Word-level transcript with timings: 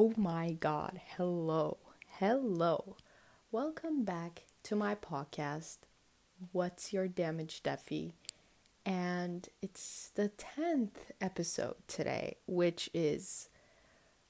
Oh 0.00 0.12
my 0.16 0.52
god, 0.52 1.00
hello, 1.16 1.78
hello. 2.20 2.94
Welcome 3.50 4.04
back 4.04 4.44
to 4.62 4.76
my 4.76 4.94
podcast, 4.94 5.78
What's 6.52 6.92
Your 6.92 7.08
Damage 7.08 7.64
Duffy? 7.64 8.14
And 8.86 9.48
it's 9.60 10.12
the 10.14 10.30
10th 10.56 11.10
episode 11.20 11.74
today, 11.88 12.36
which 12.46 12.88
is 12.94 13.48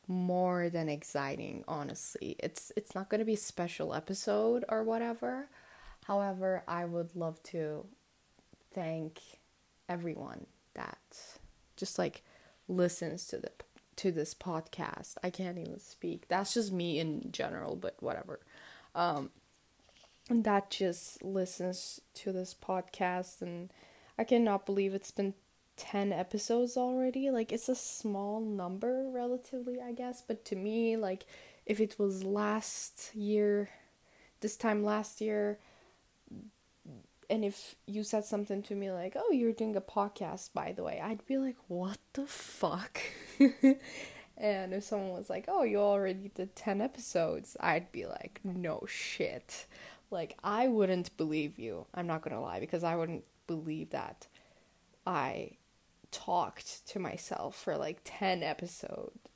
more 0.07 0.71
than 0.71 0.89
exciting, 0.89 1.65
honestly. 1.69 2.37
It's 2.39 2.73
it's 2.75 2.95
not 2.95 3.11
going 3.11 3.19
to 3.19 3.27
be 3.27 3.35
a 3.35 3.37
special 3.37 3.93
episode 3.93 4.65
or 4.71 4.83
whatever. 4.83 5.51
However, 6.07 6.63
I 6.67 6.87
would 6.87 7.15
love 7.15 7.43
to 7.43 7.85
thank 8.73 9.21
everyone 9.87 10.47
that 10.73 11.19
just 11.77 11.99
like 11.99 12.23
listens 12.69 13.27
to 13.27 13.37
the 13.37 13.51
to 13.99 14.13
this 14.13 14.35
podcast. 14.35 15.17
I 15.23 15.31
can't 15.31 15.59
even 15.59 15.79
speak. 15.79 16.29
That's 16.29 16.55
just 16.55 16.73
me 16.73 16.99
in 16.99 17.31
general, 17.31 17.77
but 17.77 17.97
whatever. 18.01 18.41
Um, 18.95 19.31
and 20.31 20.45
that 20.45 20.71
just 20.71 21.23
listens 21.23 22.01
to 22.15 22.33
this 22.33 22.55
podcast, 22.55 23.43
and 23.43 23.73
I 24.19 24.25
cannot 24.25 24.67
believe 24.67 24.95
it's 24.95 25.11
been 25.11 25.35
10 25.77 26.13
episodes 26.13 26.77
already. 26.77 27.31
Like, 27.31 27.53
it's 27.53 27.69
a 27.69 27.75
small 27.75 28.41
number, 28.41 29.09
relatively, 29.11 29.81
I 29.81 29.93
guess, 29.93 30.23
but 30.27 30.45
to 30.47 30.57
me, 30.57 30.97
like, 30.97 31.27
if 31.67 31.81
it 31.81 31.97
was 31.99 32.25
last 32.25 33.15
year, 33.15 33.69
this 34.41 34.57
time 34.57 34.85
last 34.85 35.21
year, 35.21 35.59
and 37.31 37.45
if 37.45 37.75
you 37.87 38.03
said 38.03 38.25
something 38.25 38.63
to 38.63 38.75
me 38.75 38.91
like, 38.91 39.17
"Oh, 39.17 39.31
you're 39.33 39.53
doing 39.53 39.77
a 39.77 39.81
podcast, 39.81 40.53
by 40.53 40.73
the 40.73 40.83
way," 40.83 41.01
I'd 41.01 41.27
be 41.27 41.39
like, 41.39 41.57
"What 41.69 41.99
the 42.15 42.27
fuck?" 42.27 43.01
and 44.37 44.73
if 44.75 44.85
someone 44.85 45.11
was 45.11 45.31
like, 45.31 45.45
"Oh, 45.49 45.63
you 45.63 45.79
already 45.79 46.31
did 46.35 46.57
10 46.57 46.81
episodes," 46.81 47.57
I'd 47.61 47.93
be 47.93 48.07
like, 48.07 48.41
"No 48.45 48.85
shit." 48.87 49.67
Like 50.11 50.39
I 50.43 50.69
wouldn't 50.69 51.17
believe 51.17 51.59
you. 51.59 51.87
I'm 51.95 52.07
not 52.07 52.23
to 52.35 52.41
lie 52.41 52.61
because 52.61 52.85
I 52.85 52.97
wouldn't 52.97 53.25
believe 53.47 53.91
that 53.91 54.27
I 55.07 55.53
talked 56.11 56.87
to 56.89 56.99
myself 56.99 57.57
for 57.57 57.77
like 57.77 58.01
10 58.05 58.43
episodes. 58.43 59.31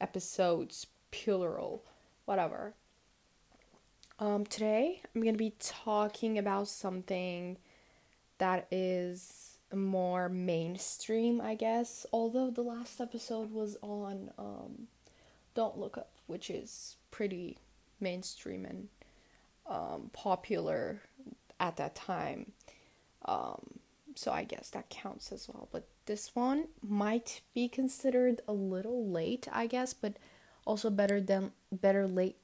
Episodes 0.00 0.86
plural, 1.10 1.84
whatever. 2.24 2.74
Um, 4.22 4.46
today 4.46 5.00
I'm 5.12 5.20
going 5.20 5.34
to 5.34 5.38
be 5.38 5.56
talking 5.58 6.38
about 6.38 6.68
something 6.68 7.58
that 8.38 8.68
is 8.70 9.58
more 9.74 10.28
mainstream, 10.28 11.40
I 11.40 11.56
guess. 11.56 12.06
Although 12.12 12.50
the 12.52 12.62
last 12.62 13.00
episode 13.00 13.50
was 13.50 13.76
on 13.82 14.30
um, 14.38 14.86
Don't 15.54 15.76
Look 15.76 15.98
Up, 15.98 16.12
which 16.28 16.50
is 16.50 16.94
pretty 17.10 17.58
mainstream 17.98 18.64
and 18.64 18.88
um, 19.66 20.10
popular 20.12 21.02
at 21.58 21.76
that 21.78 21.96
time. 21.96 22.52
Um, 23.24 23.80
so 24.14 24.30
I 24.30 24.44
guess 24.44 24.70
that 24.70 24.88
counts 24.88 25.32
as 25.32 25.48
well. 25.48 25.68
But 25.72 25.88
this 26.06 26.30
one 26.32 26.68
might 26.80 27.40
be 27.56 27.66
considered 27.66 28.40
a 28.46 28.52
little 28.52 29.04
late, 29.04 29.48
I 29.50 29.66
guess, 29.66 29.92
but 29.92 30.12
also 30.64 30.90
better 30.90 31.20
than 31.20 31.50
better 31.72 32.06
late 32.06 32.36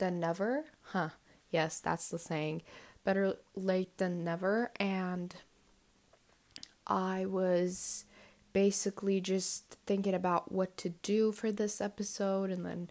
than 0.00 0.18
never. 0.18 0.64
Huh. 0.82 1.10
Yes, 1.50 1.78
that's 1.78 2.08
the 2.08 2.18
saying. 2.18 2.62
Better 3.04 3.36
late 3.54 3.96
than 3.98 4.24
never. 4.24 4.72
And 4.80 5.34
I 6.86 7.24
was 7.24 8.04
basically 8.52 9.20
just 9.20 9.76
thinking 9.86 10.14
about 10.14 10.50
what 10.50 10.76
to 10.78 10.88
do 10.88 11.30
for 11.30 11.52
this 11.52 11.80
episode, 11.80 12.50
and 12.50 12.66
then 12.66 12.90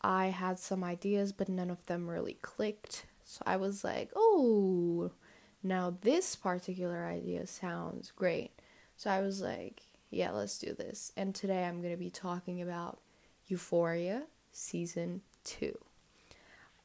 I 0.00 0.26
had 0.26 0.60
some 0.60 0.84
ideas, 0.84 1.32
but 1.32 1.48
none 1.48 1.70
of 1.70 1.84
them 1.86 2.08
really 2.08 2.34
clicked. 2.42 3.06
So 3.24 3.42
I 3.44 3.56
was 3.56 3.82
like, 3.82 4.12
oh, 4.14 5.10
now 5.62 5.96
this 6.00 6.36
particular 6.36 7.04
idea 7.06 7.46
sounds 7.48 8.12
great. 8.12 8.52
So 8.96 9.10
I 9.10 9.20
was 9.20 9.40
like, 9.40 9.82
yeah, 10.10 10.30
let's 10.30 10.58
do 10.58 10.74
this. 10.74 11.10
And 11.16 11.34
today 11.34 11.64
I'm 11.64 11.80
going 11.80 11.92
to 11.92 11.98
be 11.98 12.10
talking 12.10 12.62
about 12.62 13.00
Euphoria 13.48 14.22
season 14.52 15.22
2. 15.44 15.76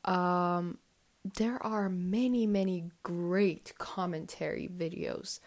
Um, 0.05 0.77
there 1.23 1.61
are 1.63 1.89
many, 1.89 2.47
many 2.47 2.91
great 3.03 3.73
commentary 3.77 4.69
videos 4.75 5.39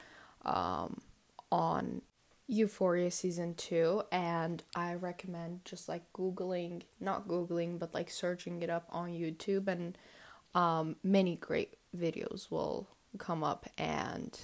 um, 0.45 1.01
on 1.51 2.03
Euphoria 2.47 3.11
season 3.11 3.55
2, 3.55 4.03
and 4.13 4.63
I 4.77 4.95
recommend 4.95 5.65
just 5.65 5.89
like 5.89 6.13
Googling, 6.13 6.83
not 7.01 7.27
Googling, 7.27 7.79
but 7.79 7.95
like 7.95 8.11
searching 8.11 8.63
it 8.63 8.71
up 8.71 8.87
on 8.91 9.11
YouTube, 9.11 9.67
and 9.67 9.97
um, 10.55 10.97
many 11.03 11.37
great 11.37 11.75
videos 11.97 12.51
will 12.51 12.87
come 13.19 13.43
up, 13.43 13.67
and 13.79 14.39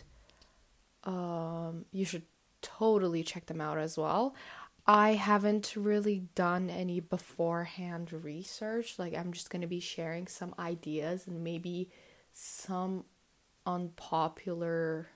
um, 1.04 1.84
you 1.92 2.04
should 2.04 2.22
totally 2.62 3.22
check 3.22 3.46
them 3.46 3.60
out 3.60 3.78
as 3.78 3.96
well. 3.96 4.34
I 4.86 5.14
haven't 5.14 5.74
really 5.76 6.24
done 6.34 6.70
any 6.70 7.00
beforehand 7.00 8.12
research. 8.12 8.98
Like, 8.98 9.14
I'm 9.14 9.32
just 9.32 9.50
going 9.50 9.62
to 9.62 9.68
be 9.68 9.80
sharing 9.80 10.26
some 10.26 10.54
ideas 10.58 11.26
and 11.26 11.44
maybe 11.44 11.90
some 12.32 13.04
unpopular 13.66 15.08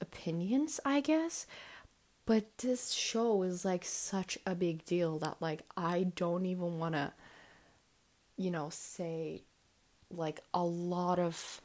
opinions, 0.00 0.80
I 0.84 1.00
guess. 1.00 1.46
But 2.26 2.58
this 2.58 2.92
show 2.92 3.42
is 3.42 3.64
like 3.64 3.84
such 3.84 4.38
a 4.46 4.54
big 4.54 4.84
deal 4.84 5.18
that, 5.18 5.36
like, 5.40 5.62
I 5.76 6.04
don't 6.14 6.46
even 6.46 6.78
want 6.78 6.94
to, 6.94 7.12
you 8.36 8.50
know, 8.50 8.68
say 8.70 9.42
like 10.10 10.40
a 10.54 10.64
lot 10.64 11.18
of 11.18 11.60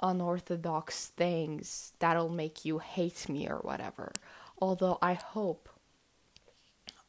unorthodox 0.00 1.06
things 1.08 1.92
that'll 1.98 2.28
make 2.28 2.64
you 2.64 2.78
hate 2.78 3.28
me 3.28 3.48
or 3.48 3.58
whatever. 3.58 4.12
Although 4.60 4.98
I 5.00 5.14
hope 5.14 5.68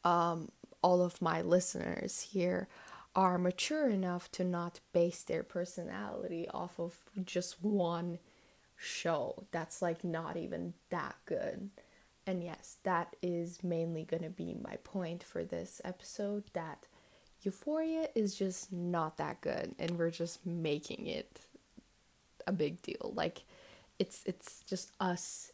um, 0.04 0.50
all 0.82 1.02
of 1.02 1.22
my 1.22 1.40
listeners 1.40 2.28
here 2.32 2.68
are 3.16 3.38
mature 3.38 3.88
enough 3.88 4.30
to 4.32 4.44
not 4.44 4.80
base 4.92 5.22
their 5.22 5.42
personality 5.42 6.48
off 6.52 6.78
of 6.78 6.96
just 7.24 7.62
one 7.62 8.18
show 8.76 9.46
that's 9.52 9.80
like 9.80 10.02
not 10.04 10.36
even 10.36 10.74
that 10.90 11.16
good. 11.26 11.70
And 12.26 12.42
yes, 12.42 12.78
that 12.84 13.16
is 13.22 13.62
mainly 13.62 14.04
going 14.04 14.22
to 14.22 14.30
be 14.30 14.56
my 14.62 14.76
point 14.82 15.22
for 15.22 15.44
this 15.44 15.80
episode 15.84 16.44
that 16.54 16.86
Euphoria 17.42 18.08
is 18.14 18.34
just 18.34 18.72
not 18.72 19.18
that 19.18 19.40
good 19.40 19.74
and 19.78 19.98
we're 19.98 20.10
just 20.10 20.44
making 20.46 21.06
it 21.06 21.40
a 22.46 22.52
big 22.52 22.82
deal. 22.82 23.12
Like 23.14 23.44
it's 23.98 24.22
it's 24.26 24.62
just 24.62 24.92
us. 25.00 25.52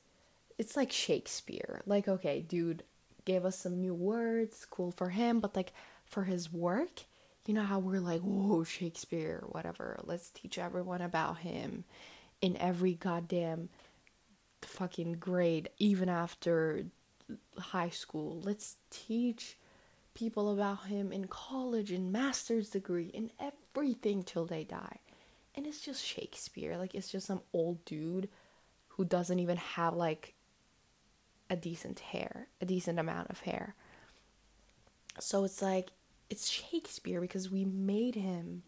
It's 0.59 0.77
like 0.77 0.93
Shakespeare. 0.93 1.83
Like 1.87 2.09
okay, 2.09 2.41
dude, 2.41 2.85
gave 3.25 3.45
us 3.45 3.59
some 3.59 3.81
new 3.81 3.95
words, 3.95 4.67
cool 4.71 4.91
for 4.91 5.11
him, 5.11 5.41
but 5.41 5.57
like 5.57 5.73
for 6.05 6.25
his 6.25 6.53
work, 6.53 7.05
you 7.47 7.55
know 7.55 7.63
how 7.63 7.79
we're 7.79 8.01
like, 8.01 8.21
whoa, 8.21 8.65
Shakespeare, 8.65 9.43
whatever, 9.49 9.99
let's 10.05 10.31
teach 10.31 10.59
everyone 10.59 11.01
about 11.01 11.39
him 11.39 11.85
in 12.41 12.57
every 12.57 12.95
goddamn 12.95 13.69
fucking 14.63 15.15
grade, 15.15 15.69
even 15.79 16.09
after 16.09 16.85
high 17.59 17.89
school. 17.91 18.41
Let's 18.45 18.77
teach 18.91 19.57
people 20.15 20.53
about 20.53 20.87
him 20.87 21.13
in 21.13 21.27
college, 21.27 21.93
in 21.93 22.13
master's 22.13 22.71
degree, 22.71 23.07
in 23.07 23.31
everything 23.41 24.23
till 24.23 24.47
they 24.47 24.65
die. 24.65 24.99
And 25.55 25.67
it's 25.67 25.81
just 25.81 26.05
Shakespeare. 26.05 26.77
Like, 26.77 26.95
it's 26.95 27.11
just 27.11 27.27
some 27.27 27.43
old 27.53 27.85
dude 27.85 28.29
who 28.89 29.05
doesn't 29.05 29.39
even 29.39 29.57
have, 29.57 29.95
like, 29.95 30.35
a 31.51 31.57
decent 31.57 31.99
hair, 32.01 32.47
a 32.61 32.65
decent 32.65 32.99
amount 32.99 33.29
of 33.29 33.41
hair. 33.41 33.75
So 35.19 35.45
it's 35.45 35.61
like 35.61 35.89
it's 36.31 36.49
Shakespeare 36.49 37.21
because 37.21 37.51
we 37.51 37.65
made 37.65 38.15
him 38.15 38.63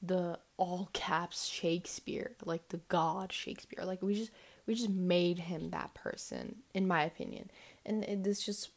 the 0.00 0.38
all 0.56 0.88
caps 0.92 1.46
Shakespeare, 1.46 2.32
like 2.44 2.68
the 2.68 2.80
god 2.88 3.32
Shakespeare. 3.32 3.84
Like 3.84 4.00
we 4.02 4.14
just 4.14 4.30
we 4.66 4.74
just 4.74 4.90
made 4.90 5.40
him 5.40 5.70
that 5.70 5.92
person 5.94 6.56
in 6.72 6.86
my 6.86 7.02
opinion. 7.02 7.50
And 7.84 8.04
it, 8.04 8.22
this 8.22 8.42
just 8.42 8.70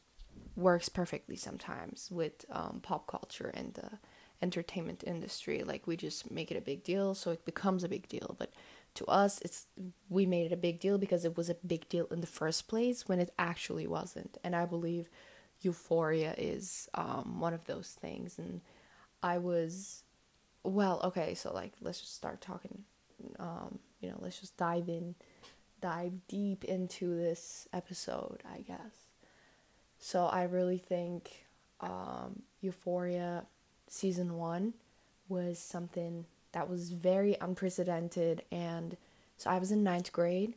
works 0.56 0.90
perfectly 0.90 1.36
sometimes 1.36 2.10
with 2.12 2.46
um, 2.50 2.80
pop 2.82 3.08
culture 3.08 3.52
and 3.54 3.74
the 3.76 4.00
entertainment 4.42 5.04
industry. 5.06 5.64
Like 5.64 5.86
we 5.86 5.96
just 5.96 6.32
make 6.32 6.52
it 6.52 6.58
a 6.58 6.62
big 6.62 6.84
deal, 6.84 7.14
so 7.14 7.32
it 7.32 7.46
becomes 7.46 7.84
a 7.84 7.90
big 7.90 8.08
deal. 8.10 8.36
But 8.38 8.52
to 8.96 9.06
us 9.06 9.40
it's 9.42 9.68
we 10.10 10.26
made 10.26 10.46
it 10.46 10.54
a 10.54 10.58
big 10.58 10.80
deal 10.80 10.98
because 10.98 11.26
it 11.26 11.38
was 11.38 11.50
a 11.50 11.56
big 11.56 11.88
deal 11.90 12.08
in 12.12 12.22
the 12.22 12.28
first 12.28 12.68
place 12.68 13.08
when 13.08 13.20
it 13.20 13.34
actually 13.38 13.88
wasn't. 13.88 14.38
And 14.44 14.56
i 14.56 14.66
believe 14.66 15.10
euphoria 15.62 16.36
is 16.38 16.90
um, 16.94 17.40
one 17.40 17.54
of 17.54 17.66
those 17.66 17.96
things. 18.00 18.38
And 18.40 18.62
i 19.24 19.38
was 19.38 20.04
well 20.64 21.00
okay 21.04 21.36
so 21.36 21.54
like 21.54 21.74
let's 21.80 22.02
just 22.02 22.16
start 22.16 22.42
talking 22.42 22.84
um, 23.40 23.78
you 24.02 24.10
know 24.10 24.18
let's 24.20 24.40
just 24.40 24.58
dive 24.58 24.90
in 24.90 25.14
dive 25.80 26.14
deep 26.28 26.64
into 26.64 27.16
this 27.16 27.68
episode 27.74 28.42
i 28.52 28.62
guess. 28.62 29.06
So 30.00 30.26
I 30.26 30.44
really 30.44 30.78
think 30.78 31.46
um, 31.82 32.44
Euphoria 32.62 33.46
season 33.88 34.36
one 34.38 34.74
was 35.30 35.58
something 35.60 36.26
that 36.56 36.70
was 36.70 36.90
very 36.90 37.36
unprecedented. 37.42 38.42
And 38.50 38.96
so 39.36 39.50
I 39.50 39.60
was 39.60 39.74
in 39.74 39.84
ninth 39.84 40.14
grade 40.14 40.54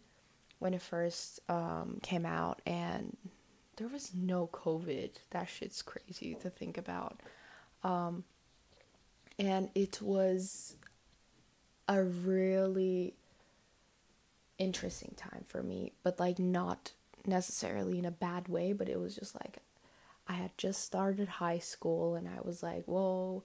when 0.61 0.73
it 0.73 0.81
first 0.81 1.41
um, 1.49 1.99
came 2.03 2.25
out, 2.25 2.63
and 2.65 3.17
there 3.77 3.89
was 3.89 4.13
no 4.15 4.47
COVID. 4.53 5.11
That 5.31 5.49
shit's 5.49 5.83
crazy 5.83 6.37
to 6.41 6.51
think 6.51 6.79
about. 6.79 7.21
Um, 7.83 8.23
and 9.41 9.71
it 9.75 10.01
was 10.01 10.77
a 11.89 12.05
really 12.05 13.15
interesting 14.57 15.15
time 15.17 15.43
for 15.49 15.65
me, 15.65 15.95
but 16.05 16.21
like 16.21 16.39
not 16.39 16.93
necessarily 17.27 17.99
in 17.99 18.05
a 18.05 18.13
bad 18.13 18.47
way, 18.47 18.73
but 18.73 18.89
it 18.89 19.01
was 19.01 19.17
just 19.17 19.35
like 19.35 19.59
I 20.29 20.35
had 20.35 20.57
just 20.57 20.85
started 20.85 21.27
high 21.29 21.59
school 21.59 22.15
and 22.15 22.29
I 22.29 22.39
was 22.45 22.63
like, 22.63 22.85
whoa. 22.85 23.43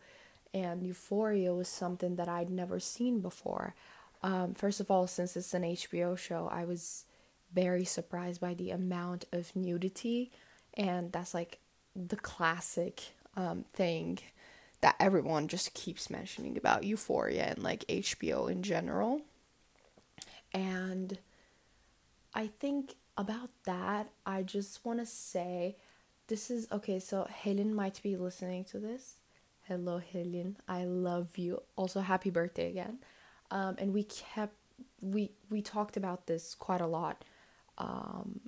And 0.54 0.86
Euphoria 0.86 1.54
was 1.54 1.68
something 1.68 2.16
that 2.18 2.28
I'd 2.28 2.50
never 2.50 2.80
seen 2.80 3.22
before. 3.22 3.74
Um, 4.22 4.54
first 4.54 4.80
of 4.80 4.92
all, 4.92 5.08
since 5.08 5.36
it's 5.36 5.54
an 5.54 5.64
HBO 5.64 6.18
show, 6.18 6.48
I 6.52 6.66
was 6.66 7.06
very 7.54 7.86
surprised 7.86 8.40
by 8.40 8.54
the 8.54 8.72
amount 8.72 9.26
of 9.32 9.56
nudity, 9.56 10.32
and 10.76 11.12
that's 11.12 11.34
like 11.34 11.60
the 11.96 12.16
classic 12.16 13.02
um, 13.36 13.66
thing 13.74 14.20
that 14.82 14.96
everyone 15.00 15.48
just 15.48 15.74
keeps 15.74 16.10
mentioning 16.10 16.58
about 16.58 16.84
Euphoria 16.84 17.44
and 17.44 17.64
like 17.64 17.86
HBO 17.88 18.50
in 18.50 18.64
general. 18.64 19.22
And 20.54 21.18
I 22.34 22.48
think 22.48 22.96
about 23.18 23.50
that, 23.66 24.10
I 24.26 24.44
just 24.44 24.84
want 24.86 25.00
to 25.00 25.06
say 25.06 25.78
this 26.28 26.50
is 26.50 26.68
okay. 26.72 27.00
So, 27.00 27.28
Helen 27.30 27.74
might 27.74 28.02
be 28.02 28.18
listening 28.18 28.64
to 28.66 28.80
this. 28.80 29.18
Hello, 29.68 29.98
Helen. 30.00 30.58
I 30.68 30.84
love 30.84 31.38
you. 31.38 31.62
Also, 31.78 32.02
happy 32.02 32.30
birthday 32.30 32.70
again. 32.70 32.98
Um, 33.50 33.76
and 33.78 33.94
we 33.94 34.04
kept 34.04 34.56
we 35.00 35.32
we 35.50 35.62
talked 35.62 35.96
about 35.96 36.28
this 36.28 36.54
quite 36.54 36.82
a 36.82 36.88
lot. 36.88 37.24
Um, 37.78 38.42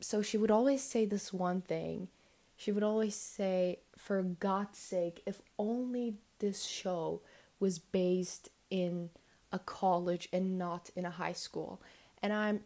so 0.00 0.20
she 0.20 0.36
would 0.36 0.50
always 0.50 0.82
say 0.82 1.06
this 1.06 1.32
one 1.32 1.62
thing. 1.62 2.08
She 2.54 2.70
would 2.70 2.82
always 2.82 3.14
say, 3.14 3.78
"For 3.96 4.22
God's 4.22 4.78
sake, 4.78 5.22
if 5.24 5.40
only 5.58 6.16
this 6.38 6.64
show 6.64 7.22
was 7.58 7.78
based 7.78 8.50
in 8.68 9.08
a 9.52 9.58
college 9.58 10.28
and 10.34 10.58
not 10.58 10.90
in 10.94 11.06
a 11.06 11.10
high 11.10 11.32
school." 11.32 11.80
And 12.22 12.32
I'm 12.32 12.60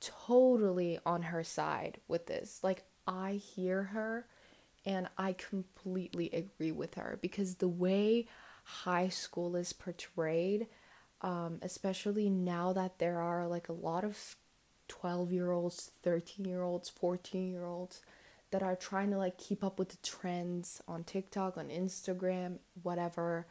totally 0.00 0.98
on 1.06 1.22
her 1.22 1.42
side 1.42 2.00
with 2.06 2.26
this. 2.26 2.62
Like, 2.62 2.84
I 3.06 3.32
hear 3.34 3.84
her 3.84 4.26
and 4.84 5.08
I 5.18 5.32
completely 5.34 6.30
agree 6.30 6.72
with 6.72 6.94
her 6.94 7.18
because 7.20 7.56
the 7.56 7.68
way 7.68 8.26
high 8.64 9.08
school 9.08 9.56
is 9.56 9.72
portrayed, 9.72 10.66
um, 11.20 11.58
especially 11.62 12.30
now 12.30 12.72
that 12.72 12.98
there 12.98 13.20
are 13.20 13.46
like 13.46 13.68
a 13.68 13.74
lot 13.74 14.04
of 14.04 14.36
12 14.88 15.32
year 15.32 15.52
olds, 15.52 15.92
13 16.02 16.46
year 16.46 16.62
olds, 16.62 16.88
14 16.88 17.50
year 17.50 17.64
olds 17.64 18.00
that 18.50 18.62
are 18.62 18.76
trying 18.76 19.10
to 19.10 19.18
like 19.18 19.38
keep 19.38 19.62
up 19.62 19.78
with 19.78 19.90
the 19.90 19.96
trends 19.98 20.82
on 20.88 21.04
TikTok, 21.04 21.56
on 21.56 21.68
Instagram, 21.68 22.58
whatever. 22.82 23.46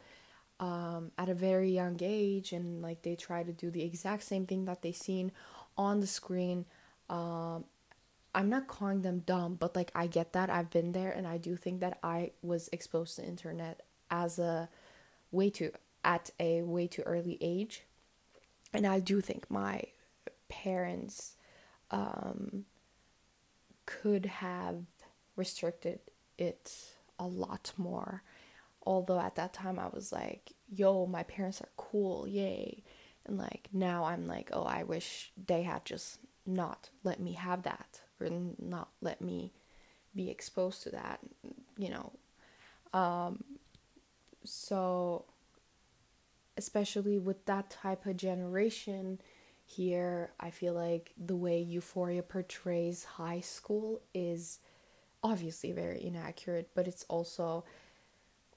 Um, 0.61 1.13
at 1.17 1.29
a 1.29 1.33
very 1.33 1.71
young 1.71 1.95
age, 2.01 2.51
and 2.51 2.81
like 2.81 3.01
they 3.01 3.15
try 3.15 3.43
to 3.43 3.53
do 3.53 3.71
the 3.71 3.81
exact 3.81 4.23
same 4.23 4.45
thing 4.45 4.65
that 4.65 4.81
they 4.81 4.91
seen 4.91 5.31
on 5.77 6.01
the 6.01 6.07
screen. 6.07 6.65
Um, 7.09 7.63
I'm 8.33 8.49
not 8.49 8.67
calling 8.67 9.01
them 9.01 9.23
dumb, 9.25 9.55
but 9.55 9.75
like 9.75 9.91
I 9.95 10.07
get 10.07 10.33
that. 10.33 10.49
I've 10.49 10.69
been 10.69 10.91
there 10.91 11.11
and 11.11 11.27
I 11.27 11.37
do 11.37 11.55
think 11.55 11.79
that 11.81 11.97
I 12.03 12.31
was 12.41 12.69
exposed 12.71 13.15
to 13.15 13.25
internet 13.25 13.81
as 14.11 14.37
a 14.39 14.69
way 15.31 15.49
too 15.49 15.71
at 16.03 16.29
a 16.39 16.61
way 16.61 16.87
too 16.87 17.01
early 17.03 17.37
age. 17.41 17.83
And 18.73 18.85
I 18.85 18.99
do 18.99 19.19
think 19.19 19.49
my 19.49 19.83
parents 20.47 21.35
um, 21.91 22.65
could 23.85 24.27
have 24.27 24.83
restricted 25.35 25.99
it 26.37 26.93
a 27.17 27.25
lot 27.25 27.73
more. 27.77 28.23
Although 28.85 29.19
at 29.19 29.35
that 29.35 29.53
time 29.53 29.79
I 29.79 29.87
was 29.87 30.11
like, 30.11 30.53
yo, 30.71 31.05
my 31.07 31.23
parents 31.23 31.61
are 31.61 31.69
cool, 31.77 32.27
yay. 32.27 32.83
And 33.25 33.37
like 33.37 33.69
now 33.73 34.05
I'm 34.05 34.27
like, 34.27 34.51
oh, 34.53 34.63
I 34.63 34.83
wish 34.83 35.31
they 35.47 35.63
had 35.63 35.83
just 35.83 36.19
not 36.45 36.89
let 37.03 37.19
me 37.19 37.33
have 37.33 37.63
that 37.63 38.01
or 38.21 38.29
not 38.59 38.89
let 39.01 39.21
me 39.21 39.51
be 40.15 40.29
exposed 40.29 40.83
to 40.83 40.89
that, 40.91 41.19
you 41.77 41.89
know. 41.89 42.11
Um, 42.93 43.43
so, 44.43 45.25
especially 46.57 47.19
with 47.19 47.45
that 47.45 47.69
type 47.69 48.05
of 48.05 48.17
generation 48.17 49.19
here, 49.65 50.31
I 50.39 50.49
feel 50.49 50.73
like 50.73 51.13
the 51.17 51.35
way 51.35 51.59
Euphoria 51.59 52.23
portrays 52.23 53.03
high 53.03 53.41
school 53.41 54.01
is 54.13 54.59
obviously 55.23 55.71
very 55.71 56.03
inaccurate, 56.03 56.69
but 56.73 56.87
it's 56.87 57.05
also 57.07 57.63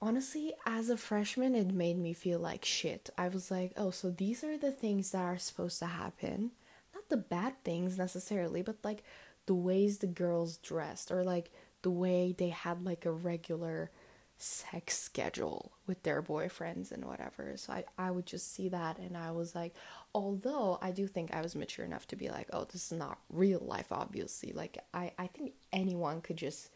honestly, 0.03 0.53
as 0.65 0.89
a 0.89 0.97
freshman, 0.97 1.55
it 1.55 1.73
made 1.73 1.97
me 1.97 2.11
feel 2.11 2.37
like 2.37 2.65
shit. 2.65 3.09
I 3.17 3.29
was 3.29 3.49
like, 3.49 3.71
oh, 3.77 3.91
so 3.91 4.09
these 4.09 4.43
are 4.43 4.57
the 4.57 4.71
things 4.71 5.11
that 5.11 5.23
are 5.23 5.37
supposed 5.37 5.79
to 5.79 5.85
happen. 5.85 6.51
Not 6.93 7.07
the 7.07 7.15
bad 7.15 7.63
things 7.63 7.97
necessarily, 7.97 8.61
but 8.61 8.75
like 8.83 9.01
the 9.45 9.55
ways 9.55 9.97
the 9.97 10.07
girls 10.07 10.57
dressed 10.57 11.11
or 11.11 11.23
like 11.23 11.51
the 11.81 11.91
way 11.91 12.33
they 12.37 12.49
had 12.49 12.85
like 12.85 13.05
a 13.05 13.11
regular 13.11 13.91
sex 14.37 14.97
schedule 14.97 15.71
with 15.87 16.03
their 16.03 16.21
boyfriends 16.21 16.91
and 16.91 17.05
whatever. 17.05 17.53
So 17.55 17.73
I, 17.73 17.83
I 17.97 18.11
would 18.11 18.25
just 18.25 18.53
see 18.53 18.69
that 18.69 18.97
and 18.97 19.15
I 19.15 19.31
was 19.31 19.55
like, 19.55 19.73
although 20.13 20.79
I 20.81 20.91
do 20.91 21.07
think 21.07 21.33
I 21.33 21.41
was 21.41 21.55
mature 21.55 21.85
enough 21.85 22.07
to 22.07 22.15
be 22.15 22.29
like, 22.29 22.49
oh, 22.51 22.65
this 22.65 22.91
is 22.91 22.97
not 22.97 23.19
real 23.29 23.59
life, 23.59 23.91
obviously. 23.91 24.51
Like, 24.51 24.79
I, 24.93 25.11
I 25.17 25.27
think 25.27 25.53
anyone 25.71 26.21
could 26.21 26.37
just 26.37 26.71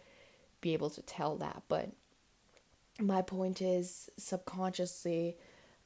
be 0.61 0.73
able 0.73 0.89
to 0.91 1.01
tell 1.01 1.35
that. 1.37 1.63
But 1.67 1.91
my 2.99 3.21
point 3.21 3.61
is 3.61 4.09
subconsciously 4.17 5.37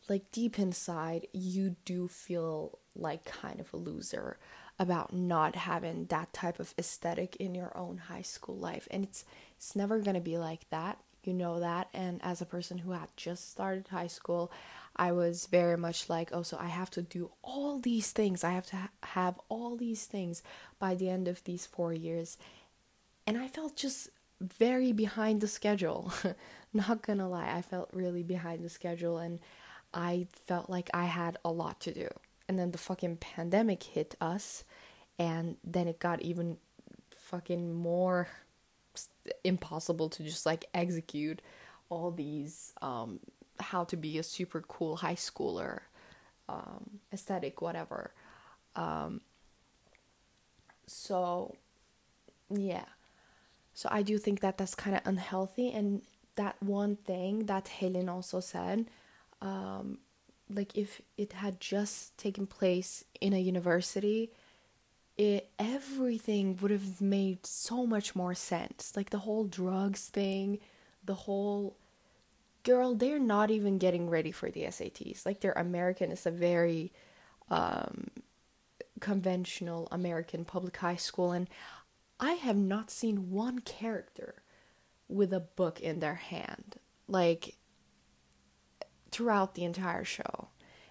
like 0.09 0.31
deep 0.31 0.57
inside 0.57 1.27
you 1.33 1.75
do 1.85 2.07
feel 2.07 2.79
like 2.95 3.25
kind 3.25 3.59
of 3.59 3.71
a 3.73 3.77
loser 3.77 4.37
about 4.79 5.13
not 5.13 5.55
having 5.55 6.05
that 6.05 6.33
type 6.33 6.59
of 6.59 6.73
aesthetic 6.77 7.35
in 7.37 7.53
your 7.55 7.75
own 7.77 7.97
high 7.97 8.21
school 8.21 8.57
life. 8.57 8.87
And 8.91 9.03
it's 9.03 9.25
it's 9.57 9.75
never 9.75 9.99
going 9.99 10.15
to 10.15 10.21
be 10.21 10.37
like 10.37 10.69
that. 10.69 10.97
You 11.23 11.33
know 11.33 11.59
that. 11.59 11.87
And 11.93 12.19
as 12.23 12.41
a 12.41 12.45
person 12.45 12.79
who 12.79 12.91
had 12.91 13.09
just 13.15 13.51
started 13.51 13.87
high 13.87 14.07
school 14.07 14.51
i 14.95 15.11
was 15.11 15.45
very 15.45 15.77
much 15.77 16.09
like 16.09 16.29
oh 16.33 16.41
so 16.41 16.57
i 16.59 16.67
have 16.67 16.91
to 16.91 17.01
do 17.01 17.31
all 17.43 17.79
these 17.79 18.11
things. 18.11 18.43
I 18.43 18.51
have 18.51 18.65
to 18.67 18.75
ha- 18.75 18.89
have 19.03 19.39
all 19.49 19.77
these 19.77 20.05
things 20.05 20.43
by 20.79 20.95
the 20.95 21.09
end 21.09 21.27
of 21.27 21.43
these 21.43 21.65
4 21.65 21.93
years. 21.93 22.37
And 23.25 23.37
i 23.37 23.47
felt 23.47 23.75
just 23.75 24.09
very 24.41 24.91
behind 24.91 25.39
the 25.41 25.47
schedule. 25.47 26.11
Not 26.73 27.03
gonna 27.03 27.29
lie, 27.29 27.51
I 27.55 27.61
felt 27.61 27.89
really 27.93 28.23
behind 28.23 28.63
the 28.63 28.69
schedule 28.69 29.17
and 29.17 29.39
I 29.93 30.27
felt 30.45 30.69
like 30.69 30.89
I 30.93 31.05
had 31.05 31.37
a 31.43 31.51
lot 31.51 31.79
to 31.81 31.93
do. 31.93 32.07
And 32.51 32.59
then 32.59 32.71
the 32.71 32.77
fucking 32.77 33.15
pandemic 33.15 33.81
hit 33.81 34.13
us, 34.19 34.65
and 35.17 35.55
then 35.63 35.87
it 35.87 35.99
got 35.99 36.21
even 36.21 36.57
fucking 37.15 37.73
more 37.73 38.27
impossible 39.45 40.09
to 40.09 40.21
just 40.21 40.45
like 40.45 40.65
execute 40.73 41.41
all 41.87 42.11
these 42.11 42.73
um, 42.81 43.21
how 43.61 43.85
to 43.85 43.95
be 43.95 44.17
a 44.17 44.23
super 44.23 44.59
cool 44.67 44.97
high 44.97 45.15
schooler 45.15 45.79
um, 46.49 46.99
aesthetic, 47.13 47.61
whatever. 47.61 48.11
Um, 48.75 49.21
so, 50.87 51.55
yeah. 52.49 52.83
So 53.73 53.87
I 53.89 54.01
do 54.01 54.17
think 54.17 54.41
that 54.41 54.57
that's 54.57 54.75
kind 54.75 54.97
of 54.97 55.03
unhealthy, 55.05 55.71
and 55.71 56.01
that 56.35 56.61
one 56.61 56.97
thing 56.97 57.45
that 57.45 57.69
Helen 57.69 58.09
also 58.09 58.41
said, 58.41 58.89
um, 59.41 59.99
like 60.55 60.77
if 60.77 61.01
it 61.17 61.33
had 61.33 61.59
just 61.59 62.17
taken 62.17 62.47
place 62.47 63.03
in 63.19 63.33
a 63.33 63.39
university, 63.39 64.31
it 65.17 65.49
everything 65.59 66.57
would 66.61 66.71
have 66.71 67.01
made 67.01 67.45
so 67.45 67.85
much 67.85 68.15
more 68.15 68.33
sense. 68.33 68.93
Like 68.95 69.09
the 69.09 69.19
whole 69.19 69.45
drugs 69.45 70.07
thing, 70.09 70.59
the 71.03 71.13
whole 71.13 71.75
girl, 72.63 72.95
they're 72.95 73.19
not 73.19 73.51
even 73.51 73.77
getting 73.77 74.09
ready 74.09 74.31
for 74.31 74.49
the 74.49 74.63
SATs. 74.63 75.25
Like 75.25 75.41
they're 75.41 75.51
American. 75.53 76.11
It's 76.11 76.25
a 76.25 76.31
very 76.31 76.91
um, 77.49 78.09
conventional 78.99 79.87
American 79.91 80.45
public 80.45 80.77
high 80.77 80.95
school, 80.95 81.31
and 81.31 81.47
I 82.19 82.33
have 82.33 82.57
not 82.57 82.91
seen 82.91 83.31
one 83.31 83.59
character 83.59 84.35
with 85.09 85.33
a 85.33 85.39
book 85.39 85.79
in 85.79 85.99
their 85.99 86.15
hand, 86.15 86.75
like 87.07 87.55
throughout 89.11 89.55
the 89.55 89.63
entire 89.63 90.03
show. 90.03 90.49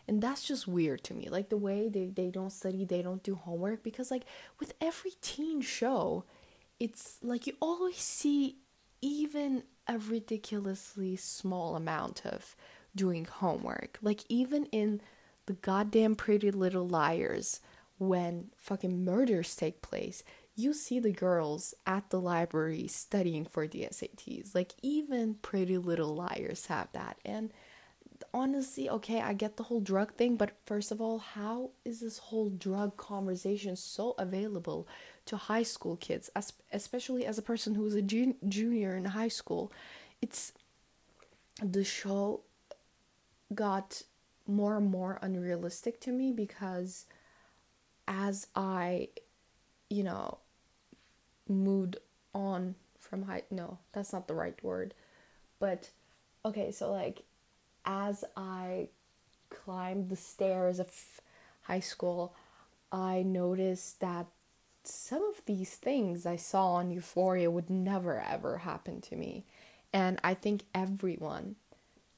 And 0.08 0.20
that's 0.20 0.42
just 0.42 0.66
weird 0.66 1.04
to 1.04 1.14
me. 1.14 1.28
Like 1.28 1.50
the 1.50 1.56
way 1.56 1.88
they, 1.88 2.06
they 2.06 2.30
don't 2.30 2.50
study, 2.50 2.84
they 2.84 3.02
don't 3.02 3.22
do 3.22 3.36
homework. 3.36 3.82
Because, 3.82 4.10
like, 4.10 4.24
with 4.58 4.74
every 4.80 5.12
teen 5.20 5.60
show, 5.60 6.24
it's 6.80 7.18
like 7.22 7.46
you 7.46 7.52
always 7.60 7.98
see 7.98 8.56
even 9.02 9.62
a 9.86 9.98
ridiculously 9.98 11.16
small 11.16 11.76
amount 11.76 12.24
of 12.24 12.56
doing 12.94 13.24
homework. 13.24 13.98
Like 14.02 14.24
even 14.28 14.66
in 14.66 15.00
the 15.46 15.54
goddamn 15.54 16.16
Pretty 16.16 16.50
Little 16.50 16.86
Liars, 16.86 17.60
when 17.98 18.50
fucking 18.56 19.04
murders 19.04 19.54
take 19.54 19.82
place, 19.82 20.22
you 20.54 20.72
see 20.72 20.98
the 20.98 21.12
girls 21.12 21.74
at 21.86 22.10
the 22.10 22.20
library 22.20 22.86
studying 22.86 23.44
for 23.44 23.66
the 23.66 23.86
SATs. 23.90 24.54
Like 24.54 24.72
even 24.82 25.34
Pretty 25.34 25.78
Little 25.78 26.14
Liars 26.14 26.66
have 26.66 26.88
that. 26.92 27.18
And 27.24 27.52
honestly, 28.32 28.88
okay, 28.88 29.20
I 29.20 29.32
get 29.32 29.56
the 29.56 29.64
whole 29.64 29.80
drug 29.80 30.14
thing, 30.14 30.36
but 30.36 30.56
first 30.64 30.90
of 30.90 31.00
all, 31.00 31.18
how 31.18 31.70
is 31.84 32.00
this 32.00 32.18
whole 32.18 32.50
drug 32.50 32.96
conversation 32.96 33.76
so 33.76 34.14
available 34.18 34.86
to 35.26 35.36
high 35.36 35.62
school 35.62 35.96
kids, 35.96 36.30
as, 36.34 36.52
especially 36.72 37.26
as 37.26 37.38
a 37.38 37.42
person 37.42 37.74
who 37.74 37.86
is 37.86 37.94
a 37.94 38.02
jun- 38.02 38.36
junior 38.48 38.96
in 38.96 39.06
high 39.06 39.28
school? 39.28 39.72
It's 40.22 40.52
the 41.62 41.84
show 41.84 42.40
got 43.54 44.02
more 44.46 44.76
and 44.76 44.90
more 44.90 45.18
unrealistic 45.22 46.00
to 46.00 46.12
me 46.12 46.32
because 46.32 47.06
as 48.06 48.46
I, 48.54 49.08
you 49.88 50.02
know, 50.02 50.38
moved 51.48 51.96
on 52.34 52.74
from 52.98 53.24
high, 53.24 53.42
no, 53.50 53.78
that's 53.92 54.12
not 54.12 54.28
the 54.28 54.34
right 54.34 54.62
word, 54.62 54.94
but 55.58 55.90
okay, 56.44 56.70
so 56.70 56.92
like 56.92 57.22
as 57.90 58.24
I 58.36 58.88
climbed 59.48 60.10
the 60.10 60.16
stairs 60.16 60.78
of 60.78 60.88
high 61.62 61.80
school, 61.80 62.34
I 62.92 63.22
noticed 63.22 63.98
that 64.00 64.26
some 64.84 65.24
of 65.24 65.44
these 65.44 65.74
things 65.74 66.24
I 66.24 66.36
saw 66.36 66.74
on 66.74 66.92
Euphoria 66.92 67.50
would 67.50 67.68
never 67.68 68.20
ever 68.20 68.58
happen 68.58 69.00
to 69.02 69.16
me. 69.16 69.44
And 69.92 70.20
I 70.22 70.34
think 70.34 70.62
everyone 70.72 71.56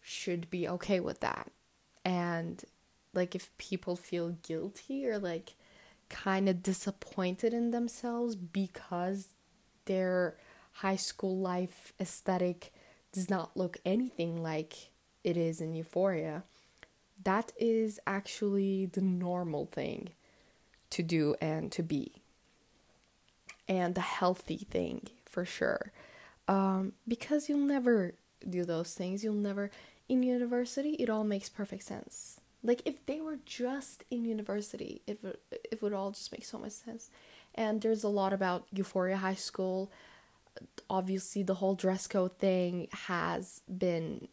should 0.03 0.51
be 0.51 0.69
okay 0.69 1.01
with 1.01 1.21
that. 1.21 1.51
And 2.05 2.63
like 3.15 3.35
if 3.35 3.57
people 3.57 3.97
feel 3.97 4.37
guilty 4.43 5.07
or 5.07 5.19
like 5.19 5.55
kind 6.11 6.51
of 6.51 6.63
disappointed 6.63 7.55
in 7.55 7.71
themselves 7.71 8.37
because 8.37 9.29
their 9.87 10.37
high 10.75 10.97
school 10.97 11.39
life 11.39 11.95
aesthetic 11.99 12.75
does 13.11 13.31
not 13.31 13.57
look 13.57 13.79
anything 13.87 14.43
like 14.43 14.92
it 15.25 15.37
is 15.37 15.61
in 15.61 15.75
Euphoria, 15.75 16.45
that 17.25 17.53
is 17.59 18.01
actually 18.07 18.87
the 18.87 19.01
normal 19.01 19.67
thing 19.67 20.11
to 20.91 21.03
do 21.03 21.35
and 21.41 21.71
to 21.73 21.83
be. 21.83 22.13
And 23.69 23.95
the 23.95 24.01
healthy 24.01 24.67
thing 24.71 25.09
for 25.25 25.45
sure. 25.45 25.93
Um, 26.49 26.93
because 27.07 27.49
you'll 27.49 27.59
never 27.59 28.15
do 28.49 28.65
those 28.65 28.93
things. 28.95 29.23
You'll 29.23 29.35
never, 29.35 29.71
in 30.09 30.23
university, 30.23 30.91
it 30.95 31.09
all 31.09 31.25
makes 31.25 31.49
perfect 31.49 31.85
sense. 31.85 32.41
Like 32.65 32.83
if 32.85 33.05
they 33.07 33.21
were 33.21 33.39
just 33.45 34.05
in 34.11 34.25
university, 34.25 35.03
it 35.07 35.19
it 35.51 35.83
would 35.83 35.93
all 35.93 36.13
just 36.13 36.31
make 36.31 36.45
so 36.45 36.59
much 36.59 36.73
sense. 36.73 37.11
And 37.55 37.81
there's 37.81 38.05
a 38.05 38.09
lot 38.09 38.33
about 38.33 38.67
Euphoria 38.73 39.17
High 39.17 39.35
School. 39.35 39.91
Obviously, 40.89 41.43
the 41.43 41.55
whole 41.55 41.75
dress 41.75 42.07
code 42.07 42.39
thing 42.39 42.89
has 42.93 43.63
been 43.67 44.29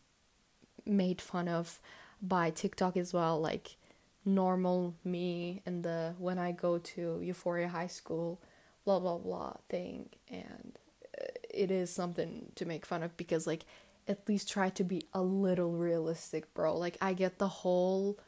made 0.89 1.21
fun 1.21 1.47
of 1.47 1.79
by 2.21 2.49
TikTok 2.49 2.97
as 2.97 3.13
well, 3.13 3.39
like 3.39 3.77
normal 4.25 4.95
me 5.03 5.61
and 5.65 5.83
the 5.83 6.13
when 6.17 6.37
I 6.37 6.51
go 6.51 6.77
to 6.77 7.19
Euphoria 7.21 7.67
High 7.67 7.87
School, 7.87 8.41
blah 8.85 8.99
blah 8.99 9.17
blah 9.17 9.53
thing, 9.69 10.09
and 10.29 10.77
uh, 11.21 11.27
it 11.49 11.71
is 11.71 11.89
something 11.89 12.51
to 12.55 12.65
make 12.65 12.85
fun 12.85 13.03
of 13.03 13.15
because 13.17 13.47
like 13.47 13.65
at 14.07 14.27
least 14.27 14.49
try 14.49 14.69
to 14.69 14.83
be 14.83 15.03
a 15.13 15.21
little 15.21 15.71
realistic, 15.71 16.53
bro. 16.53 16.77
Like 16.77 16.97
I 17.01 17.13
get 17.13 17.37
the 17.37 17.47
whole 17.47 18.19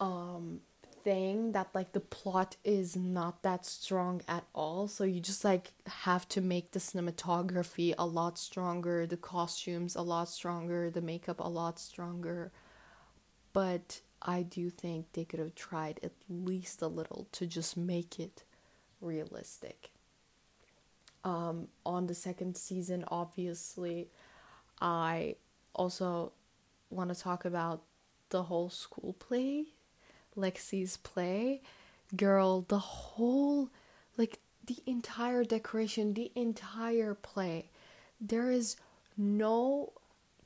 um 0.00 0.60
thing 1.08 1.52
that 1.52 1.68
like 1.72 1.92
the 1.92 2.00
plot 2.00 2.56
is 2.64 2.94
not 2.94 3.42
that 3.42 3.64
strong 3.64 4.20
at 4.28 4.44
all. 4.54 4.86
So 4.88 5.04
you 5.04 5.20
just 5.20 5.42
like 5.42 5.72
have 5.86 6.28
to 6.28 6.42
make 6.42 6.72
the 6.72 6.78
cinematography 6.78 7.94
a 7.96 8.04
lot 8.04 8.36
stronger 8.36 9.06
the 9.06 9.16
costumes 9.16 9.96
a 9.96 10.02
lot 10.02 10.28
stronger 10.28 10.90
the 10.90 11.00
makeup 11.00 11.40
a 11.40 11.48
lot 11.48 11.78
stronger. 11.78 12.52
But 13.54 14.02
i 14.20 14.42
do 14.42 14.68
think 14.68 15.06
they 15.12 15.24
could 15.24 15.40
have 15.40 15.54
tried 15.54 15.98
at 16.02 16.12
least 16.28 16.82
a 16.82 16.88
little 16.88 17.26
to 17.32 17.46
just 17.46 17.74
make 17.76 18.20
it 18.20 18.44
realistic. 19.00 19.90
Um 21.24 21.68
on 21.86 22.06
the 22.06 22.14
second 22.14 22.58
season 22.58 23.04
obviously 23.08 24.10
i 24.78 25.36
also 25.74 26.32
want 26.90 27.08
to 27.14 27.18
talk 27.18 27.46
about 27.46 27.82
the 28.28 28.42
whole 28.42 28.68
school 28.68 29.14
play 29.18 29.77
Lexi's 30.38 30.96
play, 30.96 31.60
girl, 32.16 32.64
the 32.68 32.78
whole, 32.78 33.70
like, 34.16 34.38
the 34.64 34.78
entire 34.86 35.44
decoration, 35.44 36.14
the 36.14 36.30
entire 36.34 37.14
play, 37.14 37.70
there 38.20 38.50
is 38.50 38.76
no 39.16 39.92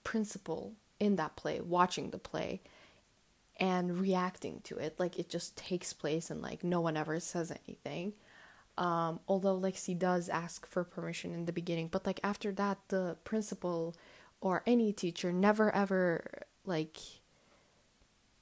principal 0.05 0.73
in 0.99 1.17
that 1.17 1.37
play, 1.37 1.61
watching 1.61 2.11
the 2.11 2.19
play 2.19 2.61
and 3.59 3.99
reacting 3.99 4.61
to 4.65 4.79
it. 4.79 4.99
Like, 4.99 5.19
it 5.19 5.29
just 5.29 5.57
takes 5.57 5.93
place 5.93 6.31
and, 6.31 6.41
like, 6.41 6.65
no 6.65 6.81
one 6.81 6.97
ever 6.97 7.21
says 7.21 7.53
anything. 7.67 8.15
Um, 8.79 9.21
although 9.29 9.59
Lexi 9.59 9.99
does 9.99 10.29
ask 10.29 10.67
for 10.67 10.83
permission 10.83 11.35
in 11.35 11.45
the 11.45 11.53
beginning, 11.53 11.89
but 11.89 12.07
like 12.07 12.21
after 12.25 12.53
that, 12.53 12.79
the 12.89 13.17
principal 13.23 13.95
or 14.41 14.63
any 14.67 14.93
teacher 14.93 15.31
never 15.31 15.75
ever 15.75 16.45
like 16.65 16.97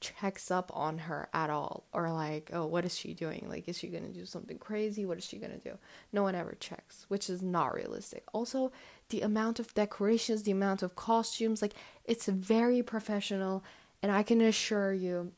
checks 0.00 0.50
up 0.50 0.71
on 0.75 0.99
her 0.99 1.28
at 1.33 1.50
all 1.50 1.85
or 1.92 2.11
like 2.11 2.50
oh 2.52 2.66
what 2.66 2.85
is 2.85 2.97
she 2.97 3.14
doing? 3.14 3.47
Like 3.49 3.69
is 3.69 3.78
she 3.78 3.88
going 3.88 4.04
to 4.04 4.19
do 4.19 4.25
something 4.25 4.59
crazy? 4.59 5.04
What 5.04 5.19
is 5.19 5.25
she 5.25 5.38
going 5.38 5.52
to 5.52 5.59
do? 5.59 5.78
No 6.12 6.23
one 6.23 6.35
ever 6.35 6.57
checks 6.59 7.04
which 7.09 7.28
is 7.28 7.42
not 7.42 7.75
realistic. 7.75 8.25
Also 8.33 8.73
the 9.11 9.21
amount 9.21 9.61
of 9.61 9.75
decorations 9.75 10.45
the 10.45 10.50
amount 10.50 10.83
of 10.83 10.97
costumes 10.97 11.61
like 11.61 11.75
it's 12.04 12.26
very 12.26 12.83
professional 12.83 13.62
and 14.02 14.11
i 14.11 14.23
can 14.23 14.40
assure 14.40 14.92
you 14.92 15.33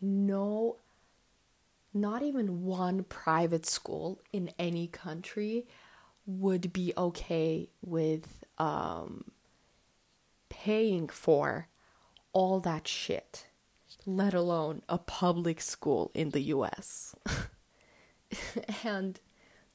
no 0.00 0.76
not 1.92 2.22
even 2.22 2.62
one 2.62 3.02
private 3.02 3.66
school 3.66 4.20
in 4.32 4.50
any 4.58 4.86
country 4.86 5.66
would 6.26 6.72
be 6.72 6.92
okay 6.96 7.68
with 7.84 8.44
um 8.58 9.24
paying 10.48 11.08
for 11.08 11.66
all 12.32 12.60
that 12.60 12.86
shit, 12.86 13.46
let 14.06 14.34
alone 14.34 14.82
a 14.88 14.98
public 14.98 15.60
school 15.60 16.10
in 16.14 16.30
the 16.30 16.42
US. 16.42 17.14
and 18.84 19.20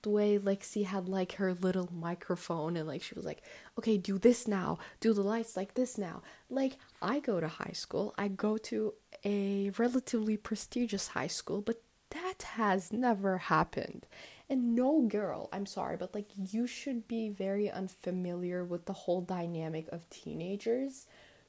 the 0.05 0.09
way 0.11 0.37
Lexi 0.37 0.85
had 0.85 1.09
like 1.09 1.33
her 1.33 1.53
little 1.53 1.89
microphone 1.91 2.77
and 2.77 2.87
like 2.87 3.01
she 3.01 3.15
was 3.15 3.25
like, 3.25 3.41
okay, 3.77 3.97
do 3.97 4.19
this 4.19 4.47
now, 4.47 4.77
do 4.99 5.13
the 5.13 5.23
lights 5.23 5.57
like 5.57 5.73
this 5.73 5.97
now. 5.97 6.21
Like, 6.49 6.77
I 7.01 7.19
go 7.19 7.39
to 7.39 7.47
high 7.47 7.73
school, 7.73 8.13
I 8.17 8.27
go 8.27 8.57
to 8.57 8.93
a 9.25 9.71
relatively 9.77 10.37
prestigious 10.37 11.07
high 11.09 11.27
school, 11.27 11.61
but 11.61 11.81
that 12.11 12.43
has 12.53 12.93
never 12.93 13.39
happened. 13.39 14.05
And 14.47 14.75
no 14.75 15.01
girl, 15.01 15.49
I'm 15.51 15.65
sorry, 15.65 15.97
but 15.97 16.13
like 16.13 16.27
you 16.51 16.67
should 16.67 17.07
be 17.07 17.29
very 17.29 17.69
unfamiliar 17.69 18.63
with 18.63 18.85
the 18.85 18.93
whole 18.93 19.21
dynamic 19.21 19.87
of 19.91 20.07
teenagers 20.11 21.07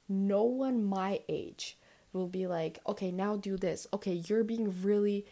no 0.08 0.42
one 0.44 0.84
my 0.84 1.20
age 1.28 1.78
will 2.12 2.28
be 2.28 2.46
like, 2.46 2.78
okay, 2.86 3.10
now 3.10 3.36
do 3.36 3.56
this. 3.56 3.86
Okay, 3.92 4.22
you're 4.26 4.44
being 4.44 4.82
really, 4.82 5.26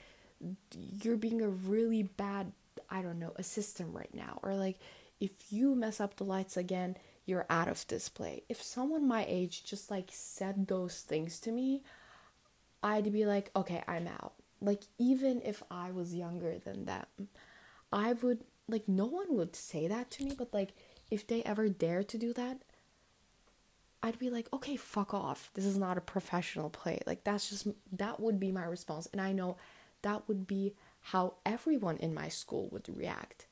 you're 1.02 1.16
being 1.16 1.40
a 1.40 1.48
really 1.48 2.02
bad, 2.02 2.52
I 2.90 3.02
don't 3.02 3.18
know, 3.18 3.32
assistant 3.36 3.94
right 3.94 4.12
now. 4.14 4.38
Or 4.42 4.54
like, 4.54 4.78
if 5.20 5.30
you 5.50 5.74
mess 5.74 6.00
up 6.00 6.16
the 6.16 6.24
lights 6.24 6.56
again, 6.56 6.96
you're 7.26 7.46
out 7.48 7.68
of 7.68 7.86
display. 7.86 8.42
If 8.48 8.62
someone 8.62 9.08
my 9.08 9.24
age 9.26 9.64
just 9.64 9.90
like 9.90 10.08
said 10.10 10.66
those 10.66 11.00
things 11.00 11.40
to 11.40 11.52
me, 11.52 11.82
I'd 12.82 13.12
be 13.12 13.24
like, 13.24 13.50
okay, 13.56 13.82
I'm 13.88 14.06
out. 14.06 14.34
Like, 14.60 14.82
even 14.98 15.40
if 15.42 15.62
I 15.70 15.90
was 15.90 16.14
younger 16.14 16.58
than 16.58 16.84
them, 16.84 17.06
I 17.92 18.12
would, 18.12 18.44
like, 18.68 18.88
no 18.88 19.06
one 19.06 19.36
would 19.36 19.56
say 19.56 19.88
that 19.88 20.10
to 20.12 20.24
me, 20.24 20.34
but 20.36 20.52
like, 20.52 20.74
if 21.10 21.26
they 21.26 21.42
ever 21.44 21.68
dare 21.68 22.02
to 22.02 22.18
do 22.18 22.32
that, 22.34 22.58
I'd 24.04 24.18
be 24.18 24.28
like, 24.28 24.52
okay, 24.52 24.76
fuck 24.76 25.14
off. 25.14 25.50
This 25.54 25.64
is 25.64 25.78
not 25.78 25.96
a 25.96 26.02
professional 26.02 26.68
play. 26.68 27.00
Like, 27.06 27.24
that's 27.24 27.48
just, 27.48 27.66
that 27.92 28.20
would 28.20 28.38
be 28.38 28.52
my 28.52 28.64
response. 28.64 29.08
And 29.10 29.20
I 29.20 29.32
know 29.32 29.56
that 30.02 30.28
would 30.28 30.46
be 30.46 30.74
how 31.00 31.34
everyone 31.46 31.96
in 31.96 32.12
my 32.12 32.28
school 32.28 32.68
would 32.70 32.86
react. 32.94 33.46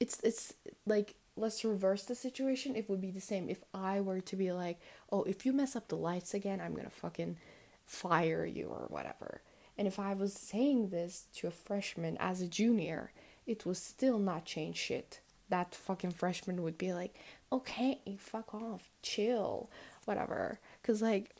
It's, 0.00 0.18
it's 0.20 0.54
like, 0.86 1.16
let's 1.36 1.64
reverse 1.66 2.04
the 2.04 2.14
situation. 2.14 2.76
It 2.76 2.88
would 2.88 3.02
be 3.02 3.10
the 3.10 3.20
same 3.20 3.50
if 3.50 3.62
I 3.74 4.00
were 4.00 4.22
to 4.22 4.36
be 4.36 4.52
like, 4.52 4.80
oh, 5.12 5.24
if 5.24 5.44
you 5.44 5.52
mess 5.52 5.76
up 5.76 5.88
the 5.88 5.96
lights 5.96 6.32
again, 6.32 6.62
I'm 6.62 6.74
gonna 6.74 6.88
fucking 6.88 7.36
fire 7.84 8.46
you 8.46 8.68
or 8.68 8.86
whatever. 8.88 9.42
And 9.76 9.86
if 9.86 9.98
I 9.98 10.14
was 10.14 10.32
saying 10.32 10.88
this 10.88 11.26
to 11.36 11.46
a 11.46 11.50
freshman 11.50 12.16
as 12.18 12.40
a 12.40 12.46
junior, 12.46 13.12
it 13.46 13.66
would 13.66 13.76
still 13.76 14.18
not 14.18 14.46
change 14.46 14.76
shit. 14.76 15.20
That 15.50 15.74
fucking 15.74 16.12
freshman 16.12 16.62
would 16.62 16.78
be 16.78 16.92
like, 16.92 17.14
okay, 17.52 18.00
fuck 18.18 18.54
off, 18.54 18.88
chill, 19.02 19.68
whatever. 20.10 20.58
Because, 20.82 21.00
like, 21.00 21.30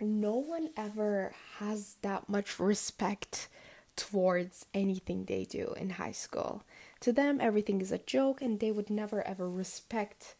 no 0.00 0.34
one 0.34 0.70
ever 0.76 1.32
has 1.58 1.96
that 2.00 2.26
much 2.26 2.58
respect 2.58 3.48
towards 3.96 4.64
anything 4.72 5.24
they 5.24 5.44
do 5.44 5.74
in 5.76 5.90
high 5.90 6.12
school. 6.12 6.62
To 7.00 7.12
them, 7.12 7.38
everything 7.38 7.82
is 7.82 7.92
a 7.92 7.98
joke, 7.98 8.40
and 8.40 8.58
they 8.58 8.72
would 8.72 8.88
never 8.88 9.26
ever 9.26 9.48
respect 9.48 10.34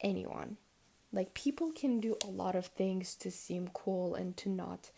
anyone. 0.00 0.56
Like, 1.12 1.32
people 1.34 1.70
can 1.70 2.00
do 2.00 2.16
a 2.24 2.26
lot 2.26 2.56
of 2.56 2.66
things 2.66 3.14
to 3.16 3.30
seem 3.30 3.70
cool 3.72 4.16
and 4.16 4.36
to 4.38 4.48
not 4.48 4.90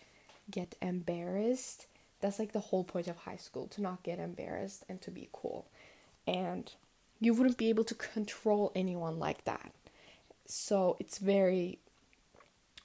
get 0.50 0.74
embarrassed. 0.80 1.86
That's 2.20 2.38
like 2.38 2.52
the 2.52 2.60
whole 2.60 2.84
point 2.84 3.08
of 3.08 3.18
high 3.18 3.36
school 3.36 3.66
to 3.68 3.82
not 3.82 4.02
get 4.02 4.18
embarrassed 4.18 4.84
and 4.88 5.00
to 5.02 5.10
be 5.10 5.28
cool. 5.32 5.66
And 6.26 6.72
you 7.20 7.34
wouldn't 7.34 7.58
be 7.58 7.68
able 7.68 7.84
to 7.84 7.94
control 7.94 8.72
anyone 8.74 9.18
like 9.18 9.44
that. 9.44 9.72
So 10.46 10.96
it's 10.98 11.18
very 11.18 11.78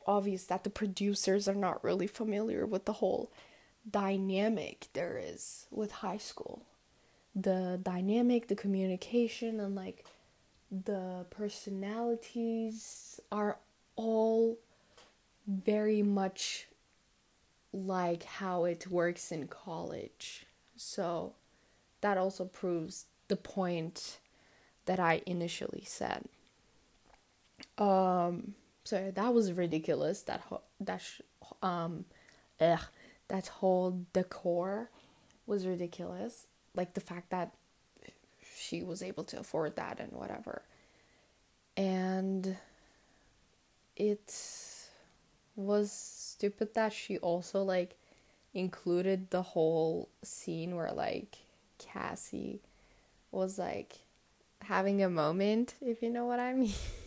obvious 0.07 0.45
that 0.45 0.63
the 0.63 0.69
producers 0.69 1.47
are 1.47 1.55
not 1.55 1.83
really 1.83 2.07
familiar 2.07 2.65
with 2.65 2.85
the 2.85 2.93
whole 2.93 3.31
dynamic 3.89 4.87
there 4.93 5.19
is 5.21 5.67
with 5.71 5.91
high 5.91 6.17
school. 6.17 6.63
The 7.35 7.79
dynamic, 7.81 8.47
the 8.47 8.55
communication, 8.55 9.59
and 9.59 9.75
like 9.75 10.05
the 10.69 11.25
personalities 11.29 13.19
are 13.31 13.57
all 13.95 14.57
very 15.47 16.01
much 16.01 16.67
like 17.73 18.23
how 18.23 18.65
it 18.65 18.87
works 18.87 19.31
in 19.31 19.47
college. 19.47 20.45
So 20.75 21.33
that 22.01 22.17
also 22.17 22.45
proves 22.45 23.05
the 23.27 23.35
point 23.37 24.19
that 24.85 24.99
I 24.99 25.21
initially 25.25 25.83
said. 25.85 26.25
Um 27.77 28.55
so 28.83 29.11
that 29.13 29.33
was 29.33 29.53
ridiculous 29.53 30.21
that 30.23 30.41
ho- 30.41 30.61
that 30.79 31.01
sh- 31.01 31.21
um 31.61 32.05
ugh, 32.59 32.81
that 33.27 33.47
whole 33.47 34.05
decor 34.13 34.89
was 35.45 35.67
ridiculous. 35.67 36.47
Like 36.75 36.93
the 36.93 37.01
fact 37.01 37.29
that 37.31 37.53
she 38.55 38.83
was 38.83 39.01
able 39.01 39.23
to 39.25 39.39
afford 39.39 39.75
that 39.75 39.99
and 39.99 40.11
whatever. 40.13 40.61
And 41.77 42.57
it 43.95 44.33
was 45.55 45.91
stupid 45.91 46.73
that 46.73 46.93
she 46.93 47.17
also 47.19 47.63
like 47.63 47.95
included 48.53 49.29
the 49.29 49.41
whole 49.41 50.09
scene 50.23 50.75
where 50.75 50.91
like 50.91 51.37
Cassie 51.77 52.61
was 53.31 53.57
like 53.57 53.99
having 54.63 55.01
a 55.03 55.09
moment, 55.09 55.75
if 55.81 56.01
you 56.01 56.09
know 56.09 56.25
what 56.25 56.39
I 56.39 56.53
mean. 56.53 56.73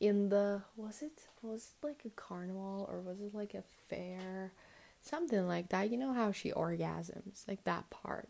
In 0.00 0.28
the 0.28 0.62
was 0.76 1.02
it 1.02 1.22
was 1.42 1.70
it 1.82 1.86
like 1.86 2.02
a 2.06 2.10
carnival 2.10 2.88
or 2.90 3.00
was 3.00 3.20
it 3.20 3.34
like 3.34 3.54
a 3.54 3.62
fair? 3.88 4.52
Something 5.00 5.46
like 5.46 5.68
that. 5.70 5.90
You 5.90 5.96
know 5.96 6.12
how 6.12 6.32
she 6.32 6.50
orgasms, 6.52 7.46
like 7.48 7.64
that 7.64 7.88
part. 7.90 8.28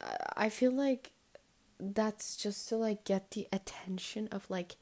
Uh, 0.00 0.16
I 0.36 0.48
feel 0.48 0.72
like 0.72 1.12
that's 1.78 2.36
just 2.36 2.68
to 2.68 2.76
like 2.76 3.04
get 3.04 3.32
the 3.32 3.48
attention 3.52 4.28
of 4.28 4.48
like 4.48 4.76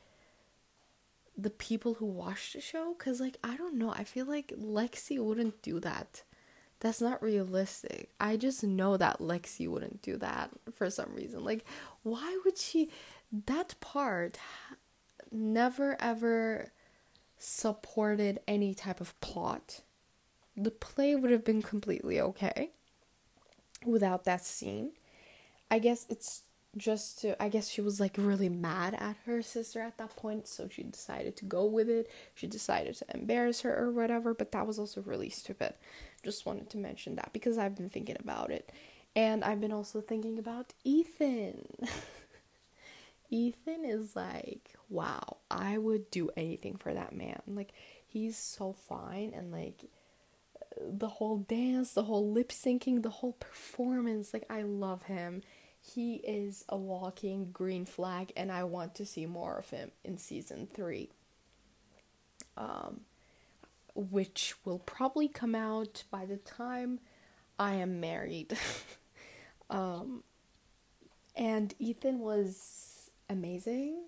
the 1.37 1.51
people 1.51 1.95
who 1.95 2.07
watch 2.07 2.53
the 2.53 2.61
show 2.61 2.95
cuz 2.95 3.21
like 3.21 3.39
I 3.43 3.57
don't 3.57 3.75
know, 3.77 3.91
I 3.93 4.05
feel 4.05 4.27
like 4.27 4.53
Lexi 4.59 5.19
wouldn't 5.19 5.63
do 5.63 5.81
that. 5.81 6.23
That's 6.81 7.01
not 7.01 7.23
realistic. 7.23 8.11
I 8.21 8.37
just 8.37 8.65
know 8.65 8.97
that 8.97 9.19
Lexi 9.21 9.69
wouldn't 9.69 10.03
do 10.03 10.17
that 10.19 10.51
for 10.73 10.91
some 10.91 11.15
reason. 11.15 11.45
Like 11.45 11.65
why 12.03 12.39
would 12.45 12.59
she 12.59 12.91
that 13.47 13.75
part 13.81 14.39
never 15.33 15.97
ever 16.01 16.73
supported 17.39 18.41
any 18.47 18.75
type 18.75 19.01
of 19.01 19.19
plot. 19.21 19.81
The 20.57 20.71
play 20.71 21.15
would 21.15 21.31
have 21.31 21.45
been 21.45 21.63
completely 21.63 22.21
okay 22.21 22.71
without 23.85 24.25
that 24.25 24.45
scene. 24.45 24.93
I 25.71 25.79
guess 25.79 26.07
it's 26.09 26.43
just 26.77 27.21
to 27.21 27.41
I 27.43 27.49
guess 27.49 27.69
she 27.69 27.83
was 27.83 28.01
like 28.01 28.15
really 28.17 28.49
mad 28.49 28.95
at 28.95 29.17
her 29.27 29.43
sister 29.43 29.81
at 29.81 29.99
that 29.99 30.17
point, 30.17 30.49
so 30.49 30.69
she 30.71 30.83
decided 30.83 31.37
to 31.37 31.45
go 31.45 31.65
with 31.65 31.89
it. 31.89 32.11
She 32.35 32.47
decided 32.47 32.95
to 32.97 33.07
embarrass 33.15 33.61
her 33.63 33.77
or 33.77 33.91
whatever, 33.91 34.35
but 34.35 34.53
that 34.53 34.67
was 34.67 34.79
also 34.79 35.03
really 35.03 35.31
stupid. 35.31 35.75
Just 36.23 36.47
wanted 36.47 36.71
to 36.71 36.79
mention 36.79 37.17
that 37.17 37.33
because 37.33 37.59
I've 37.59 37.77
been 37.77 37.91
thinking 37.91 38.17
about 38.21 38.51
it. 38.51 38.71
And 39.15 39.45
I've 39.45 39.61
been 39.61 39.73
also 39.73 40.01
thinking 40.01 40.39
about 40.39 40.73
Ethan. 40.85 41.67
Ethan 43.33 43.85
is 43.85 44.15
like, 44.15 44.77
wow, 44.89 45.39
I 45.51 45.79
would 45.79 46.11
do 46.11 46.31
anything 46.37 46.77
for 46.77 46.95
that 46.95 47.15
man. 47.15 47.41
Like 47.49 47.73
he's 48.07 48.37
so 48.37 48.73
fine 48.73 49.33
and 49.35 49.51
like 49.51 49.87
the 50.81 51.09
whole 51.09 51.39
dance, 51.39 51.93
the 51.95 52.05
whole 52.05 52.31
lip 52.31 52.51
syncing, 52.51 53.03
the 53.03 53.11
whole 53.11 53.33
performance, 53.33 54.33
like 54.33 54.47
I 54.49 54.63
love 54.63 55.05
him 55.05 55.43
he 55.83 56.15
is 56.17 56.65
a 56.69 56.77
walking 56.77 57.51
green 57.53 57.85
flag, 57.85 58.33
and 58.37 58.53
I 58.53 58.65
want 58.65 58.95
to 58.97 59.05
see 59.05 59.27
more 59.27 59.59
of 59.59 59.71
him 59.71 59.91
in 60.05 60.17
season 60.17 60.69
three. 60.73 61.11
Um, 62.57 63.01
which 63.95 64.55
will 64.65 64.79
probably 64.79 65.27
come 65.27 65.55
out 65.55 66.05
by 66.11 66.25
the 66.25 66.37
time 66.37 67.01
I 67.59 67.75
am 67.75 68.01
married. 68.01 68.57
um, 69.71 70.23
and 71.35 71.75
Ethan 71.79 72.21
was 72.21 72.92
amazing, 73.33 74.05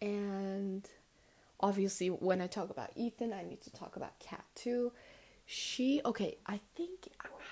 and 0.00 0.88
obviously, 1.60 2.08
when 2.08 2.40
I 2.40 2.46
talk 2.46 2.70
about 2.70 2.90
Ethan, 2.96 3.32
I 3.32 3.42
need 3.42 3.62
to 3.62 3.70
talk 3.70 3.96
about 3.96 4.18
Kat 4.18 4.44
too. 4.54 4.92
She 5.44 6.00
okay 6.04 6.36
i 6.46 6.60
think 6.76 7.08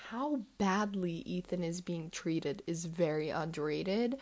how 0.08 0.40
badly 0.58 1.22
ethan 1.26 1.62
is 1.62 1.80
being 1.80 2.08
treated 2.10 2.62
is 2.66 2.84
very 2.84 3.30
underrated. 3.30 4.16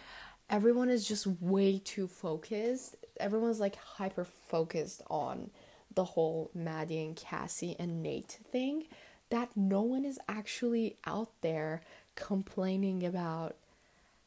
Everyone 0.50 0.88
is 0.88 1.06
just 1.06 1.26
way 1.26 1.78
too 1.78 2.08
focused. 2.08 2.96
Everyone's 3.20 3.60
like 3.60 3.76
hyper 3.76 4.24
focused 4.24 5.02
on 5.10 5.50
the 5.94 6.04
whole 6.04 6.50
maddie 6.54 7.04
and 7.04 7.14
cassie 7.14 7.76
and 7.78 8.02
nate 8.02 8.38
thing 8.50 8.84
that 9.30 9.50
no 9.56 9.82
one 9.82 10.04
is 10.04 10.18
actually 10.28 10.96
out 11.06 11.30
there 11.42 11.82
complaining 12.14 13.04
about 13.04 13.56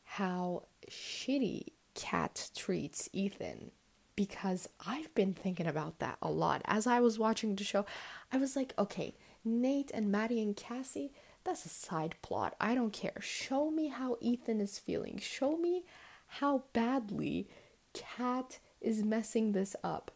how 0.04 0.64
shitty 0.90 1.68
kat 2.02 2.50
treats 2.56 3.10
ethan 3.14 3.72
because 4.16 4.68
i've 4.86 5.14
been 5.16 5.34
thinking 5.34 5.68
about 5.68 6.00
that 6.00 6.18
a 6.22 6.32
lot 6.32 6.62
as 6.66 6.88
i 6.88 7.00
was 7.00 7.20
watching 7.20 7.56
the 7.56 7.64
show 7.64 7.86
i 8.32 8.38
was 8.38 8.56
like 8.56 8.74
okay 8.78 9.14
Nate 9.44 9.92
and 9.94 10.12
Maddie 10.12 10.42
and 10.42 10.56
Cassie, 10.56 11.12
that's 11.44 11.66
a 11.66 11.70
side 11.70 12.16
plot. 12.22 12.56
I 12.60 12.76
don't 12.76 12.94
care. 12.94 13.20
Show 13.20 13.72
me 13.72 13.88
how 13.88 14.18
Ethan 14.22 14.62
is 14.62 14.78
feeling. 14.78 15.18
Show 15.20 15.58
me 15.58 15.84
how 16.28 16.64
badly 16.74 17.48
Kat 17.94 18.60
is 18.80 19.04
messing 19.04 19.52
this 19.52 19.76
up. 19.84 20.12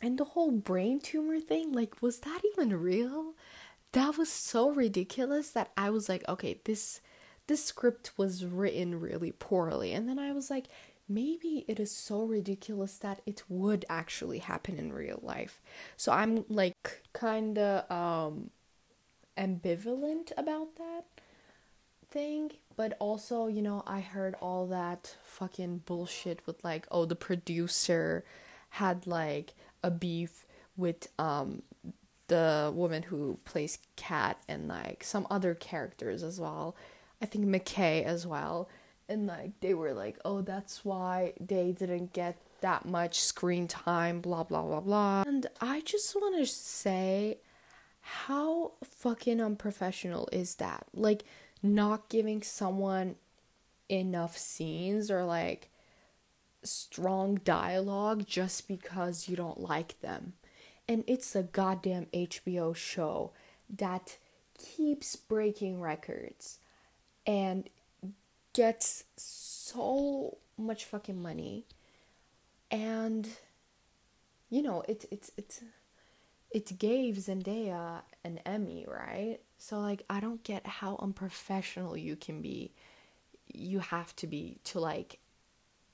And 0.00 0.18
the 0.18 0.24
whole 0.24 0.50
brain 0.50 1.00
tumor 1.00 1.40
thing, 1.40 1.72
like, 1.72 2.00
was 2.02 2.20
that 2.20 2.42
even 2.52 2.78
real? 2.80 3.34
That 3.92 4.16
was 4.16 4.28
so 4.28 4.70
ridiculous 4.70 5.50
that 5.50 5.70
I 5.76 5.90
was 5.90 6.08
like, 6.08 6.28
okay, 6.28 6.60
this 6.64 7.00
this 7.46 7.64
script 7.64 8.12
was 8.16 8.44
written 8.44 9.00
really 9.00 9.32
poorly. 9.32 9.92
And 9.92 10.08
then 10.08 10.18
I 10.18 10.32
was 10.32 10.50
like, 10.50 10.66
maybe 11.08 11.64
it 11.68 11.78
is 11.78 11.90
so 11.90 12.24
ridiculous 12.24 12.96
that 12.98 13.20
it 13.26 13.42
would 13.48 13.84
actually 13.88 14.38
happen 14.38 14.78
in 14.78 14.92
real 14.92 15.20
life. 15.22 15.60
So 15.96 16.12
I'm 16.12 16.44
like 16.48 17.02
kind 17.12 17.58
of 17.58 17.90
um 17.90 18.50
ambivalent 19.36 20.32
about 20.36 20.76
that 20.76 21.04
thing, 22.10 22.52
but 22.76 22.96
also, 23.00 23.48
you 23.48 23.60
know, 23.60 23.82
I 23.86 24.00
heard 24.00 24.36
all 24.40 24.66
that 24.68 25.16
fucking 25.24 25.82
bullshit 25.84 26.46
with 26.46 26.62
like 26.64 26.86
oh 26.90 27.04
the 27.04 27.16
producer 27.16 28.24
had 28.70 29.06
like 29.06 29.54
a 29.82 29.90
beef 29.90 30.46
with 30.76 31.08
um 31.18 31.62
the 32.28 32.72
woman 32.74 33.02
who 33.02 33.38
plays 33.44 33.78
Kat 33.96 34.38
and 34.48 34.66
like 34.68 35.04
some 35.04 35.26
other 35.30 35.54
characters 35.54 36.22
as 36.22 36.40
well. 36.40 36.74
I 37.24 37.26
think 37.26 37.46
McKay 37.46 38.04
as 38.04 38.26
well 38.26 38.68
and 39.08 39.26
like 39.26 39.58
they 39.60 39.74
were 39.74 39.92
like, 39.92 40.18
oh, 40.24 40.40
that's 40.40 40.84
why 40.84 41.32
they 41.40 41.72
didn't 41.72 42.12
get 42.12 42.36
that 42.60 42.86
much 42.86 43.20
screen 43.20 43.68
time, 43.68 44.20
blah 44.20 44.42
blah 44.42 44.62
blah 44.62 44.80
blah. 44.80 45.22
And 45.26 45.46
I 45.60 45.80
just 45.82 46.14
want 46.14 46.38
to 46.38 46.46
say, 46.46 47.38
how 48.00 48.72
fucking 48.82 49.40
unprofessional 49.40 50.28
is 50.32 50.56
that? 50.56 50.86
Like, 50.94 51.24
not 51.62 52.08
giving 52.08 52.42
someone 52.42 53.16
enough 53.88 54.36
scenes 54.38 55.10
or 55.10 55.24
like 55.24 55.70
strong 56.62 57.36
dialogue 57.44 58.26
just 58.26 58.68
because 58.68 59.28
you 59.28 59.36
don't 59.36 59.60
like 59.60 60.00
them. 60.00 60.34
And 60.88 61.04
it's 61.06 61.34
a 61.34 61.42
goddamn 61.42 62.06
HBO 62.12 62.76
show 62.76 63.32
that 63.74 64.18
keeps 64.58 65.16
breaking 65.16 65.80
records. 65.80 66.58
And 67.26 67.68
gets 68.52 69.04
so 69.16 70.38
much 70.56 70.84
fucking 70.84 71.20
money 71.20 71.64
and 72.70 73.28
you 74.50 74.62
know 74.62 74.84
it 74.88 75.04
it 75.10 75.30
it 75.36 75.60
it 76.54 76.78
gave 76.78 77.16
Zendaya 77.16 78.02
an 78.22 78.38
Emmy, 78.46 78.86
right? 78.88 79.38
So 79.58 79.80
like 79.80 80.04
I 80.08 80.20
don't 80.20 80.42
get 80.44 80.66
how 80.66 80.96
unprofessional 81.02 81.96
you 81.96 82.14
can 82.14 82.40
be. 82.40 82.72
You 83.52 83.80
have 83.80 84.14
to 84.16 84.28
be 84.28 84.58
to 84.64 84.78
like 84.78 85.18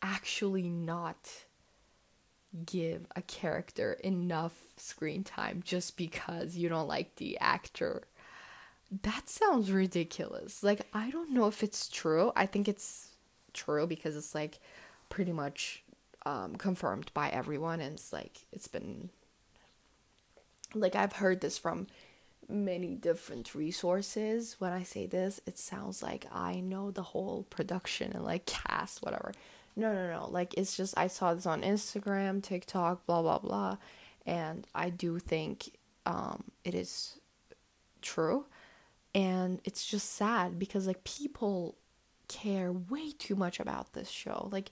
actually 0.03 0.69
not 0.69 1.31
give 2.66 3.07
a 3.16 3.23
character 3.23 3.95
enough 4.05 4.53
screen 4.77 5.25
time 5.25 5.62
just 5.64 5.97
because 5.97 6.57
you 6.57 6.69
don't 6.69 6.88
like 6.88 7.16
the 7.16 7.38
actor. 7.38 8.03
That 9.03 9.29
sounds 9.29 9.70
ridiculous. 9.70 10.62
Like, 10.62 10.87
I 10.92 11.11
don't 11.11 11.31
know 11.31 11.46
if 11.46 11.62
it's 11.62 11.88
true. 11.88 12.33
I 12.35 12.46
think 12.46 12.68
it's 12.68 13.11
true 13.53 13.87
because 13.87 14.16
it's 14.16 14.35
like 14.35 14.59
pretty 15.09 15.33
much 15.33 15.85
um, 16.26 16.57
confirmed 16.57 17.11
by 17.14 17.29
everyone, 17.29 17.81
and 17.81 17.94
it's 17.94 18.12
like 18.12 18.46
it's 18.53 18.68
been 18.68 19.11
like 20.74 20.94
I've 20.94 21.14
heard 21.14 21.40
this 21.40 21.59
from 21.59 21.87
many 22.48 22.94
different 22.94 23.55
resources. 23.55 24.57
When 24.59 24.72
I 24.72 24.83
say 24.83 25.07
this, 25.07 25.40
it 25.46 25.59
sounds 25.59 26.03
like 26.03 26.26
I 26.33 26.61
know 26.61 26.90
the 26.90 27.03
whole 27.03 27.44
production 27.50 28.12
and 28.12 28.24
like 28.24 28.46
cast, 28.46 29.03
whatever. 29.03 29.33
No, 29.76 29.92
no, 29.92 30.11
no. 30.11 30.29
Like 30.29 30.55
it's 30.55 30.76
just 30.76 30.98
I 30.98 31.07
saw 31.07 31.33
this 31.35 31.46
on 31.46 31.62
Instagram, 31.62 32.42
TikTok, 32.42 33.07
blah 33.07 33.22
blah 33.22 33.38
blah, 33.38 33.76
and 34.26 34.66
I 34.74 34.90
do 34.90 35.18
think 35.18 35.76
um, 36.07 36.44
it 36.64 36.74
is 36.74 37.18
true, 38.03 38.46
and 39.14 39.61
it's 39.64 39.87
just 39.87 40.12
sad 40.14 40.59
because 40.59 40.87
like 40.87 41.05
people 41.05 41.77
care 42.29 42.73
way 42.73 43.11
too 43.18 43.35
much 43.35 43.59
about 43.59 43.92
this 43.92 44.09
show. 44.09 44.49
Like 44.53 44.70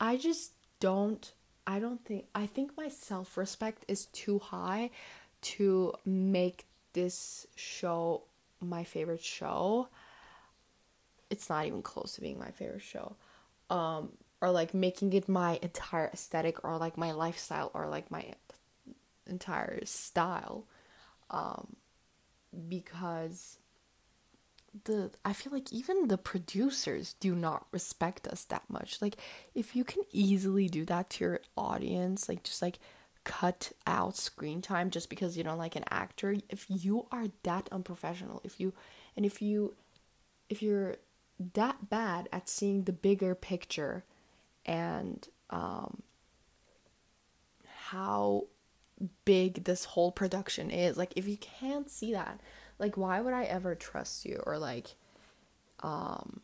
I 0.00 0.16
just 0.16 0.52
don't. 0.78 1.32
I 1.66 1.78
don't 1.78 2.04
think. 2.04 2.26
I 2.34 2.46
think 2.46 2.76
my 2.76 2.88
self 2.88 3.36
respect 3.36 3.84
is 3.88 4.06
too 4.06 4.38
high 4.38 4.90
to 5.42 5.94
make 6.04 6.66
this 6.92 7.46
show 7.56 8.22
my 8.60 8.84
favorite 8.84 9.22
show. 9.22 9.88
It's 11.28 11.48
not 11.48 11.66
even 11.66 11.82
close 11.82 12.14
to 12.14 12.20
being 12.20 12.38
my 12.38 12.50
favorite 12.50 12.82
show. 12.82 13.16
Um, 13.70 14.10
or 14.40 14.50
like 14.50 14.74
making 14.74 15.12
it 15.12 15.28
my 15.28 15.58
entire 15.62 16.10
aesthetic 16.12 16.64
or 16.64 16.76
like 16.78 16.96
my 16.96 17.12
lifestyle 17.12 17.70
or 17.74 17.88
like 17.88 18.10
my 18.10 18.24
entire 19.26 19.84
style 19.84 20.64
um 21.30 21.76
because 22.68 23.58
the 24.84 25.10
I 25.24 25.32
feel 25.32 25.52
like 25.52 25.72
even 25.72 26.08
the 26.08 26.18
producers 26.18 27.14
do 27.20 27.34
not 27.34 27.66
respect 27.72 28.28
us 28.28 28.44
that 28.44 28.64
much. 28.68 29.02
Like 29.02 29.16
if 29.54 29.74
you 29.74 29.84
can 29.84 30.02
easily 30.12 30.68
do 30.68 30.84
that 30.86 31.10
to 31.10 31.24
your 31.24 31.40
audience, 31.56 32.28
like 32.28 32.42
just 32.42 32.62
like 32.62 32.78
cut 33.24 33.72
out 33.86 34.16
screen 34.16 34.62
time 34.62 34.90
just 34.90 35.10
because 35.10 35.36
you 35.36 35.44
don't 35.44 35.58
like 35.58 35.76
an 35.76 35.84
actor, 35.90 36.36
if 36.48 36.66
you 36.68 37.06
are 37.10 37.26
that 37.42 37.68
unprofessional, 37.72 38.40
if 38.44 38.60
you 38.60 38.72
and 39.16 39.26
if 39.26 39.42
you 39.42 39.74
if 40.48 40.62
you're 40.62 40.96
that 41.54 41.88
bad 41.88 42.28
at 42.32 42.48
seeing 42.48 42.84
the 42.84 42.92
bigger 42.92 43.34
picture 43.34 44.04
and 44.66 45.28
um, 45.48 46.02
how 47.88 48.46
big 49.24 49.64
this 49.64 49.84
whole 49.84 50.12
production 50.12 50.70
is. 50.70 50.96
Like, 50.96 51.12
if 51.16 51.26
you 51.26 51.36
can't 51.38 51.90
see 51.90 52.12
that, 52.12 52.40
like, 52.80 52.96
why 52.96 53.20
would 53.20 53.34
I 53.34 53.44
ever 53.44 53.74
trust 53.74 54.24
you 54.24 54.42
or 54.44 54.58
like, 54.58 54.94
um, 55.80 56.40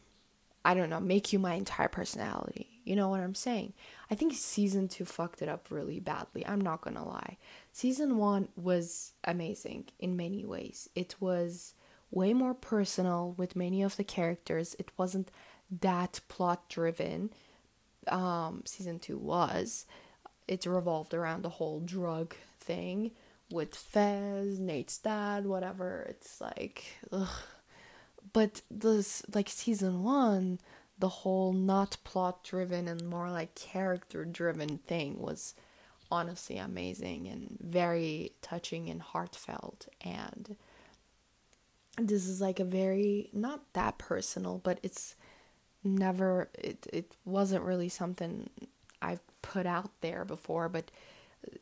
I 0.65 0.75
don't 0.75 0.91
know, 0.91 1.01
make 1.01 1.33
you 1.33 1.39
my 1.39 1.55
entire 1.55 1.89
personality? 1.89 2.81
You 2.85 2.95
know 2.95 3.09
what 3.09 3.21
I'm 3.21 3.35
saying? 3.35 3.73
I 4.11 4.15
think 4.15 4.35
season 4.35 4.87
two 4.87 5.05
fucked 5.05 5.43
it 5.43 5.49
up 5.49 5.69
really 5.71 5.99
badly. 5.99 6.47
I'm 6.47 6.61
not 6.61 6.83
gonna 6.83 7.07
lie. 7.07 7.39
Season 7.73 8.17
one 8.17 8.49
was 8.55 9.15
amazing 9.25 9.87
in 9.99 10.17
many 10.17 10.45
ways. 10.45 10.89
It 10.95 11.17
was 11.19 11.75
way 12.11 12.33
more 12.33 12.55
personal 12.55 13.35
with 13.37 13.57
many 13.57 13.83
of 13.83 13.97
the 13.97 14.05
characters. 14.05 14.77
It 14.79 14.93
wasn't 14.97 15.31
that 15.81 16.21
plot 16.29 16.69
driven 16.69 17.31
um, 18.09 18.63
season 18.65 18.99
two 18.99 19.19
was. 19.19 19.87
It 20.47 20.65
revolved 20.67 21.13
around 21.13 21.43
the 21.43 21.49
whole 21.49 21.81
drug 21.81 22.35
thing 22.61 23.11
with 23.51 23.75
Fez, 23.75 24.59
Nate's 24.59 24.99
dad, 24.99 25.47
whatever. 25.47 26.07
It's 26.09 26.41
like, 26.41 26.85
ugh. 27.13 27.29
But 28.33 28.63
this, 28.71 29.23
like, 29.35 29.49
season 29.49 30.03
one, 30.03 30.59
the 30.99 31.09
whole 31.09 31.53
not 31.53 31.97
plot 32.05 32.43
driven 32.43 32.89
and 32.89 33.09
more 33.09 33.31
like 33.31 33.55
character 33.55 34.25
driven 34.25 34.79
thing 34.79 35.21
was 35.21 35.55
honestly 36.11 36.57
amazing 36.57 37.29
and 37.29 37.57
very 37.61 38.33
touching 38.43 38.89
and 38.89 39.03
heartfelt. 39.03 39.89
And 40.01 40.57
this 41.99 42.27
is 42.27 42.41
like 42.41 42.61
a 42.61 42.65
very, 42.65 43.31
not 43.33 43.61
that 43.75 43.99
personal, 43.99 44.61
but 44.63 44.79
it's 44.83 45.17
never 45.85 46.49
it 46.55 46.87
it 46.93 47.13
wasn't 47.25 47.63
really 47.63 47.89
something 47.89 48.51
I've 49.01 49.21
put 49.43 49.67
out 49.67 49.91
there 50.01 50.25
before, 50.25 50.69
but 50.69 50.91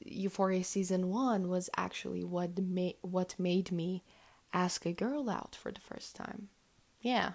Euphoria 0.01 0.65
season 0.65 1.09
1 1.11 1.49
was 1.49 1.71
actually 1.77 2.25
what 2.25 2.59
made 2.59 2.97
what 3.03 3.35
made 3.39 3.73
me 3.73 4.03
ask 4.53 4.87
a 4.87 4.93
girl 4.93 5.29
out 5.29 5.57
for 5.61 5.73
the 5.73 5.81
first 5.81 6.17
time. 6.17 6.49
Yeah. 7.01 7.33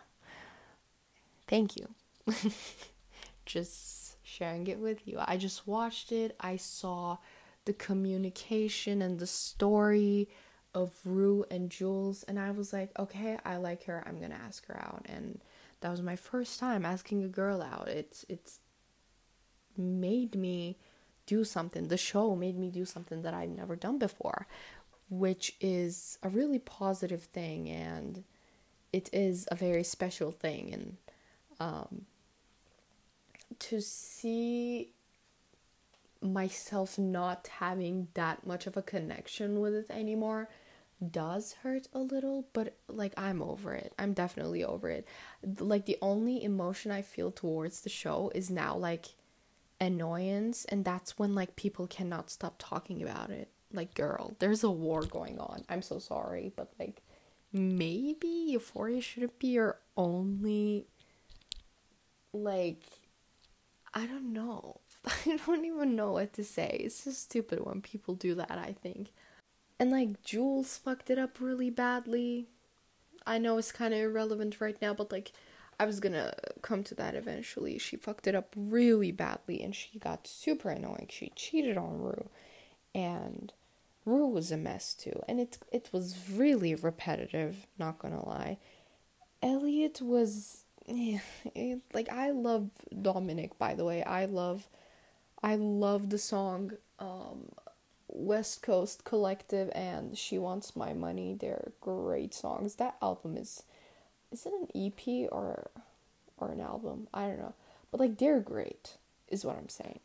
Thank 1.48 1.76
you. 1.76 1.90
just 3.46 4.18
sharing 4.24 4.68
it 4.68 4.80
with 4.80 5.08
you. 5.08 5.18
I 5.20 5.38
just 5.38 5.68
watched 5.68 6.12
it. 6.12 6.36
I 6.40 6.58
saw 6.58 7.18
the 7.66 7.74
communication 7.74 9.02
and 9.02 9.20
the 9.20 9.28
story 9.28 10.30
of 10.74 10.94
Rue 11.04 11.46
and 11.50 11.70
Jules 11.70 12.24
and 12.24 12.40
I 12.40 12.52
was 12.52 12.72
like, 12.72 12.98
"Okay, 12.98 13.38
I 13.44 13.58
like 13.58 13.84
her. 13.86 14.04
I'm 14.06 14.20
going 14.20 14.32
to 14.32 14.38
ask 14.38 14.66
her 14.68 14.78
out." 14.78 15.06
And 15.10 15.42
that 15.82 15.92
was 15.92 16.02
my 16.02 16.16
first 16.16 16.60
time 16.60 16.86
asking 16.86 17.24
a 17.24 17.28
girl 17.28 17.62
out. 17.62 17.88
It's 17.88 18.26
it's 18.30 18.60
made 19.78 20.36
me 20.36 20.78
do 21.30 21.44
something. 21.44 21.88
The 21.88 21.98
show 21.98 22.36
made 22.36 22.58
me 22.58 22.70
do 22.72 22.86
something 22.86 23.22
that 23.22 23.36
I've 23.36 23.50
never 23.50 23.76
done 23.76 24.00
before, 24.00 24.48
which 25.10 25.56
is 25.62 26.18
a 26.24 26.30
really 26.30 26.58
positive 26.60 27.24
thing 27.24 27.70
and 27.70 28.24
it 28.92 29.10
is 29.14 29.48
a 29.52 29.56
very 29.56 29.84
special 29.84 30.32
thing 30.32 30.74
and 30.74 30.98
um, 31.60 32.06
to 33.60 33.80
see 33.80 34.94
myself 36.22 36.98
not 36.98 37.48
having 37.60 38.08
that 38.16 38.46
much 38.46 38.66
of 38.66 38.76
a 38.76 38.82
connection 38.82 39.60
with 39.60 39.76
it 39.76 39.86
anymore 39.92 40.50
does 41.12 41.54
hurt 41.64 41.88
a 41.94 42.00
little, 42.00 42.46
but 42.52 42.76
like 42.88 43.14
I'm 43.16 43.42
over 43.42 43.74
it. 43.74 43.94
I'm 43.98 44.14
definitely 44.14 44.64
over 44.64 44.90
it. 44.90 45.08
Like 45.60 45.86
the 45.86 45.98
only 46.02 46.44
emotion 46.44 46.92
I 46.92 47.02
feel 47.04 47.32
towards 47.32 47.82
the 47.82 47.90
show 47.90 48.32
is 48.36 48.50
now 48.50 48.76
like 48.76 49.06
annoyance, 49.80 50.66
and 50.66 50.84
that's 50.86 51.18
when 51.18 51.36
like 51.36 51.56
people 51.56 51.88
cannot 51.88 52.30
stop 52.30 52.56
talking 52.58 53.02
about 53.02 53.30
it. 53.30 53.50
Like, 53.72 53.94
girl, 53.94 54.36
there's 54.40 54.64
a 54.64 54.72
war 54.72 55.04
going 55.04 55.40
on. 55.40 55.64
I'm 55.70 55.82
so 55.82 56.00
sorry, 56.00 56.52
but 56.56 56.72
like 56.80 57.02
maybe 57.52 58.28
Euphoria 58.28 59.02
shouldn't 59.02 59.40
be 59.40 59.48
your 59.48 59.80
only 59.98 60.86
like 62.34 62.84
I 63.94 64.06
don't 64.06 64.34
know. 64.34 64.82
I 65.06 65.40
don't 65.46 65.66
even 65.66 65.96
know 65.96 66.14
what 66.14 66.34
to 66.34 66.44
say. 66.44 66.82
It's 66.84 67.04
just 67.04 67.24
stupid 67.24 67.66
when 67.66 67.82
people 67.82 68.16
do 68.16 68.36
that, 68.36 68.52
I 68.52 68.76
think. 68.82 69.10
And 69.80 69.92
like 69.92 70.22
Jules 70.24 70.78
fucked 70.78 71.10
it 71.10 71.18
up 71.18 71.40
really 71.40 71.70
badly. 71.70 72.48
I 73.26 73.38
know 73.38 73.58
it's 73.58 73.72
kind 73.72 73.94
of 73.94 74.00
irrelevant 74.00 74.60
right 74.60 74.80
now, 74.82 74.94
but 74.94 75.12
like 75.12 75.32
I 75.80 75.86
was 75.86 76.00
gonna 76.00 76.34
come 76.62 76.84
to 76.86 76.96
that 76.96 77.16
eventually. 77.16 77.78
She 77.78 77.96
fucked 77.96 78.28
it 78.28 78.36
up 78.36 78.54
really 78.56 79.12
badly 79.12 79.62
and 79.64 79.74
she 79.74 79.98
got 79.98 80.28
super 80.28 80.70
annoying. 80.70 81.08
She 81.10 81.32
cheated 81.36 81.78
on 81.78 82.02
Rue. 82.02 82.30
And 82.94 83.54
Rue 84.06 84.28
was 84.28 84.52
a 84.52 84.58
mess 84.58 84.94
too. 84.94 85.22
And 85.28 85.40
it 85.40 85.58
it 85.72 85.90
was 85.94 86.18
really 86.32 86.76
repetitive, 86.76 87.68
not 87.78 88.00
gonna 88.00 88.26
lie. 88.28 88.58
Elliot 89.42 90.02
was 90.02 90.64
yeah, 90.88 91.20
like 91.94 92.10
I 92.10 92.32
love 92.32 92.70
Dominic 93.02 93.58
by 93.58 93.74
the 93.76 93.86
way. 93.86 94.04
I 94.04 94.26
love 94.26 94.68
I 95.42 95.56
love 95.56 96.10
the 96.10 96.18
song 96.18 96.74
um 97.00 97.50
West 98.08 98.62
Coast 98.62 99.06
Collective 99.06 99.72
and 99.74 100.18
She 100.18 100.38
Wants 100.38 100.76
My 100.76 100.94
Money. 100.94 101.36
They're 101.40 101.72
great 101.80 102.34
songs. 102.34 102.76
That 102.76 102.98
album 103.02 103.38
is 103.38 103.64
is 104.32 104.46
it 104.46 104.54
an 104.54 104.68
EP 104.76 105.30
or 105.32 105.70
or 106.38 106.52
an 106.52 106.62
album? 106.62 107.08
I 107.14 107.28
don't 107.28 107.40
know. 107.40 107.54
But 107.92 108.00
like 108.00 108.18
they're 108.18 108.40
great 108.40 108.98
is 109.28 109.46
what 109.46 109.58
I'm 109.58 109.70
saying. 109.70 110.00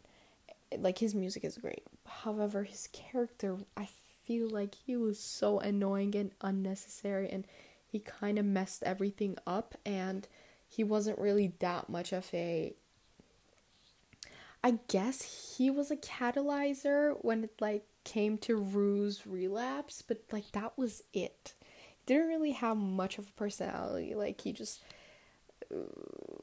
Like 0.76 0.98
his 0.98 1.14
music 1.14 1.44
is 1.44 1.58
great. 1.58 1.84
However, 2.06 2.64
his 2.64 2.88
character 2.92 3.58
I 3.76 3.88
feel 4.24 4.48
like 4.48 4.74
he 4.86 4.96
was 4.96 5.18
so 5.18 5.58
annoying 5.58 6.16
and 6.16 6.30
unnecessary 6.40 7.28
and 7.30 7.46
he 7.86 7.98
kind 7.98 8.38
of 8.38 8.44
messed 8.44 8.82
everything 8.82 9.36
up 9.46 9.76
and 9.84 10.26
he 10.68 10.82
wasn't 10.82 11.18
really 11.18 11.52
that 11.60 11.88
much 11.88 12.12
of 12.12 12.28
a 12.32 12.74
I 14.64 14.78
guess 14.88 15.56
he 15.56 15.70
was 15.70 15.90
a 15.90 15.96
catalyzer 15.96 17.18
when 17.20 17.44
it 17.44 17.60
like 17.60 17.84
came 18.04 18.38
to 18.38 18.56
Rue's 18.56 19.26
relapse, 19.26 20.02
but 20.02 20.22
like 20.32 20.52
that 20.52 20.72
was 20.78 21.02
it. 21.12 21.52
Didn't 22.06 22.28
really 22.28 22.52
have 22.52 22.76
much 22.76 23.18
of 23.18 23.28
a 23.28 23.32
personality. 23.32 24.14
Like 24.14 24.40
he 24.40 24.52
just 24.52 24.80
uh, 25.72 25.78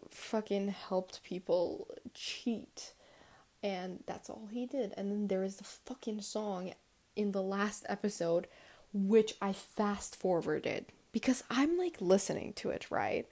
fucking 0.10 0.69
helped 0.69 1.24
people 1.24 1.88
cheat. 2.13 2.93
And 3.63 4.04
that's 4.08 4.30
all 4.30 4.50
he 4.52 4.65
did. 4.65 4.93
And 4.97 5.12
then 5.12 5.28
there 5.28 5.43
is 5.43 5.58
the 5.58 5.63
fucking 5.63 6.21
song 6.21 6.74
in 7.15 7.32
the 7.32 7.43
last 7.43 7.86
episode 7.89 8.47
which 8.93 9.36
I 9.41 9.54
fast 9.54 10.15
forwarded 10.15 10.86
because 11.12 11.43
I'm 11.50 11.78
like 11.78 11.97
listening 12.02 12.54
to 12.54 12.69
it, 12.69 12.89
right? 12.89 13.28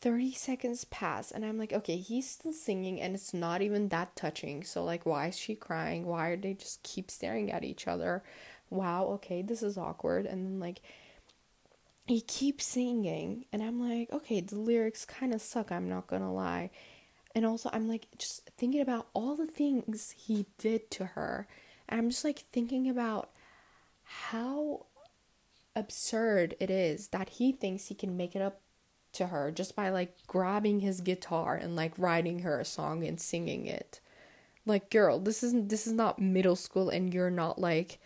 30 0.00 0.32
seconds 0.32 0.84
pass 0.84 1.30
and 1.30 1.44
I'm 1.44 1.58
like, 1.58 1.72
okay, 1.72 1.96
he's 1.96 2.28
still 2.28 2.52
singing 2.52 3.00
and 3.00 3.14
it's 3.14 3.34
not 3.34 3.62
even 3.62 3.88
that 3.88 4.16
touching. 4.16 4.64
So 4.64 4.84
like 4.84 5.04
why 5.06 5.28
is 5.28 5.38
she 5.38 5.54
crying? 5.54 6.06
Why 6.06 6.28
are 6.28 6.36
they 6.36 6.54
just 6.54 6.82
keep 6.82 7.10
staring 7.10 7.50
at 7.50 7.64
each 7.64 7.88
other? 7.88 8.22
Wow, 8.70 9.06
okay, 9.06 9.42
this 9.42 9.62
is 9.62 9.76
awkward. 9.76 10.26
And 10.26 10.44
then 10.44 10.60
like 10.60 10.82
he 12.06 12.20
keeps 12.20 12.66
singing 12.66 13.46
and 13.52 13.62
I'm 13.62 13.80
like, 13.80 14.12
okay, 14.12 14.40
the 14.40 14.58
lyrics 14.58 15.04
kind 15.04 15.32
of 15.32 15.40
suck, 15.40 15.72
I'm 15.72 15.88
not 15.88 16.08
to 16.08 16.18
lie. 16.28 16.70
And 17.34 17.46
also 17.46 17.70
I'm 17.72 17.88
like 17.88 18.06
just 18.18 18.48
thinking 18.56 18.80
about 18.80 19.08
all 19.14 19.34
the 19.36 19.46
things 19.46 20.14
he 20.16 20.46
did 20.58 20.90
to 20.92 21.06
her. 21.06 21.48
And 21.88 21.98
I'm 21.98 22.10
just 22.10 22.24
like 22.24 22.44
thinking 22.52 22.88
about 22.88 23.30
how 24.04 24.86
absurd 25.74 26.54
it 26.60 26.70
is 26.70 27.08
that 27.08 27.30
he 27.30 27.52
thinks 27.52 27.88
he 27.88 27.94
can 27.94 28.16
make 28.16 28.36
it 28.36 28.42
up 28.42 28.60
to 29.14 29.28
her 29.28 29.50
just 29.50 29.74
by 29.74 29.88
like 29.88 30.14
grabbing 30.26 30.80
his 30.80 31.00
guitar 31.00 31.54
and 31.54 31.74
like 31.74 31.92
writing 31.98 32.40
her 32.40 32.60
a 32.60 32.64
song 32.64 33.04
and 33.04 33.20
singing 33.20 33.66
it. 33.66 34.00
Like 34.66 34.90
girl, 34.90 35.18
this 35.18 35.42
isn't 35.42 35.68
this 35.70 35.86
is 35.86 35.92
not 35.92 36.18
middle 36.18 36.56
school 36.56 36.90
and 36.90 37.12
you're 37.12 37.30
not 37.30 37.58
like 37.58 37.98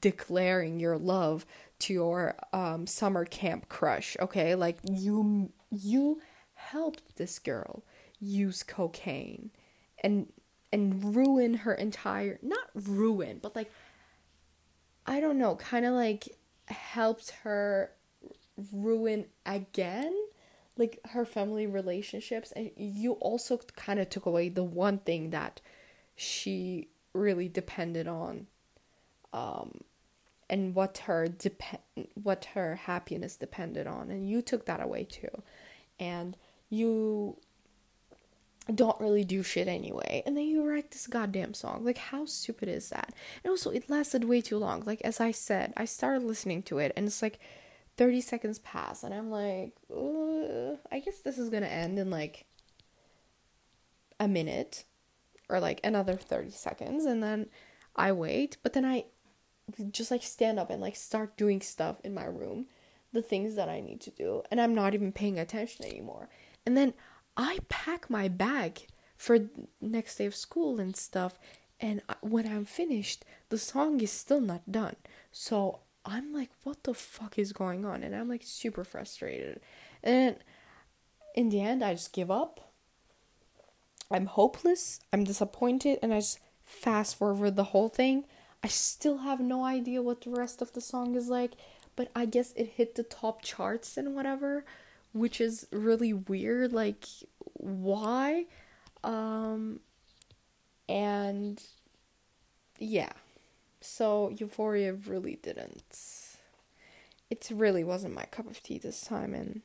declaring 0.00 0.80
your 0.80 0.98
love 0.98 1.46
to 1.82 1.92
your 1.92 2.34
um 2.52 2.86
summer 2.86 3.24
camp 3.24 3.68
crush, 3.68 4.16
okay? 4.20 4.54
Like 4.54 4.78
you 4.84 5.52
you 5.70 6.20
helped 6.54 7.16
this 7.16 7.38
girl 7.38 7.84
use 8.20 8.62
cocaine 8.62 9.50
and 10.02 10.32
and 10.72 11.14
ruin 11.14 11.54
her 11.54 11.74
entire 11.74 12.38
not 12.42 12.68
ruin, 12.74 13.38
but 13.42 13.54
like 13.56 13.70
I 15.06 15.20
don't 15.20 15.38
know, 15.38 15.56
kind 15.56 15.84
of 15.84 15.94
like 15.94 16.28
helped 16.68 17.30
her 17.42 17.90
ruin 18.72 19.26
again 19.44 20.14
like 20.76 20.98
her 21.10 21.24
family 21.24 21.66
relationships 21.66 22.52
and 22.52 22.70
you 22.76 23.12
also 23.14 23.58
kind 23.76 23.98
of 23.98 24.08
took 24.08 24.26
away 24.26 24.48
the 24.48 24.64
one 24.64 24.98
thing 24.98 25.30
that 25.30 25.60
she 26.14 26.88
really 27.12 27.48
depended 27.48 28.08
on 28.08 28.46
um 29.32 29.80
and 30.50 30.74
what 30.74 30.98
her 30.98 31.28
depend 31.28 31.82
what 32.14 32.46
her 32.54 32.76
happiness 32.76 33.36
depended 33.36 33.86
on 33.86 34.10
and 34.10 34.28
you 34.28 34.42
took 34.42 34.66
that 34.66 34.82
away 34.82 35.04
too. 35.04 35.42
And 35.98 36.36
you 36.68 37.36
don't 38.72 39.00
really 39.00 39.24
do 39.24 39.42
shit 39.42 39.66
anyway 39.66 40.22
and 40.24 40.36
then 40.36 40.44
you 40.44 40.64
write 40.64 40.90
this 40.92 41.06
goddamn 41.06 41.54
song. 41.54 41.84
Like 41.84 41.98
how 41.98 42.26
stupid 42.26 42.68
is 42.68 42.90
that? 42.90 43.12
And 43.42 43.50
also 43.50 43.70
it 43.70 43.90
lasted 43.90 44.24
way 44.24 44.40
too 44.40 44.58
long. 44.58 44.82
Like 44.84 45.00
as 45.02 45.20
i 45.20 45.30
said 45.30 45.72
i 45.76 45.84
started 45.84 46.22
listening 46.22 46.62
to 46.64 46.78
it 46.78 46.92
and 46.96 47.06
it's 47.06 47.22
like 47.22 47.38
30 47.96 48.20
seconds 48.20 48.58
pass 48.60 49.02
and 49.02 49.12
I'm 49.12 49.30
like, 49.30 49.72
I 50.90 50.98
guess 51.00 51.20
this 51.20 51.38
is 51.38 51.50
to 51.50 51.70
end 51.70 51.98
in 51.98 52.10
like 52.10 52.46
a 54.18 54.26
minute 54.26 54.84
or 55.48 55.60
like 55.60 55.80
another 55.84 56.14
30 56.14 56.50
seconds 56.50 57.04
and 57.04 57.22
then 57.22 57.46
I 57.94 58.12
wait, 58.12 58.56
but 58.62 58.72
then 58.72 58.84
I 58.84 59.04
just 59.90 60.10
like 60.10 60.22
stand 60.22 60.58
up 60.58 60.70
and 60.70 60.80
like 60.80 60.96
start 60.96 61.36
doing 61.36 61.60
stuff 61.60 61.96
in 62.04 62.14
my 62.14 62.24
room, 62.24 62.66
the 63.12 63.22
things 63.22 63.54
that 63.54 63.68
I 63.68 63.80
need 63.80 64.00
to 64.02 64.10
do, 64.10 64.42
and 64.50 64.60
I'm 64.60 64.74
not 64.74 64.94
even 64.94 65.12
paying 65.12 65.38
attention 65.38 65.84
anymore. 65.84 66.28
And 66.66 66.76
then 66.76 66.94
I 67.36 67.58
pack 67.68 68.10
my 68.10 68.28
bag 68.28 68.86
for 69.16 69.38
next 69.80 70.16
day 70.16 70.26
of 70.26 70.34
school 70.34 70.80
and 70.80 70.96
stuff, 70.96 71.38
and 71.80 72.00
when 72.20 72.46
I'm 72.46 72.64
finished, 72.64 73.24
the 73.48 73.58
song 73.58 74.00
is 74.00 74.12
still 74.12 74.40
not 74.40 74.70
done. 74.70 74.96
So 75.32 75.80
I'm 76.04 76.32
like, 76.32 76.50
what 76.62 76.84
the 76.84 76.94
fuck 76.94 77.38
is 77.38 77.52
going 77.52 77.84
on? 77.84 78.02
And 78.02 78.14
I'm 78.14 78.28
like 78.28 78.42
super 78.44 78.84
frustrated. 78.84 79.60
And 80.02 80.36
in 81.34 81.48
the 81.48 81.60
end, 81.60 81.82
I 81.82 81.94
just 81.94 82.12
give 82.12 82.30
up. 82.30 82.72
I'm 84.10 84.26
hopeless. 84.26 85.00
I'm 85.12 85.24
disappointed. 85.24 85.98
And 86.02 86.12
I 86.12 86.18
just 86.18 86.38
fast 86.64 87.16
forward 87.16 87.56
the 87.56 87.64
whole 87.64 87.88
thing. 87.88 88.24
I 88.64 88.68
still 88.68 89.18
have 89.18 89.40
no 89.40 89.64
idea 89.64 90.02
what 90.02 90.20
the 90.22 90.30
rest 90.30 90.62
of 90.62 90.72
the 90.72 90.80
song 90.80 91.14
is 91.14 91.28
like. 91.28 91.52
But 91.94 92.10
I 92.16 92.24
guess 92.24 92.52
it 92.56 92.72
hit 92.76 92.94
the 92.94 93.02
top 93.02 93.42
charts 93.42 93.96
and 93.96 94.14
whatever, 94.14 94.64
which 95.12 95.40
is 95.40 95.66
really 95.70 96.12
weird. 96.12 96.72
Like, 96.72 97.04
why? 97.54 98.46
Um, 99.04 99.80
and 100.88 101.62
yeah. 102.78 103.12
So 103.80 104.30
Euphoria 104.38 104.94
really 104.94 105.36
didn't. 105.42 105.96
It 107.30 107.50
really 107.52 107.84
wasn't 107.84 108.14
my 108.14 108.24
cup 108.24 108.48
of 108.48 108.62
tea 108.62 108.78
this 108.78 109.00
time, 109.02 109.34
and 109.34 109.62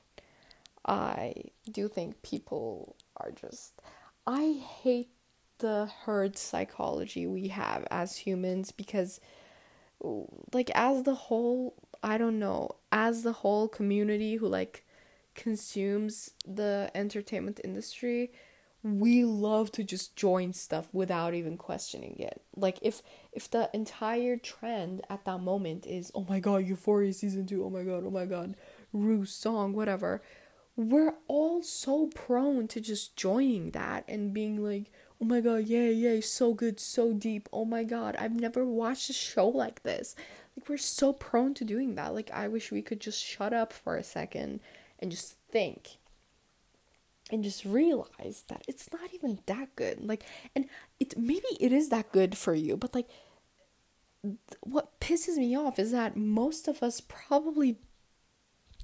I 0.85 1.33
do 1.69 1.87
think 1.87 2.21
people 2.23 2.95
are 3.17 3.31
just. 3.31 3.81
I 4.25 4.61
hate 4.83 5.09
the 5.59 5.89
herd 6.05 6.37
psychology 6.37 7.27
we 7.27 7.49
have 7.49 7.87
as 7.91 8.17
humans 8.17 8.71
because, 8.71 9.19
like, 10.53 10.69
as 10.75 11.03
the 11.03 11.15
whole, 11.15 11.75
I 12.03 12.17
don't 12.17 12.39
know, 12.39 12.71
as 12.91 13.23
the 13.23 13.33
whole 13.33 13.67
community 13.67 14.35
who 14.35 14.47
like 14.47 14.85
consumes 15.35 16.31
the 16.45 16.91
entertainment 16.95 17.61
industry, 17.63 18.31
we 18.83 19.23
love 19.23 19.71
to 19.71 19.83
just 19.83 20.15
join 20.15 20.53
stuff 20.53 20.87
without 20.93 21.33
even 21.33 21.57
questioning 21.57 22.15
it. 22.19 22.41
Like 22.55 22.79
if 22.81 23.01
if 23.31 23.49
the 23.49 23.69
entire 23.73 24.37
trend 24.37 25.01
at 25.09 25.25
that 25.25 25.39
moment 25.41 25.85
is 25.85 26.11
oh 26.15 26.25
my 26.27 26.39
god, 26.39 26.65
Euphoria 26.65 27.13
season 27.13 27.45
2, 27.45 27.63
oh 27.63 27.69
my 27.69 27.83
god, 27.83 28.03
oh 28.05 28.11
my 28.11 28.25
god, 28.25 28.55
Rue's 28.93 29.31
song, 29.31 29.73
whatever, 29.73 30.21
we're 30.75 31.15
all 31.27 31.63
so 31.63 32.07
prone 32.13 32.67
to 32.69 32.79
just 32.79 33.15
joining 33.15 33.71
that 33.71 34.05
and 34.07 34.33
being 34.33 34.63
like, 34.63 34.91
"Oh 35.21 35.25
my 35.25 35.41
god, 35.41 35.65
yay, 35.65 35.91
yay, 35.93 36.21
so 36.21 36.53
good, 36.53 36.79
so 36.79 37.13
deep. 37.13 37.49
Oh 37.51 37.65
my 37.65 37.83
god, 37.83 38.15
I've 38.17 38.39
never 38.39 38.65
watched 38.65 39.09
a 39.09 39.13
show 39.13 39.47
like 39.47 39.83
this." 39.83 40.15
Like 40.55 40.69
we're 40.69 40.77
so 40.77 41.13
prone 41.13 41.53
to 41.55 41.65
doing 41.65 41.95
that. 41.95 42.13
Like 42.13 42.31
I 42.31 42.47
wish 42.47 42.71
we 42.71 42.81
could 42.81 42.99
just 42.99 43.23
shut 43.23 43.53
up 43.53 43.71
for 43.73 43.95
a 43.95 44.03
second 44.03 44.59
and 44.99 45.11
just 45.11 45.35
think 45.51 45.97
and 47.31 47.43
just 47.43 47.65
realize 47.65 48.43
that 48.47 48.63
it's 48.67 48.91
not 48.91 49.13
even 49.13 49.39
that 49.45 49.75
good 49.75 50.03
like 50.03 50.23
and 50.55 50.65
it 50.99 51.17
maybe 51.17 51.47
it 51.59 51.71
is 51.71 51.89
that 51.89 52.11
good 52.11 52.37
for 52.37 52.53
you 52.53 52.77
but 52.77 52.95
like 52.95 53.07
what 54.61 54.99
pisses 54.99 55.37
me 55.37 55.55
off 55.55 55.79
is 55.79 55.91
that 55.91 56.15
most 56.15 56.67
of 56.67 56.81
us 56.81 57.01
probably 57.01 57.77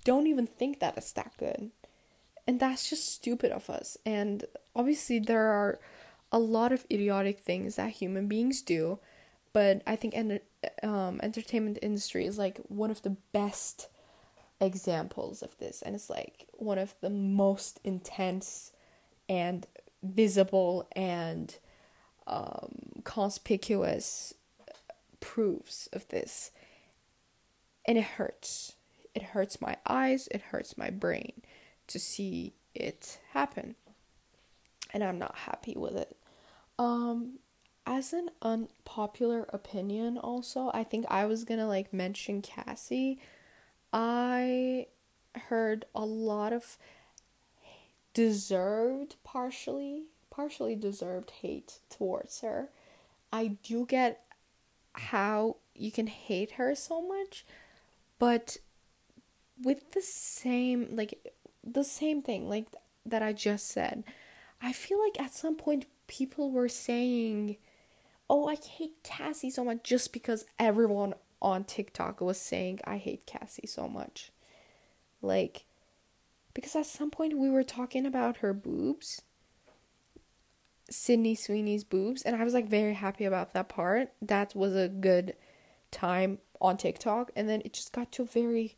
don't 0.03 0.27
even 0.27 0.45
think 0.45 0.79
that 0.79 0.97
it's 0.97 1.13
that 1.13 1.31
good 1.37 1.71
and 2.45 2.59
that's 2.59 2.89
just 2.89 3.13
stupid 3.13 3.51
of 3.51 3.69
us 3.69 3.97
and 4.05 4.45
obviously 4.75 5.19
there 5.19 5.47
are 5.47 5.79
a 6.33 6.39
lot 6.39 6.73
of 6.73 6.85
idiotic 6.91 7.39
things 7.39 7.77
that 7.77 7.91
human 7.91 8.27
beings 8.27 8.61
do 8.61 8.99
but 9.53 9.81
i 9.87 9.95
think 9.95 10.13
um, 10.83 11.19
entertainment 11.23 11.79
industry 11.81 12.25
is 12.25 12.37
like 12.37 12.59
one 12.67 12.91
of 12.91 13.01
the 13.03 13.15
best 13.31 13.87
examples 14.59 15.41
of 15.41 15.57
this 15.59 15.81
and 15.81 15.95
it's 15.95 16.09
like 16.09 16.47
one 16.53 16.77
of 16.77 16.95
the 17.01 17.09
most 17.09 17.79
intense 17.83 18.71
and 19.29 19.65
visible 20.03 20.87
and 20.95 21.57
um, 22.27 23.01
conspicuous 23.03 24.33
proofs 25.19 25.87
of 25.93 26.07
this. 26.09 26.51
And 27.85 27.97
it 27.97 28.03
hurts. 28.03 28.75
It 29.15 29.23
hurts 29.23 29.61
my 29.61 29.77
eyes. 29.87 30.27
It 30.31 30.41
hurts 30.41 30.77
my 30.77 30.89
brain 30.89 31.41
to 31.87 31.99
see 31.99 32.53
it 32.73 33.19
happen. 33.33 33.75
And 34.93 35.03
i'm 35.03 35.17
not 35.17 35.35
happy 35.35 35.73
with 35.75 35.95
it 35.95 36.15
um 36.79 37.39
as 37.85 38.13
an 38.13 38.29
unpopular 38.41 39.45
opinion 39.49 40.17
also 40.17 40.71
i 40.73 40.83
think 40.83 41.05
i 41.09 41.25
was 41.25 41.43
gonna 41.43 41.67
like 41.67 41.93
mention 41.93 42.41
cassie 42.41 43.19
I 43.93 44.87
heard 45.35 45.85
a 45.93 46.03
lot 46.03 46.51
of 46.51 46.77
deserved 48.13 49.15
partially 49.23 50.05
partially 50.31 50.75
deserved 50.75 51.29
hate 51.29 51.79
towards 51.91 52.41
her. 52.41 52.69
I 53.31 53.57
do 53.61 53.85
get 53.85 54.25
how 54.93 55.57
you 55.75 55.91
can 55.91 56.07
hate 56.07 56.53
her 56.53 56.73
so 56.73 57.07
much, 57.07 57.45
but 58.17 58.57
with 59.61 59.91
the 59.91 60.01
same 60.01 60.95
like 60.95 61.31
the 61.63 61.83
same 61.83 62.23
thing, 62.23 62.49
like 62.49 62.67
that 63.05 63.21
I 63.21 63.31
just 63.31 63.67
said. 63.67 64.03
I 64.59 64.73
feel 64.73 64.99
like 64.99 65.19
at 65.19 65.33
some 65.33 65.55
point 65.55 65.85
people 66.07 66.51
were 66.51 66.69
saying, 66.69 67.57
"Oh, 68.29 68.47
I 68.47 68.55
hate 68.55 69.03
Cassie 69.03 69.49
so 69.49 69.63
much," 69.63 69.83
just 69.83 70.13
because 70.13 70.45
everyone 70.59 71.13
on 71.41 71.63
TikTok 71.63 72.21
was 72.21 72.39
saying, 72.39 72.79
"I 72.85 72.97
hate 72.97 73.25
Cassie 73.25 73.67
so 73.67 73.87
much." 73.87 74.31
Like, 75.21 75.65
because 76.53 76.75
at 76.75 76.85
some 76.85 77.09
point 77.09 77.37
we 77.37 77.49
were 77.49 77.63
talking 77.63 78.05
about 78.05 78.37
her 78.37 78.53
boobs, 78.53 79.21
Sydney 80.89 81.35
Sweeney's 81.35 81.83
boobs, 81.83 82.21
and 82.21 82.35
I 82.35 82.43
was 82.43 82.53
like 82.53 82.67
very 82.67 82.93
happy 82.93 83.25
about 83.25 83.53
that 83.53 83.69
part. 83.69 84.13
That 84.21 84.55
was 84.55 84.75
a 84.75 84.89
good 84.89 85.35
time 85.91 86.39
on 86.61 86.77
TikTok, 86.77 87.31
and 87.35 87.49
then 87.49 87.61
it 87.65 87.73
just 87.73 87.91
got 87.91 88.11
to 88.13 88.23
a 88.23 88.25
very 88.25 88.75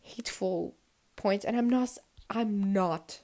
hateful 0.00 0.74
point, 1.16 1.44
and 1.44 1.56
I'm 1.56 1.68
not, 1.68 1.98
I'm 2.28 2.72
not, 2.72 3.20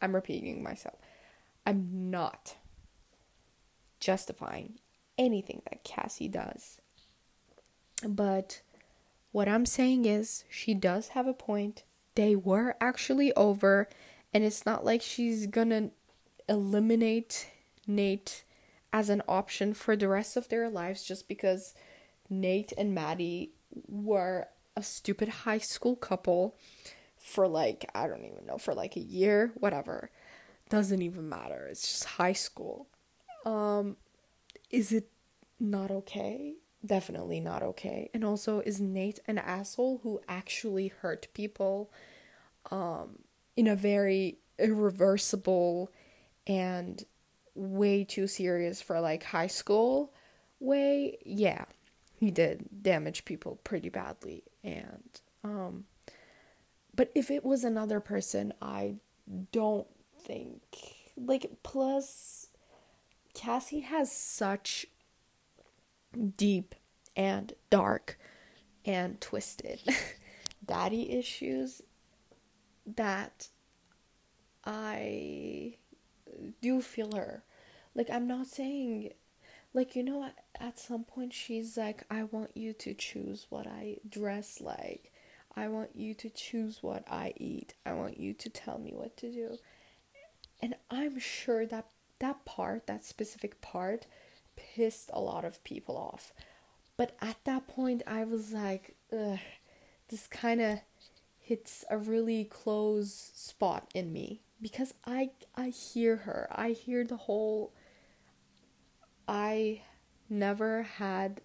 I'm 0.00 0.14
repeating 0.14 0.62
myself, 0.62 0.96
I'm 1.66 2.10
not 2.10 2.56
justifying 4.00 4.78
anything 5.16 5.62
that 5.68 5.84
Cassie 5.84 6.28
does. 6.28 6.78
But 8.06 8.60
what 9.32 9.48
I'm 9.48 9.66
saying 9.66 10.04
is, 10.04 10.44
she 10.50 10.74
does 10.74 11.08
have 11.08 11.26
a 11.26 11.34
point. 11.34 11.84
They 12.14 12.36
were 12.36 12.76
actually 12.80 13.32
over, 13.34 13.88
and 14.32 14.44
it's 14.44 14.66
not 14.66 14.84
like 14.84 15.02
she's 15.02 15.46
gonna 15.46 15.90
eliminate 16.48 17.48
Nate 17.86 18.44
as 18.92 19.08
an 19.08 19.22
option 19.26 19.74
for 19.74 19.96
the 19.96 20.08
rest 20.08 20.36
of 20.36 20.48
their 20.48 20.68
lives 20.68 21.02
just 21.02 21.26
because 21.26 21.74
Nate 22.30 22.72
and 22.76 22.94
Maddy 22.94 23.52
were 23.88 24.46
a 24.76 24.82
stupid 24.82 25.28
high 25.28 25.58
school 25.58 25.96
couple 25.96 26.56
for 27.18 27.48
like, 27.48 27.90
I 27.94 28.06
don't 28.06 28.24
even 28.24 28.46
know, 28.46 28.58
for 28.58 28.74
like 28.74 28.96
a 28.96 29.00
year, 29.00 29.52
whatever. 29.56 30.10
Doesn't 30.74 31.02
even 31.02 31.28
matter. 31.28 31.66
It's 31.70 31.86
just 31.86 32.04
high 32.04 32.32
school. 32.32 32.88
Um 33.46 33.96
is 34.70 34.92
it 34.92 35.08
not 35.60 35.90
okay? 35.90 36.56
Definitely 36.84 37.40
not 37.40 37.62
okay. 37.62 38.10
And 38.12 38.24
also 38.24 38.60
is 38.60 38.80
Nate 38.80 39.20
an 39.26 39.38
asshole 39.38 40.00
who 40.02 40.20
actually 40.28 40.88
hurt 40.88 41.28
people 41.32 41.92
um 42.70 43.18
in 43.56 43.66
a 43.68 43.76
very 43.76 44.38
irreversible 44.58 45.92
and 46.46 47.04
way 47.54 48.04
too 48.04 48.26
serious 48.26 48.82
for 48.82 49.00
like 49.00 49.22
high 49.22 49.46
school 49.46 50.12
way, 50.60 51.18
yeah, 51.24 51.64
he 52.18 52.30
did 52.30 52.68
damage 52.82 53.24
people 53.24 53.60
pretty 53.64 53.88
badly. 53.88 54.42
And, 54.62 55.20
um, 55.42 55.84
but 56.94 57.10
if 57.14 57.30
it 57.30 57.44
was 57.44 57.64
another 57.64 58.00
person, 58.00 58.52
I 58.60 58.96
don't 59.52 59.86
think, 60.24 60.62
like, 61.16 61.50
plus, 61.62 62.48
Cassie 63.34 63.80
has 63.80 64.10
such 64.10 64.86
deep 66.36 66.74
and 67.16 67.52
dark 67.70 68.18
and 68.84 69.20
twisted 69.20 69.80
daddy 70.64 71.10
issues 71.10 71.82
that 72.86 73.48
I 74.64 75.76
do 76.60 76.80
feel 76.80 77.14
her. 77.14 77.44
Like 77.94 78.10
I'm 78.10 78.26
not 78.26 78.46
saying 78.46 79.12
like 79.72 79.96
you 79.96 80.02
know 80.02 80.30
at 80.60 80.78
some 80.78 81.04
point 81.04 81.32
she's 81.32 81.76
like 81.76 82.04
I 82.10 82.24
want 82.24 82.56
you 82.56 82.72
to 82.74 82.94
choose 82.94 83.46
what 83.50 83.66
I 83.66 83.98
dress 84.08 84.60
like. 84.60 85.12
I 85.56 85.68
want 85.68 85.94
you 85.94 86.14
to 86.14 86.30
choose 86.30 86.82
what 86.82 87.04
I 87.08 87.32
eat. 87.36 87.74
I 87.86 87.92
want 87.92 88.18
you 88.18 88.34
to 88.34 88.50
tell 88.50 88.78
me 88.78 88.92
what 88.92 89.16
to 89.18 89.30
do. 89.30 89.58
And 90.64 90.76
I'm 90.90 91.18
sure 91.18 91.66
that 91.66 91.88
that 92.20 92.46
part, 92.46 92.86
that 92.86 93.04
specific 93.04 93.60
part 93.60 94.06
pissed 94.56 95.10
a 95.12 95.20
lot 95.20 95.44
of 95.44 95.62
people 95.62 95.94
off. 95.94 96.32
But 96.96 97.14
at 97.20 97.36
that 97.44 97.68
point 97.68 98.02
I 98.06 98.24
was 98.24 98.54
like, 98.54 98.96
this 99.10 100.26
kind 100.30 100.62
of 100.62 100.78
hits 101.38 101.84
a 101.90 101.98
really 101.98 102.44
close 102.44 103.30
spot 103.34 103.90
in 103.94 104.10
me 104.10 104.40
because 104.62 104.94
I 105.04 105.32
I 105.54 105.68
hear 105.68 106.16
her. 106.16 106.48
I 106.50 106.70
hear 106.70 107.04
the 107.04 107.18
whole 107.18 107.74
I 109.28 109.82
never 110.30 110.84
had 110.84 111.42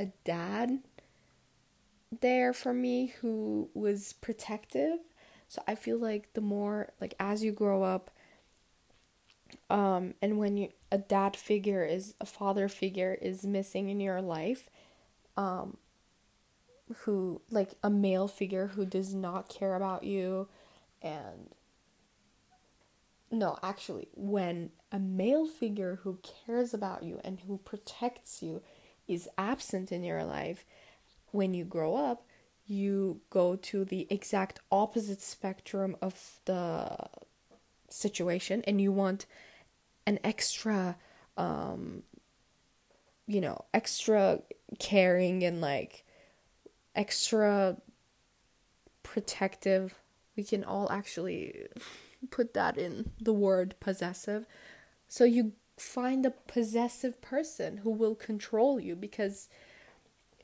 a 0.00 0.06
dad 0.24 0.80
there 2.20 2.52
for 2.52 2.74
me 2.74 3.14
who 3.20 3.70
was 3.72 4.14
protective. 4.14 4.98
So 5.46 5.62
I 5.68 5.76
feel 5.76 5.98
like 5.98 6.32
the 6.32 6.40
more 6.40 6.90
like 7.00 7.14
as 7.20 7.44
you 7.44 7.52
grow 7.52 7.84
up 7.84 8.10
um 9.70 10.14
and 10.22 10.38
when 10.38 10.56
you 10.56 10.68
a 10.92 10.98
dad 10.98 11.36
figure 11.36 11.84
is 11.84 12.14
a 12.20 12.26
father 12.26 12.68
figure 12.68 13.16
is 13.20 13.44
missing 13.44 13.88
in 13.88 14.00
your 14.00 14.20
life 14.20 14.68
um 15.36 15.76
who 16.98 17.40
like 17.50 17.74
a 17.82 17.90
male 17.90 18.28
figure 18.28 18.68
who 18.68 18.86
does 18.86 19.14
not 19.14 19.48
care 19.48 19.74
about 19.74 20.04
you 20.04 20.48
and 21.02 21.50
no, 23.30 23.58
actually, 23.62 24.08
when 24.14 24.70
a 24.92 24.98
male 24.98 25.46
figure 25.46 26.00
who 26.02 26.18
cares 26.46 26.72
about 26.72 27.02
you 27.02 27.20
and 27.24 27.40
who 27.40 27.58
protects 27.58 28.42
you 28.42 28.62
is 29.08 29.28
absent 29.36 29.90
in 29.90 30.04
your 30.04 30.24
life, 30.24 30.64
when 31.32 31.52
you 31.52 31.64
grow 31.64 31.96
up, 31.96 32.24
you 32.66 33.20
go 33.30 33.56
to 33.56 33.84
the 33.84 34.06
exact 34.10 34.60
opposite 34.70 35.22
spectrum 35.22 35.96
of 36.00 36.40
the 36.44 36.96
situation 37.88 38.62
and 38.66 38.80
you 38.80 38.92
want 38.92 39.26
an 40.06 40.18
extra 40.24 40.96
um 41.36 42.02
you 43.26 43.40
know 43.40 43.64
extra 43.74 44.40
caring 44.78 45.42
and 45.42 45.60
like 45.60 46.04
extra 46.94 47.76
protective 49.02 49.94
we 50.36 50.44
can 50.44 50.62
all 50.64 50.90
actually 50.90 51.68
put 52.30 52.54
that 52.54 52.76
in 52.76 53.10
the 53.20 53.32
word 53.32 53.74
possessive. 53.80 54.46
So 55.08 55.24
you 55.24 55.52
find 55.78 56.24
a 56.24 56.30
possessive 56.30 57.20
person 57.20 57.78
who 57.78 57.90
will 57.90 58.14
control 58.14 58.80
you 58.80 58.94
because 58.94 59.48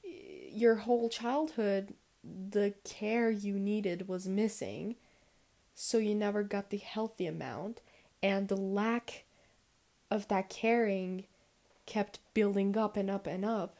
your 0.04 0.76
whole 0.76 1.08
childhood 1.08 1.94
the 2.22 2.74
care 2.84 3.30
you 3.30 3.58
needed 3.58 4.06
was 4.06 4.28
missing 4.28 4.94
so 5.74 5.96
you 5.98 6.14
never 6.14 6.42
got 6.44 6.70
the 6.70 6.76
healthy 6.76 7.26
amount 7.26 7.80
and 8.22 8.46
the 8.48 8.56
lack 8.56 9.24
of 10.12 10.28
that 10.28 10.48
caring 10.48 11.24
kept 11.86 12.20
building 12.34 12.76
up 12.76 12.96
and 12.96 13.10
up 13.10 13.26
and 13.26 13.44
up 13.44 13.76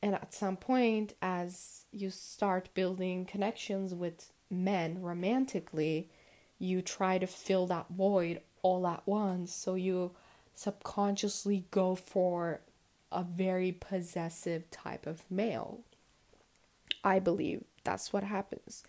and 0.00 0.14
at 0.14 0.32
some 0.32 0.56
point 0.56 1.14
as 1.20 1.84
you 1.92 2.08
start 2.10 2.72
building 2.74 3.24
connections 3.24 3.94
with 3.94 4.32
men 4.50 5.02
romantically 5.02 6.08
you 6.58 6.82
try 6.82 7.18
to 7.18 7.26
fill 7.26 7.66
that 7.66 7.86
void 7.90 8.40
all 8.62 8.86
at 8.86 9.06
once. 9.06 9.54
So 9.54 9.74
you 9.74 10.12
subconsciously 10.54 11.64
go 11.70 11.94
for 11.94 12.60
a 13.12 13.22
very 13.22 13.72
possessive 13.72 14.70
type 14.70 15.06
of 15.06 15.22
male. 15.30 15.80
I 17.04 17.20
believe 17.20 17.64
that's 17.84 18.12
what 18.12 18.24
happens. 18.24 18.82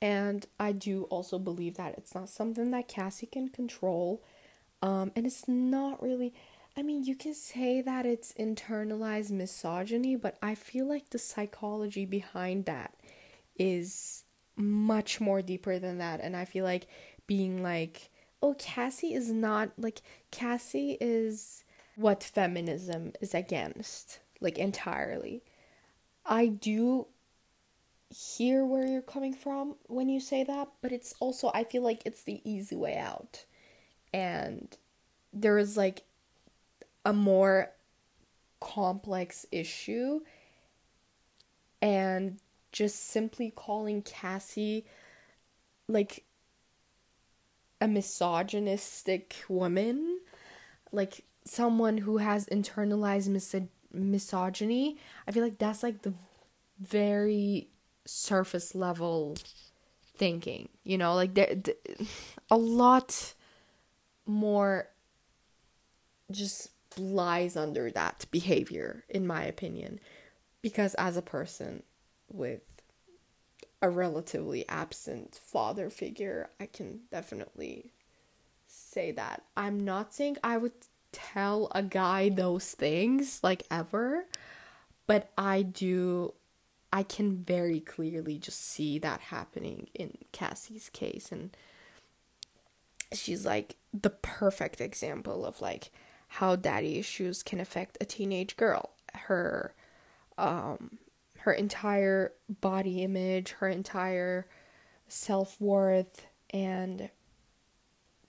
And 0.00 0.46
I 0.60 0.72
do 0.72 1.04
also 1.04 1.38
believe 1.38 1.74
that 1.74 1.98
it's 1.98 2.14
not 2.14 2.28
something 2.28 2.70
that 2.70 2.86
Cassie 2.86 3.26
can 3.26 3.48
control. 3.48 4.22
Um, 4.82 5.10
and 5.16 5.26
it's 5.26 5.48
not 5.48 6.02
really, 6.02 6.32
I 6.76 6.82
mean, 6.82 7.02
you 7.04 7.16
can 7.16 7.34
say 7.34 7.80
that 7.82 8.06
it's 8.06 8.32
internalized 8.34 9.30
misogyny, 9.30 10.14
but 10.14 10.38
I 10.40 10.54
feel 10.54 10.86
like 10.88 11.10
the 11.10 11.18
psychology 11.18 12.04
behind 12.04 12.66
that 12.66 12.94
is 13.58 14.24
much 14.56 15.20
more 15.20 15.42
deeper 15.42 15.78
than 15.78 15.98
that. 15.98 16.20
And 16.20 16.36
I 16.36 16.44
feel 16.44 16.64
like 16.64 16.86
being 17.26 17.62
like, 17.62 18.10
oh, 18.40 18.54
Cassie 18.58 19.14
is 19.14 19.32
not 19.32 19.70
like, 19.76 20.00
Cassie 20.30 20.96
is 21.00 21.64
what 21.96 22.22
feminism 22.22 23.12
is 23.20 23.34
against, 23.34 24.20
like 24.40 24.58
entirely. 24.58 25.42
I 26.24 26.46
do 26.46 27.08
hear 28.10 28.64
where 28.64 28.86
you're 28.86 29.02
coming 29.02 29.34
from 29.34 29.74
when 29.86 30.08
you 30.08 30.20
say 30.20 30.44
that, 30.44 30.68
but 30.80 30.92
it's 30.92 31.14
also, 31.18 31.50
I 31.52 31.64
feel 31.64 31.82
like 31.82 32.02
it's 32.04 32.22
the 32.22 32.40
easy 32.48 32.76
way 32.76 32.96
out. 32.96 33.44
And 34.12 34.76
there 35.32 35.58
is 35.58 35.76
like 35.76 36.04
a 37.04 37.12
more 37.12 37.70
complex 38.60 39.46
issue 39.52 40.20
and 41.80 42.38
just 42.72 43.08
simply 43.08 43.52
calling 43.54 44.02
Cassie 44.02 44.84
like 45.86 46.24
a 47.80 47.88
misogynistic 47.88 49.36
woman, 49.48 50.20
like 50.92 51.24
someone 51.44 51.98
who 51.98 52.18
has 52.18 52.46
internalized 52.46 53.28
mis- 53.28 53.54
misogyny, 53.92 54.98
I 55.26 55.32
feel 55.32 55.42
like 55.42 55.58
that's 55.58 55.82
like 55.82 56.02
the 56.02 56.12
very 56.78 57.68
surface 58.04 58.74
level 58.74 59.36
thinking, 60.16 60.68
you 60.84 60.98
know, 60.98 61.14
like 61.14 61.34
there 61.34 61.54
a 62.50 62.56
lot 62.56 63.34
more 64.28 64.88
just 66.30 66.70
lies 66.98 67.56
under 67.56 67.90
that 67.90 68.26
behavior 68.30 69.04
in 69.08 69.26
my 69.26 69.44
opinion 69.44 70.00
because 70.62 70.94
as 70.94 71.16
a 71.16 71.22
person 71.22 71.82
with 72.30 72.62
a 73.80 73.88
relatively 73.88 74.68
absent 74.68 75.38
father 75.40 75.88
figure, 75.88 76.50
I 76.58 76.66
can 76.66 77.00
definitely 77.10 77.92
say 78.66 79.12
that. 79.12 79.44
I'm 79.56 79.84
not 79.84 80.12
saying 80.12 80.36
I 80.42 80.56
would 80.56 80.72
tell 81.12 81.70
a 81.74 81.82
guy 81.82 82.28
those 82.28 82.72
things 82.72 83.40
like 83.42 83.62
ever, 83.70 84.26
but 85.06 85.30
I 85.38 85.62
do 85.62 86.34
I 86.90 87.02
can 87.02 87.44
very 87.44 87.80
clearly 87.80 88.38
just 88.38 88.60
see 88.60 88.98
that 89.00 89.20
happening 89.20 89.88
in 89.94 90.16
Cassie's 90.32 90.88
case 90.88 91.30
and 91.30 91.54
she's 93.12 93.46
like 93.46 93.76
the 93.92 94.10
perfect 94.10 94.80
example 94.80 95.44
of 95.46 95.60
like 95.60 95.90
how 96.28 96.56
daddy 96.56 96.98
issues 96.98 97.42
can 97.42 97.60
affect 97.60 97.98
a 98.00 98.04
teenage 98.04 98.56
girl. 98.56 98.90
Her 99.14 99.74
um 100.36 100.98
her 101.38 101.52
entire 101.52 102.32
body 102.60 103.02
image, 103.02 103.52
her 103.52 103.68
entire 103.68 104.46
self-worth 105.06 106.26
and 106.50 107.10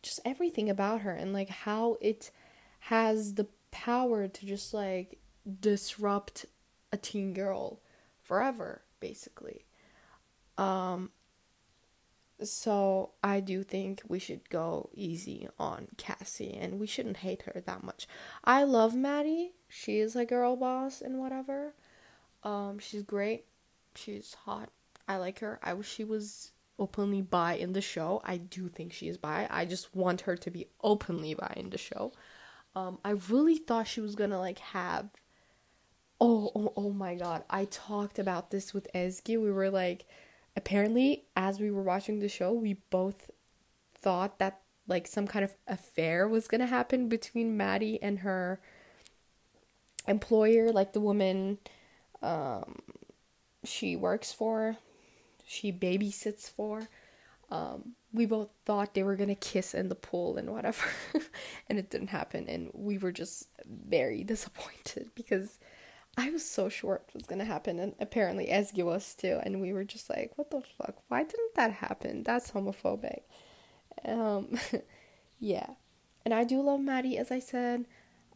just 0.02 0.20
everything 0.24 0.70
about 0.70 1.02
her 1.02 1.12
and 1.12 1.34
like 1.34 1.50
how 1.50 1.98
it 2.00 2.32
has 2.80 3.34
the 3.34 3.48
power 3.72 4.28
to 4.28 4.46
just 4.46 4.74
like 4.74 5.20
disrupt 5.60 6.46
a 6.92 6.98
teen 6.98 7.34
girl 7.34 7.80
forever 8.22 8.82
basically 9.00 9.66
um 10.58 11.10
so 12.44 13.12
I 13.24 13.40
do 13.40 13.64
think 13.64 14.02
we 14.08 14.20
should 14.20 14.50
go 14.50 14.90
easy 14.94 15.48
on 15.58 15.88
Cassie 15.98 16.54
and 16.54 16.80
we 16.80 16.88
shouldn't 16.88 17.18
hate 17.18 17.44
her 17.44 17.62
that 17.66 17.84
much. 17.84 18.08
I 18.44 18.64
love 18.64 18.96
Maddy. 18.96 19.54
She 19.68 20.00
is 20.00 20.16
a 20.16 20.26
girl 20.26 20.56
boss 20.56 21.02
and 21.02 21.20
whatever. 21.20 21.74
Um 22.44 22.80
she's 22.80 23.04
great. 23.04 23.46
She's 23.96 24.36
hot. 24.46 24.70
I 25.08 25.18
like 25.18 25.40
her. 25.40 25.60
I 25.64 25.74
wish 25.74 25.90
she 25.90 26.04
was 26.04 26.52
openly 26.78 27.22
bi 27.22 27.54
in 27.54 27.74
the 27.74 27.82
show. 27.82 28.22
I 28.24 28.38
do 28.38 28.70
think 28.70 28.94
she 28.94 29.10
is 29.10 29.18
bi. 29.18 29.48
I 29.50 29.66
just 29.66 29.96
want 29.96 30.22
her 30.22 30.38
to 30.38 30.52
be 30.52 30.68
openly 30.82 31.34
bi 31.34 31.54
in 31.58 31.70
the 31.70 31.78
show. 31.78 32.14
Um, 32.76 33.00
I 33.04 33.12
really 33.30 33.58
thought 33.58 33.88
she 33.88 34.02
was 34.02 34.16
gonna 34.16 34.40
like 34.40 34.60
have. 34.60 35.10
Oh, 36.22 36.52
oh, 36.56 36.74
oh 36.76 36.92
my 36.92 37.16
god! 37.16 37.44
I 37.50 37.66
talked 37.66 38.20
about 38.20 38.52
this 38.52 38.74
with 38.74 38.88
Ezgi. 38.94 39.42
We 39.42 39.52
were 39.52 39.70
like, 39.70 40.06
apparently, 40.56 41.26
as 41.36 41.60
we 41.60 41.72
were 41.72 41.84
watching 41.84 42.20
the 42.20 42.30
show, 42.30 42.52
we 42.54 42.74
both 42.90 43.30
thought 43.94 44.40
that 44.40 44.62
like 44.88 45.08
some 45.08 45.28
kind 45.28 45.46
of 45.46 45.56
affair 45.68 46.28
was 46.28 46.48
gonna 46.48 46.66
happen 46.66 47.08
between 47.10 47.58
Maddy 47.58 48.02
and 48.02 48.20
her 48.20 48.60
employer, 50.08 50.72
like 50.72 50.94
the 50.94 51.00
woman 51.00 51.60
um, 52.22 52.80
she 53.64 53.96
works 53.96 54.32
for 54.32 54.78
she 55.50 55.72
babysits 55.74 56.48
for. 56.50 56.88
Um, 57.50 57.96
we 58.14 58.28
both 58.28 58.50
thought 58.66 58.94
they 58.94 59.02
were 59.02 59.16
gonna 59.16 59.34
kiss 59.34 59.74
in 59.74 59.90
the 59.90 59.96
pool 59.96 60.38
and 60.38 60.52
whatever, 60.52 60.86
and 61.68 61.80
it 61.80 61.90
didn't 61.90 62.10
happen, 62.10 62.48
and 62.48 62.70
we 62.74 63.00
were 63.00 63.12
just 63.12 63.50
very 63.66 64.24
disappointed 64.34 65.10
because 65.16 65.58
I 66.20 66.32
was 66.32 66.46
so 66.46 66.68
sure 66.68 66.96
it 66.96 67.14
was 67.14 67.26
gonna 67.26 67.46
happen, 67.46 67.80
and 67.80 67.96
apparently 67.98 68.48
Ezgi 68.48 68.84
was 68.84 69.16
too, 69.16 69.40
and 69.42 69.62
we 69.62 69.72
were 69.72 69.86
just 69.86 70.10
like, 70.10 70.38
"What 70.38 70.52
the 70.52 70.62
fuck? 70.78 70.98
Why 71.08 71.24
didn't 71.24 71.56
that 71.56 71.72
happen? 71.72 72.24
That's 72.24 72.52
homophobic." 72.52 73.22
Um, 74.04 74.60
yeah, 75.40 75.76
and 76.26 76.34
I 76.34 76.44
do 76.44 76.62
love 76.62 76.82
Maddy, 76.82 77.18
as 77.18 77.32
I 77.32 77.40
said. 77.40 77.86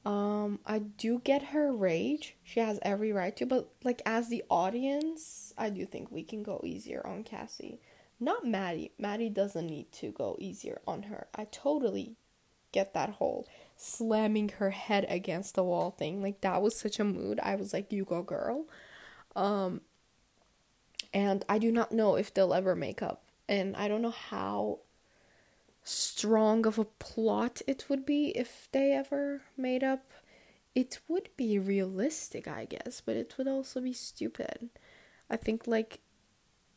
Um, 0.06 0.60
I 0.66 0.80
do 0.80 1.20
get 1.26 1.44
her 1.54 1.74
rage. 1.74 2.38
She 2.42 2.62
has 2.62 2.80
every 2.84 3.12
right 3.12 3.36
to, 3.36 3.46
but 3.46 3.70
like 3.84 4.02
as 4.06 4.30
the 4.30 4.46
audience, 4.50 5.54
I 5.58 5.70
do 5.70 5.86
think 5.86 6.10
we 6.10 6.24
can 6.24 6.42
go 6.42 6.62
easier 6.64 7.06
on 7.06 7.24
Cassie. 7.24 7.82
Not 8.18 8.46
Maddy. 8.46 8.94
Maddy 8.98 9.30
doesn't 9.30 9.68
need 9.68 9.92
to 9.94 10.12
go 10.12 10.38
easier 10.40 10.80
on 10.88 11.04
her. 11.04 11.28
I 11.36 11.46
totally 11.52 12.16
get 12.74 12.94
that 12.94 13.12
whole 13.12 13.48
slamming 13.78 14.50
her 14.50 14.72
head 14.72 15.06
against 15.08 15.56
the 15.56 15.64
wall 15.64 15.92
thing. 15.92 16.22
Like 16.22 16.42
that 16.42 16.62
was 16.62 16.78
such 16.80 17.00
a 17.00 17.06
mood. 17.06 17.40
I 17.42 17.56
was 17.56 17.74
like, 17.74 17.92
"You 17.94 18.04
go, 18.04 18.22
girl." 18.22 18.66
Um 19.36 19.82
and 21.14 21.46
I 21.48 21.60
do 21.60 21.72
not 21.72 21.92
know 21.92 22.16
if 22.16 22.34
they'll 22.34 22.54
ever 22.54 22.76
make 22.76 23.02
up. 23.02 23.24
And 23.48 23.76
I 23.76 23.88
don't 23.88 24.02
know 24.02 24.10
how 24.10 24.80
strong 25.84 26.66
of 26.66 26.80
a 26.80 26.86
plot 26.86 27.62
it 27.68 27.86
would 27.90 28.06
be 28.06 28.30
if 28.30 28.68
they 28.72 28.94
ever 28.94 29.42
made 29.58 29.84
up. 29.84 30.12
It 30.74 31.00
would 31.08 31.30
be 31.38 31.60
realistic, 31.60 32.48
I 32.48 32.66
guess, 32.66 33.02
but 33.06 33.16
it 33.16 33.36
would 33.38 33.48
also 33.48 33.80
be 33.80 33.94
stupid. 33.94 34.70
I 35.30 35.38
think, 35.38 35.68
like, 35.68 36.00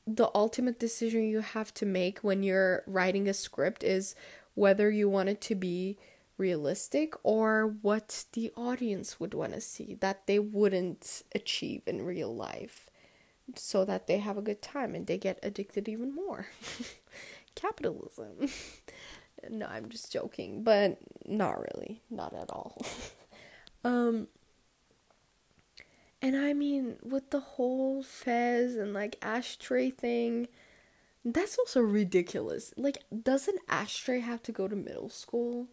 the 0.07 0.31
ultimate 0.35 0.79
decision 0.79 1.25
you 1.25 1.41
have 1.41 1.73
to 1.75 1.87
make 1.87 2.19
when 2.19 2.43
you're 2.43 2.83
writing 2.87 3.29
a 3.29 3.35
script 3.35 3.83
is 3.83 4.15
whether 4.57 4.91
you 4.91 5.09
want 5.09 5.29
it 5.29 5.41
to 5.41 5.55
be 5.55 5.97
realistic 6.37 7.15
or 7.23 7.77
what 7.83 8.25
the 8.33 8.51
audience 8.57 9.21
would 9.21 9.35
want 9.35 9.53
to 9.53 9.61
see 9.61 9.97
that 10.01 10.27
they 10.27 10.41
wouldn't 10.41 11.23
achieve 11.35 11.83
in 11.87 12.05
real 12.05 12.35
life 12.35 12.91
so 13.55 13.85
that 13.85 14.09
they 14.09 14.19
have 14.19 14.37
a 14.37 14.43
good 14.43 14.61
time 14.61 14.95
and 14.95 15.07
they 15.07 15.17
get 15.17 15.39
addicted 15.43 15.89
even 15.89 16.13
more. 16.13 16.49
capitalism. 17.57 18.49
no, 19.51 19.67
I'm 19.67 19.89
just 19.89 20.13
joking, 20.13 20.63
but 20.63 20.99
not 21.25 21.59
really, 21.59 22.03
not 22.09 22.33
at 22.35 22.51
all. 22.51 22.81
um 23.85 24.29
and 26.23 26.37
I 26.37 26.55
mean 26.55 26.97
with 27.03 27.31
the 27.31 27.41
whole 27.41 28.03
Fez 28.03 28.77
and 28.77 28.95
like 28.95 29.17
ashtray 29.21 29.91
thing, 29.91 30.49
that's 31.35 31.59
also 31.59 31.81
ridiculous. 31.81 32.73
Like 32.77 32.99
doesn't 33.23 33.61
ashtray 33.69 34.21
have 34.21 34.43
to 34.45 34.53
go 34.53 34.69
to 34.69 34.77
middle 34.77 35.09
school? 35.09 35.67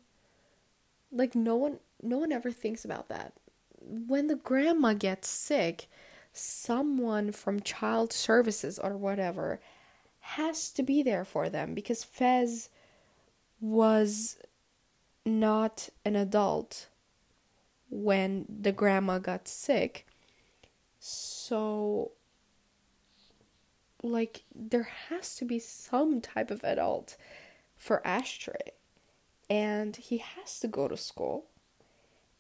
Like 1.12 1.36
no 1.36 1.56
one 1.56 1.80
no 2.02 2.18
one 2.18 2.32
ever 2.32 2.52
thinks 2.52 2.84
about 2.84 3.10
that. 3.10 3.34
When 3.80 4.28
the 4.28 4.36
grandma 4.36 4.94
gets 4.94 5.30
sick, 5.30 5.88
someone 6.32 7.32
from 7.32 7.60
child 7.60 8.12
services 8.12 8.80
or 8.80 8.98
whatever 8.98 9.60
has 10.20 10.72
to 10.72 10.84
be 10.84 11.04
there 11.04 11.26
for 11.26 11.50
them 11.50 11.74
because 11.74 12.04
Fez 12.04 12.70
was 13.60 14.38
not 15.26 15.90
an 16.04 16.16
adult 16.16 16.88
when 17.90 18.46
the 18.50 18.72
grandma 18.72 19.20
got 19.20 19.48
sick. 19.48 20.08
So, 21.00 22.12
like, 24.04 24.44
there 24.54 24.90
has 25.10 25.36
to 25.38 25.46
be 25.46 25.60
some 25.60 26.22
type 26.22 26.52
of 26.52 26.64
adult 26.64 27.18
for 27.76 28.06
Ashtray. 28.06 28.74
And 29.50 29.96
he 29.96 30.18
has 30.18 30.60
to 30.60 30.68
go 30.68 30.88
to 30.88 30.98
school. 30.98 31.46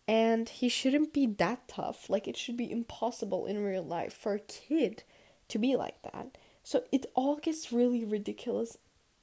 And 0.07 0.49
he 0.49 0.67
shouldn't 0.69 1.13
be 1.13 1.25
that 1.25 1.67
tough. 1.67 2.09
Like, 2.09 2.27
it 2.27 2.37
should 2.37 2.57
be 2.57 2.71
impossible 2.71 3.45
in 3.45 3.63
real 3.63 3.83
life 3.83 4.13
for 4.13 4.33
a 4.33 4.39
kid 4.39 5.03
to 5.47 5.57
be 5.57 5.75
like 5.75 6.01
that. 6.03 6.37
So 6.63 6.83
it 6.91 7.05
all 7.13 7.35
gets 7.35 7.71
really 7.71 8.05
ridiculous 8.05 8.77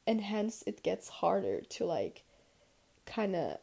and 0.07 0.20
hence 0.20 0.62
it 0.66 0.82
gets 0.82 1.09
harder 1.09 1.61
to 1.61 1.84
like 1.84 2.24
kind 3.07 3.34
of 3.34 3.59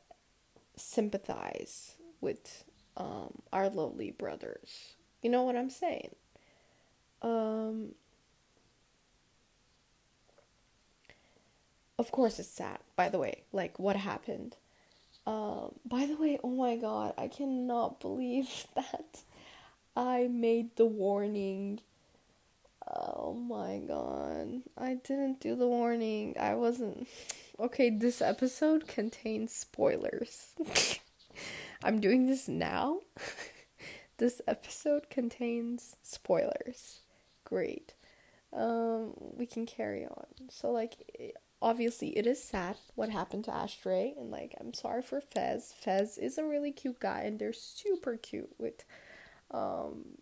sympathize 0.76 1.96
with 2.22 2.64
um, 2.96 3.42
our 3.54 3.70
lovely 3.70 4.12
brothers. 4.12 4.96
You 5.22 5.30
know 5.30 5.44
what 5.44 5.56
I'm 5.56 5.70
saying? 5.70 6.16
Um, 7.22 7.94
of 11.98 12.12
course, 12.12 12.40
it's 12.40 12.50
sad, 12.50 12.80
by 12.96 13.10
the 13.10 13.20
way, 13.20 13.44
like 13.52 13.80
what 13.80 13.96
happened. 13.96 14.56
Um, 15.26 15.76
by 15.86 16.06
the 16.06 16.16
way, 16.16 16.40
oh 16.44 16.50
my 16.50 16.76
god, 16.78 17.14
I 17.18 17.28
cannot 17.28 18.00
believe 18.00 18.66
that 18.76 19.22
I 19.96 20.28
made 20.28 20.76
the 20.78 20.86
warning 20.86 21.82
Oh 22.96 23.34
my 23.34 23.80
god. 23.80 24.62
I 24.78 24.96
didn't 24.96 25.40
do 25.40 25.56
the 25.56 25.68
warning. 25.68 26.36
I 26.40 26.56
wasn't. 26.56 27.08
Okay, 27.60 27.90
this 27.90 28.22
episode 28.22 28.88
contains 28.88 29.52
spoilers. 29.52 30.54
I'm 31.84 32.00
doing 32.00 32.28
this 32.28 32.48
now. 32.48 33.00
this 34.20 34.44
episode 34.48 35.10
contains 35.10 35.96
spoilers. 36.04 37.00
Great. 37.46 37.96
Um, 38.54 39.14
we 39.36 39.48
can 39.48 39.66
carry 39.66 40.06
on. 40.06 40.28
So, 40.52 40.70
like, 40.70 41.34
obviously, 41.62 42.18
it 42.18 42.28
is 42.28 42.44
sad 42.44 42.78
what 42.96 43.10
happened 43.10 43.46
to 43.46 43.56
Ashtray, 43.56 44.14
and 44.18 44.32
like, 44.32 44.56
I'm 44.60 44.74
sorry 44.74 45.02
for 45.02 45.22
Fez. 45.22 45.74
Fez 45.78 46.18
is 46.18 46.38
a 46.38 46.46
really 46.46 46.72
cute 46.72 47.00
guy, 47.00 47.22
and 47.22 47.40
they're 47.40 47.54
super 47.54 48.18
cute 48.18 48.54
with 48.58 48.84
um 49.52 50.18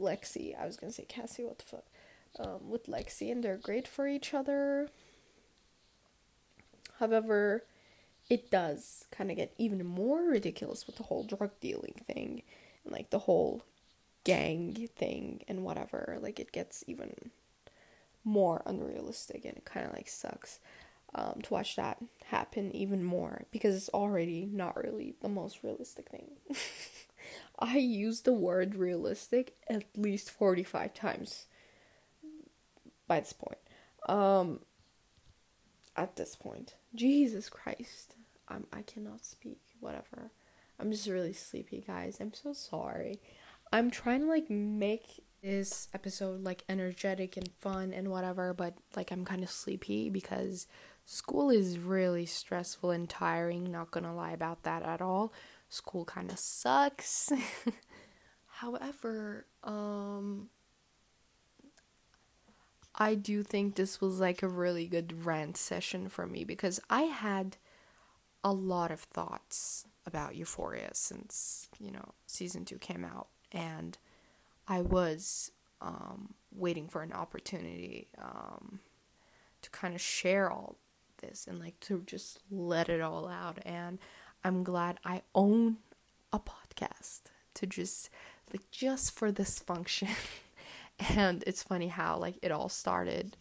Lexi. 0.00 0.58
I 0.58 0.66
was 0.66 0.76
gonna 0.76 0.92
say 0.92 1.04
Cassie, 1.04 1.44
what 1.44 1.58
the 1.58 1.64
fuck? 1.64 1.84
um, 2.38 2.70
with 2.70 2.86
Lexi, 2.86 3.30
and 3.30 3.42
they're 3.42 3.56
great 3.56 3.88
for 3.88 4.06
each 4.06 4.32
other. 4.34 4.88
However, 6.98 7.64
it 8.28 8.50
does 8.50 9.06
kind 9.10 9.30
of 9.30 9.36
get 9.36 9.54
even 9.58 9.84
more 9.84 10.22
ridiculous 10.22 10.86
with 10.86 10.96
the 10.96 11.04
whole 11.04 11.24
drug 11.24 11.50
dealing 11.60 11.94
thing 12.06 12.42
and 12.84 12.92
like 12.92 13.10
the 13.10 13.20
whole 13.20 13.64
gang 14.24 14.88
thing 14.96 15.42
and 15.48 15.64
whatever. 15.64 16.18
Like, 16.20 16.38
it 16.38 16.52
gets 16.52 16.84
even 16.86 17.30
more 18.24 18.62
unrealistic 18.66 19.44
and 19.44 19.56
it 19.56 19.64
kind 19.64 19.86
of 19.86 19.92
like 19.92 20.08
sucks 20.08 20.60
um, 21.14 21.40
to 21.42 21.54
watch 21.54 21.76
that 21.76 21.98
happen 22.26 22.74
even 22.74 23.02
more 23.02 23.44
because 23.50 23.74
it's 23.74 23.88
already 23.90 24.48
not 24.50 24.76
really 24.76 25.14
the 25.20 25.28
most 25.28 25.62
realistic 25.62 26.08
thing. 26.08 26.30
I 27.58 27.78
use 27.78 28.22
the 28.22 28.32
word 28.32 28.74
realistic 28.74 29.54
at 29.68 29.84
least 29.96 30.30
45 30.30 30.94
times 30.94 31.46
by 33.06 33.20
this 33.20 33.32
point. 33.32 33.58
Um, 34.08 34.60
at 35.96 36.16
this 36.16 36.34
point. 36.34 36.74
Jesus 36.94 37.48
Christ. 37.48 38.14
I'm, 38.48 38.66
I 38.72 38.82
cannot 38.82 39.24
speak. 39.24 39.60
Whatever. 39.80 40.30
I'm 40.78 40.90
just 40.90 41.08
really 41.08 41.32
sleepy, 41.32 41.84
guys. 41.86 42.18
I'm 42.20 42.32
so 42.32 42.52
sorry. 42.52 43.20
I'm 43.72 43.90
trying 43.90 44.20
to 44.20 44.26
like 44.26 44.50
make 44.50 45.22
this 45.42 45.88
episode 45.94 46.42
like 46.42 46.64
energetic 46.68 47.36
and 47.36 47.50
fun 47.60 47.92
and 47.92 48.08
whatever, 48.08 48.52
but 48.52 48.74
like 48.96 49.10
I'm 49.10 49.24
kind 49.24 49.42
of 49.42 49.50
sleepy 49.50 50.10
because 50.10 50.66
school 51.04 51.50
is 51.50 51.78
really 51.78 52.26
stressful 52.26 52.90
and 52.90 53.08
tiring, 53.08 53.70
not 53.70 53.90
gonna 53.90 54.14
lie 54.14 54.32
about 54.32 54.62
that 54.64 54.82
at 54.82 55.00
all. 55.00 55.32
School 55.68 56.04
kind 56.04 56.30
of 56.30 56.38
sucks. 56.38 57.32
However, 58.46 59.46
um 59.64 60.50
I 62.94 63.14
do 63.14 63.42
think 63.42 63.76
this 63.76 64.00
was 64.00 64.20
like 64.20 64.42
a 64.42 64.48
really 64.48 64.86
good 64.86 65.24
rant 65.24 65.56
session 65.56 66.08
for 66.08 66.26
me 66.26 66.44
because 66.44 66.80
I 66.90 67.02
had 67.02 67.56
a 68.44 68.52
lot 68.52 68.90
of 68.90 69.00
thoughts 69.00 69.86
about 70.06 70.34
Euphoria 70.34 70.90
since, 70.92 71.68
you 71.78 71.90
know, 71.90 72.12
season 72.26 72.64
2 72.64 72.78
came 72.78 73.04
out 73.04 73.28
and 73.52 73.96
I 74.70 74.82
was 74.82 75.50
um, 75.82 76.34
waiting 76.52 76.86
for 76.86 77.02
an 77.02 77.12
opportunity 77.12 78.06
um, 78.16 78.78
to 79.62 79.70
kind 79.70 79.96
of 79.96 80.00
share 80.00 80.48
all 80.48 80.76
this 81.18 81.48
and 81.48 81.58
like 81.58 81.78
to 81.80 82.04
just 82.06 82.38
let 82.52 82.88
it 82.88 83.00
all 83.00 83.26
out. 83.26 83.58
And 83.66 83.98
I'm 84.44 84.62
glad 84.62 85.00
I 85.04 85.22
own 85.34 85.78
a 86.32 86.38
podcast 86.38 87.22
to 87.54 87.66
just 87.66 88.10
like 88.52 88.70
just 88.70 89.12
for 89.12 89.32
this 89.32 89.58
function. 89.58 90.08
and 91.16 91.42
it's 91.48 91.64
funny 91.64 91.88
how 91.88 92.16
like 92.18 92.36
it 92.40 92.52
all 92.52 92.68
started 92.68 93.36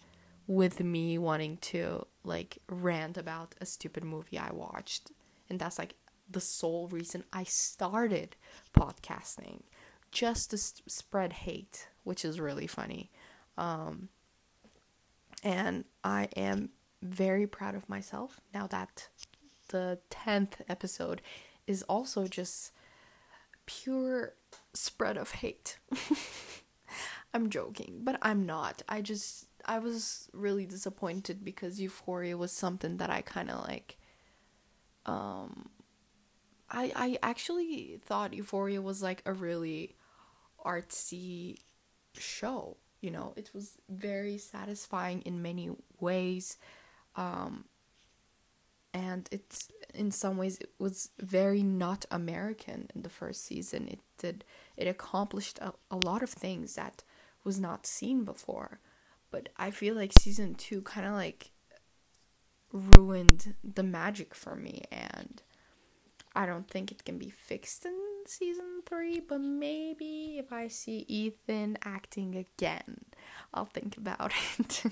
with 0.47 0.79
me 0.79 1.19
wanting 1.19 1.57
to 1.57 2.07
like 2.23 2.57
rant 2.67 3.17
about 3.17 3.53
a 3.61 3.67
stupid 3.67 4.03
movie 4.03 4.39
I 4.39 4.49
watched. 4.51 5.11
And 5.47 5.59
that's 5.59 5.77
like 5.77 5.93
the 6.27 6.41
sole 6.41 6.87
reason 6.87 7.23
I 7.31 7.43
started 7.43 8.35
podcasting 8.75 9.61
just 10.11 10.51
to 10.51 10.57
spread 10.57 11.33
hate, 11.33 11.87
which 12.03 12.25
is 12.25 12.39
really 12.39 12.67
funny. 12.67 13.11
Um, 13.57 14.09
and 15.43 15.85
I 16.03 16.29
am 16.35 16.69
very 17.01 17.47
proud 17.47 17.75
of 17.75 17.87
myself 17.87 18.41
now 18.53 18.67
that 18.67 19.09
the 19.69 19.99
10th 20.09 20.61
episode 20.67 21.21
is 21.67 21.83
also 21.83 22.27
just 22.27 22.71
pure 23.65 24.33
spread 24.73 25.17
of 25.17 25.31
hate. 25.31 25.77
I'm 27.33 27.49
joking, 27.49 27.99
but 28.03 28.17
I'm 28.21 28.45
not. 28.45 28.81
I 28.89 29.01
just 29.01 29.45
I 29.65 29.77
was 29.79 30.29
really 30.33 30.65
disappointed 30.65 31.45
because 31.45 31.79
Euphoria 31.79 32.35
was 32.35 32.51
something 32.51 32.97
that 32.97 33.11
I 33.11 33.21
kind 33.21 33.51
of 33.51 33.61
like 33.67 33.97
um 35.05 35.69
I 36.71 36.91
I 36.95 37.17
actually 37.21 37.99
thought 38.03 38.33
Euphoria 38.33 38.81
was 38.81 39.03
like 39.03 39.21
a 39.25 39.33
really 39.33 39.95
artsy 40.65 41.57
show. 42.17 42.77
You 43.01 43.11
know, 43.11 43.33
it 43.35 43.51
was 43.53 43.77
very 43.89 44.37
satisfying 44.37 45.21
in 45.21 45.41
many 45.41 45.71
ways. 45.99 46.57
Um, 47.15 47.65
and 48.93 49.27
it's 49.31 49.69
in 49.93 50.11
some 50.11 50.37
ways 50.37 50.57
it 50.59 50.71
was 50.79 51.09
very 51.19 51.63
not 51.63 52.05
American 52.11 52.89
in 52.95 53.03
the 53.03 53.09
first 53.09 53.45
season. 53.45 53.87
It 53.87 53.99
did 54.17 54.43
it 54.75 54.87
accomplished 54.87 55.59
a, 55.59 55.73
a 55.91 55.97
lot 55.97 56.23
of 56.23 56.29
things 56.29 56.75
that 56.75 57.03
was 57.43 57.59
not 57.59 57.85
seen 57.85 58.23
before. 58.23 58.79
But 59.31 59.49
I 59.57 59.71
feel 59.71 59.95
like 59.95 60.11
season 60.19 60.55
two 60.55 60.81
kind 60.81 61.05
of 61.05 61.13
like 61.13 61.51
ruined 62.71 63.55
the 63.63 63.83
magic 63.83 64.33
for 64.35 64.55
me 64.55 64.83
and 64.91 65.41
I 66.35 66.45
don't 66.45 66.69
think 66.69 66.91
it 66.91 67.03
can 67.03 67.17
be 67.17 67.29
fixed 67.29 67.85
in 67.85 67.93
season 68.29 68.81
three, 68.85 69.19
but 69.19 69.41
maybe 69.41 70.37
if 70.37 70.53
I 70.53 70.67
see 70.67 71.05
Ethan 71.07 71.77
acting 71.83 72.35
again, 72.35 73.05
I'll 73.53 73.65
think 73.65 73.97
about 73.97 74.31
it. 74.59 74.83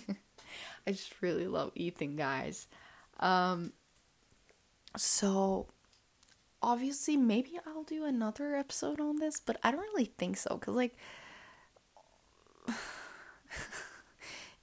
I 0.85 0.91
just 0.91 1.21
really 1.21 1.47
love 1.47 1.71
Ethan, 1.75 2.15
guys. 2.15 2.67
Um, 3.19 3.73
so 4.95 5.67
obviously, 6.61 7.17
maybe 7.17 7.59
I'll 7.65 7.83
do 7.83 8.05
another 8.05 8.55
episode 8.55 8.99
on 8.99 9.17
this, 9.17 9.39
but 9.39 9.57
I 9.63 9.71
don't 9.71 9.79
really 9.79 10.11
think 10.17 10.37
so 10.37 10.57
because, 10.57 10.75
like, 10.75 10.95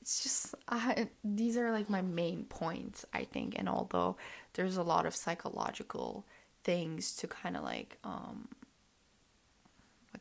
it's 0.00 0.22
just 0.22 0.54
I, 0.68 1.08
these 1.22 1.56
are 1.56 1.70
like 1.70 1.88
my 1.88 2.02
main 2.02 2.44
points, 2.44 3.04
I 3.12 3.24
think, 3.24 3.54
and 3.58 3.68
although 3.68 4.16
there's 4.54 4.76
a 4.76 4.82
lot 4.82 5.06
of 5.06 5.14
psychological 5.14 6.26
things 6.64 7.14
to 7.14 7.28
kind 7.28 7.56
of 7.56 7.62
like 7.62 7.98
um 8.04 8.48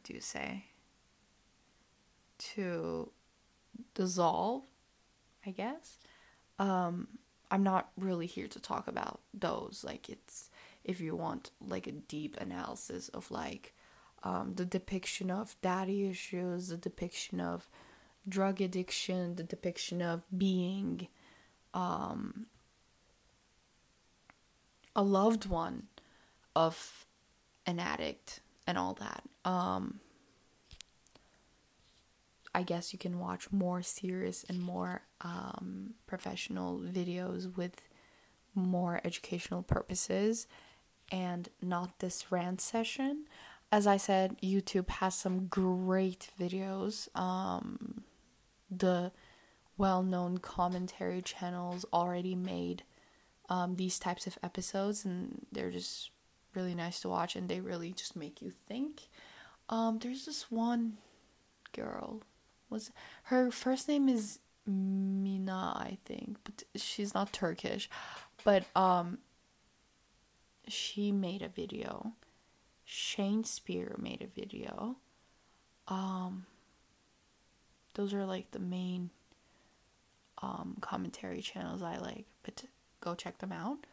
do 0.03 0.13
you 0.13 0.21
say? 0.21 0.65
To 2.55 3.11
dissolve 3.95 4.63
i 5.45 5.51
guess. 5.51 5.97
Um 6.59 7.07
i'm 7.51 7.63
not 7.63 7.89
really 7.97 8.25
here 8.27 8.47
to 8.47 8.59
talk 8.59 8.87
about 8.87 9.19
those. 9.33 9.83
Like 9.85 10.09
it's 10.09 10.49
if 10.83 10.99
you 10.99 11.15
want 11.15 11.51
like 11.61 11.87
a 11.87 11.91
deep 11.91 12.37
analysis 12.39 13.09
of 13.09 13.31
like 13.31 13.73
um 14.23 14.53
the 14.55 14.65
depiction 14.65 15.29
of 15.31 15.55
daddy 15.61 16.09
issues 16.09 16.69
the 16.69 16.77
depiction 16.77 17.39
of 17.39 17.67
drug 18.27 18.61
addiction 18.61 19.35
the 19.35 19.43
depiction 19.43 20.01
of 20.01 20.21
being 20.37 21.07
um 21.73 22.45
a 24.95 25.03
loved 25.03 25.45
one 25.47 25.87
of 26.55 27.05
an 27.65 27.79
addict 27.79 28.39
and 28.65 28.77
all 28.77 28.93
that. 28.95 29.23
Um, 29.45 29.99
I 32.55 32.63
guess 32.63 32.93
you 32.93 32.99
can 32.99 33.19
watch 33.19 33.51
more 33.51 33.81
serious 33.81 34.45
and 34.47 34.61
more 34.61 35.01
um, 35.21 35.95
professional 36.05 36.79
videos 36.79 37.55
with 37.55 37.87
more 38.53 39.01
educational 39.03 39.63
purposes 39.63 40.47
and 41.11 41.49
not 41.61 41.99
this 41.99 42.31
rant 42.31 42.61
session. 42.61 43.25
As 43.71 43.87
I 43.87 43.97
said, 43.97 44.37
YouTube 44.41 44.89
has 44.89 45.15
some 45.15 45.47
great 45.47 46.29
videos. 46.39 47.13
Um, 47.17 48.03
the 48.69 49.11
well 49.77 50.03
known 50.03 50.37
commentary 50.37 51.21
channels 51.23 51.85
already 51.91 52.35
made 52.35 52.83
um, 53.49 53.75
these 53.75 53.97
types 53.97 54.27
of 54.27 54.37
episodes, 54.43 55.05
and 55.05 55.45
they're 55.51 55.71
just 55.71 56.11
really 56.55 56.75
nice 56.75 56.99
to 57.01 57.09
watch 57.09 57.35
and 57.35 57.49
they 57.49 57.59
really 57.59 57.91
just 57.91 58.15
make 58.15 58.41
you 58.41 58.51
think. 58.67 59.07
Um, 59.69 59.99
there's 59.99 60.25
this 60.25 60.51
one 60.51 60.97
girl. 61.73 62.21
Was 62.69 62.91
her 63.23 63.51
first 63.51 63.87
name 63.87 64.09
is 64.09 64.39
Mina, 64.65 65.73
I 65.75 65.97
think, 66.05 66.37
but 66.43 66.63
she's 66.75 67.13
not 67.13 67.33
Turkish. 67.33 67.89
But 68.43 68.65
um 68.75 69.19
she 70.67 71.11
made 71.11 71.41
a 71.41 71.49
video. 71.49 72.13
Shanspeare 72.87 73.97
made 73.97 74.21
a 74.21 74.39
video. 74.39 74.97
Um 75.87 76.45
those 77.95 78.13
are 78.13 78.25
like 78.25 78.51
the 78.51 78.59
main 78.59 79.09
um 80.41 80.77
commentary 80.81 81.41
channels 81.41 81.81
I 81.81 81.97
like, 81.97 82.25
but 82.43 82.63
go 83.01 83.15
check 83.15 83.39
them 83.39 83.51
out. 83.51 83.85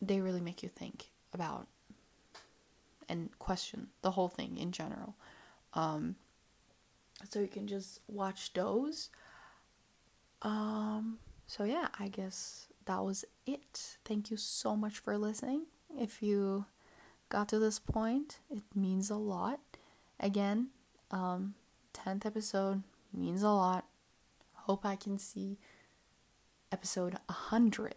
They 0.00 0.20
really 0.20 0.40
make 0.40 0.62
you 0.62 0.68
think 0.68 1.10
about 1.32 1.66
and 3.08 3.36
question 3.38 3.88
the 4.02 4.12
whole 4.12 4.28
thing 4.28 4.56
in 4.58 4.72
general. 4.72 5.14
Um, 5.74 6.16
so 7.28 7.40
you 7.40 7.48
can 7.48 7.66
just 7.66 8.00
watch 8.06 8.52
those. 8.52 9.10
Um, 10.42 11.18
so 11.46 11.64
yeah, 11.64 11.88
I 11.98 12.08
guess 12.08 12.68
that 12.84 13.04
was 13.04 13.24
it. 13.46 13.98
Thank 14.04 14.30
you 14.30 14.36
so 14.36 14.76
much 14.76 14.98
for 14.98 15.18
listening. 15.18 15.66
If 15.98 16.22
you 16.22 16.66
got 17.28 17.48
to 17.50 17.58
this 17.58 17.78
point, 17.78 18.40
it 18.50 18.62
means 18.74 19.10
a 19.10 19.16
lot. 19.16 19.60
Again, 20.20 20.68
um, 21.10 21.54
10th 21.94 22.26
episode 22.26 22.82
means 23.12 23.42
a 23.42 23.50
lot. 23.50 23.84
hope 24.52 24.84
I 24.84 24.96
can 24.96 25.18
see 25.18 25.58
episode 26.70 27.14
100 27.26 27.94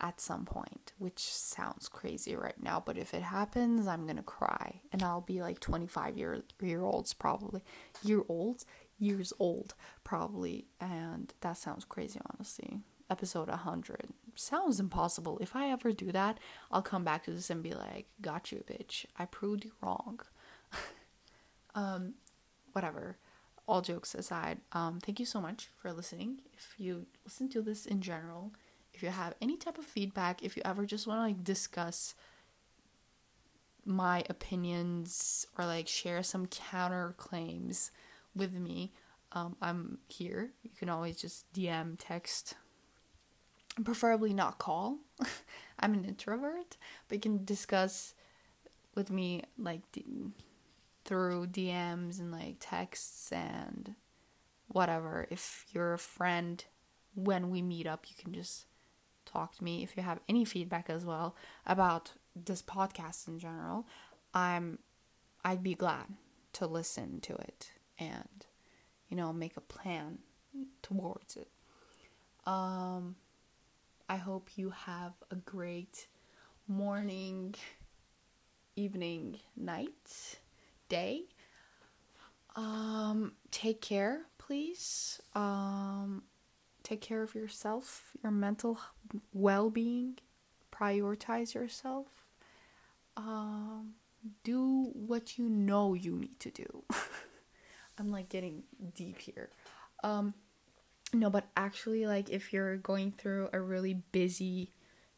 at 0.00 0.20
some 0.20 0.44
point, 0.44 0.92
which 0.98 1.20
sounds 1.20 1.88
crazy 1.88 2.34
right 2.34 2.60
now, 2.62 2.82
but 2.84 2.96
if 2.98 3.14
it 3.14 3.22
happens, 3.22 3.86
I'm 3.86 4.06
gonna 4.06 4.22
cry. 4.22 4.80
And 4.92 5.02
I'll 5.02 5.20
be 5.20 5.40
like 5.42 5.60
25 5.60 6.16
year, 6.16 6.42
year 6.60 6.82
olds, 6.82 7.12
probably. 7.12 7.62
Year 8.02 8.22
olds? 8.28 8.66
Years 8.98 9.32
old, 9.38 9.74
probably. 10.04 10.66
And 10.80 11.32
that 11.40 11.56
sounds 11.56 11.84
crazy, 11.84 12.20
honestly. 12.32 12.80
Episode 13.08 13.48
100. 13.48 14.08
Sounds 14.34 14.78
impossible. 14.78 15.38
If 15.40 15.56
I 15.56 15.70
ever 15.70 15.92
do 15.92 16.12
that, 16.12 16.38
I'll 16.70 16.82
come 16.82 17.04
back 17.04 17.24
to 17.24 17.32
this 17.32 17.50
and 17.50 17.62
be 17.62 17.72
like, 17.72 18.06
got 18.20 18.52
you, 18.52 18.64
bitch. 18.68 19.06
I 19.16 19.24
proved 19.24 19.64
you 19.64 19.72
wrong. 19.82 20.20
um, 21.74 22.14
whatever 22.72 23.16
all 23.70 23.80
jokes 23.80 24.14
aside, 24.16 24.58
um, 24.72 24.98
thank 25.00 25.20
you 25.20 25.26
so 25.26 25.40
much 25.40 25.70
for 25.76 25.92
listening. 25.92 26.40
If 26.52 26.74
you 26.76 27.06
listen 27.24 27.48
to 27.50 27.62
this 27.62 27.86
in 27.86 28.00
general, 28.00 28.52
if 29.00 29.04
you 29.04 29.08
have 29.08 29.34
any 29.40 29.56
type 29.56 29.78
of 29.78 29.86
feedback, 29.86 30.42
if 30.42 30.58
you 30.58 30.62
ever 30.62 30.84
just 30.84 31.06
want 31.06 31.20
to 31.20 31.22
like 31.22 31.42
discuss 31.42 32.14
my 33.86 34.22
opinions 34.28 35.46
or 35.56 35.64
like 35.64 35.88
share 35.88 36.22
some 36.22 36.46
counter 36.46 37.14
claims 37.16 37.92
with 38.36 38.52
me, 38.52 38.92
um, 39.32 39.56
I'm 39.62 40.00
here. 40.08 40.50
You 40.62 40.68
can 40.78 40.90
always 40.90 41.16
just 41.16 41.50
DM, 41.54 41.96
text, 41.98 42.56
preferably 43.82 44.34
not 44.34 44.58
call. 44.58 44.98
I'm 45.80 45.94
an 45.94 46.04
introvert, 46.04 46.76
but 47.08 47.14
you 47.14 47.20
can 47.22 47.46
discuss 47.46 48.12
with 48.94 49.10
me 49.10 49.44
like 49.56 49.80
through 51.06 51.46
DMs 51.46 52.20
and 52.20 52.30
like 52.30 52.56
texts 52.60 53.32
and 53.32 53.94
whatever. 54.68 55.26
If 55.30 55.64
you're 55.72 55.94
a 55.94 55.98
friend, 55.98 56.62
when 57.14 57.48
we 57.48 57.62
meet 57.62 57.86
up, 57.86 58.04
you 58.10 58.22
can 58.22 58.34
just 58.34 58.66
talk 59.24 59.56
to 59.56 59.64
me. 59.64 59.82
If 59.82 59.96
you 59.96 60.02
have 60.02 60.20
any 60.28 60.44
feedback 60.44 60.90
as 60.90 61.04
well 61.04 61.34
about 61.66 62.12
this 62.34 62.62
podcast 62.62 63.28
in 63.28 63.38
general, 63.38 63.86
I'm 64.34 64.78
I'd 65.44 65.62
be 65.62 65.74
glad 65.74 66.06
to 66.54 66.66
listen 66.66 67.20
to 67.20 67.34
it 67.34 67.72
and 67.98 68.46
you 69.08 69.16
know 69.16 69.32
make 69.32 69.56
a 69.56 69.60
plan 69.60 70.18
towards 70.82 71.36
it. 71.36 71.48
Um 72.46 73.16
I 74.08 74.16
hope 74.16 74.50
you 74.56 74.70
have 74.70 75.12
a 75.30 75.36
great 75.36 76.08
morning, 76.66 77.54
evening, 78.74 79.38
night 79.56 80.38
day. 80.88 81.22
Um, 82.56 83.32
take 83.52 83.80
care, 83.80 84.22
please. 84.38 85.20
Um, 85.34 86.24
take 86.90 87.00
care 87.00 87.22
of 87.22 87.36
yourself, 87.36 88.10
your 88.22 88.32
mental 88.32 88.80
well 89.32 89.70
being. 89.70 90.18
Prioritize 90.72 91.54
yourself. 91.54 92.06
Um, 93.16 93.94
do 94.42 94.90
what 94.94 95.38
you 95.38 95.48
know 95.48 95.94
you 95.94 96.16
need 96.16 96.40
to 96.40 96.50
do. 96.50 96.82
I'm 97.98 98.10
like 98.10 98.28
getting 98.28 98.64
deep 98.94 99.20
here. 99.20 99.50
Um, 100.02 100.34
no, 101.12 101.30
but 101.30 101.46
actually, 101.56 102.06
like, 102.06 102.28
if 102.30 102.52
you're 102.52 102.76
going 102.76 103.12
through 103.12 103.50
a 103.52 103.60
really 103.60 103.94
busy 103.94 104.72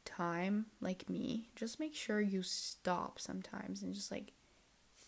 time, 0.04 0.66
like 0.80 1.08
me, 1.08 1.48
just 1.56 1.80
make 1.80 1.94
sure 1.94 2.20
you 2.20 2.42
stop 2.42 3.18
sometimes 3.18 3.82
and 3.82 3.94
just 3.94 4.10
like 4.10 4.32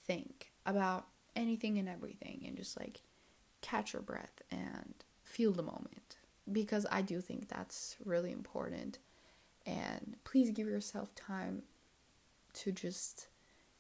think 0.07 0.51
about 0.65 1.09
anything 1.37 1.79
and 1.79 1.89
everything 1.89 2.45
and 2.47 2.57
just 2.57 2.79
like 2.79 3.01
catch 3.61 3.93
your 3.93 4.03
breath 4.03 4.41
and 4.51 4.95
feel 5.25 5.53
the 5.53 5.63
moment 5.63 6.04
because 6.51 6.87
I 6.91 7.03
do 7.03 7.21
think 7.21 7.49
that's 7.49 7.97
really 8.05 8.33
important. 8.33 8.99
And 9.67 10.17
please 10.25 10.51
give 10.51 10.67
yourself 10.67 11.15
time 11.15 11.63
to 12.55 12.73
just 12.73 13.29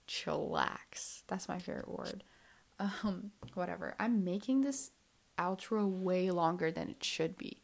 chillax. 0.09 1.23
That's 1.27 1.49
my 1.49 1.59
favorite 1.59 1.89
word. 1.89 2.25
Um, 2.79 3.31
whatever. 3.55 3.95
I'm 4.01 4.25
making 4.25 4.63
this 4.63 4.91
outro 5.39 5.89
way 5.89 6.31
longer 6.31 6.71
than 6.71 6.91
it 6.91 7.05
should 7.05 7.37
be. 7.37 7.63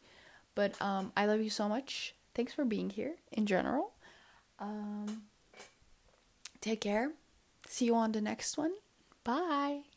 But 0.55 0.79
um, 0.81 1.11
I 1.15 1.25
love 1.25 1.41
you 1.41 1.49
so 1.49 1.67
much. 1.67 2.15
Thanks 2.33 2.53
for 2.53 2.65
being 2.65 2.89
here 2.89 3.15
in 3.31 3.45
general. 3.45 3.93
Um, 4.59 5.23
take 6.61 6.81
care. 6.81 7.11
See 7.67 7.85
you 7.85 7.95
on 7.95 8.11
the 8.11 8.21
next 8.21 8.57
one. 8.57 8.71
Bye. 9.23 9.90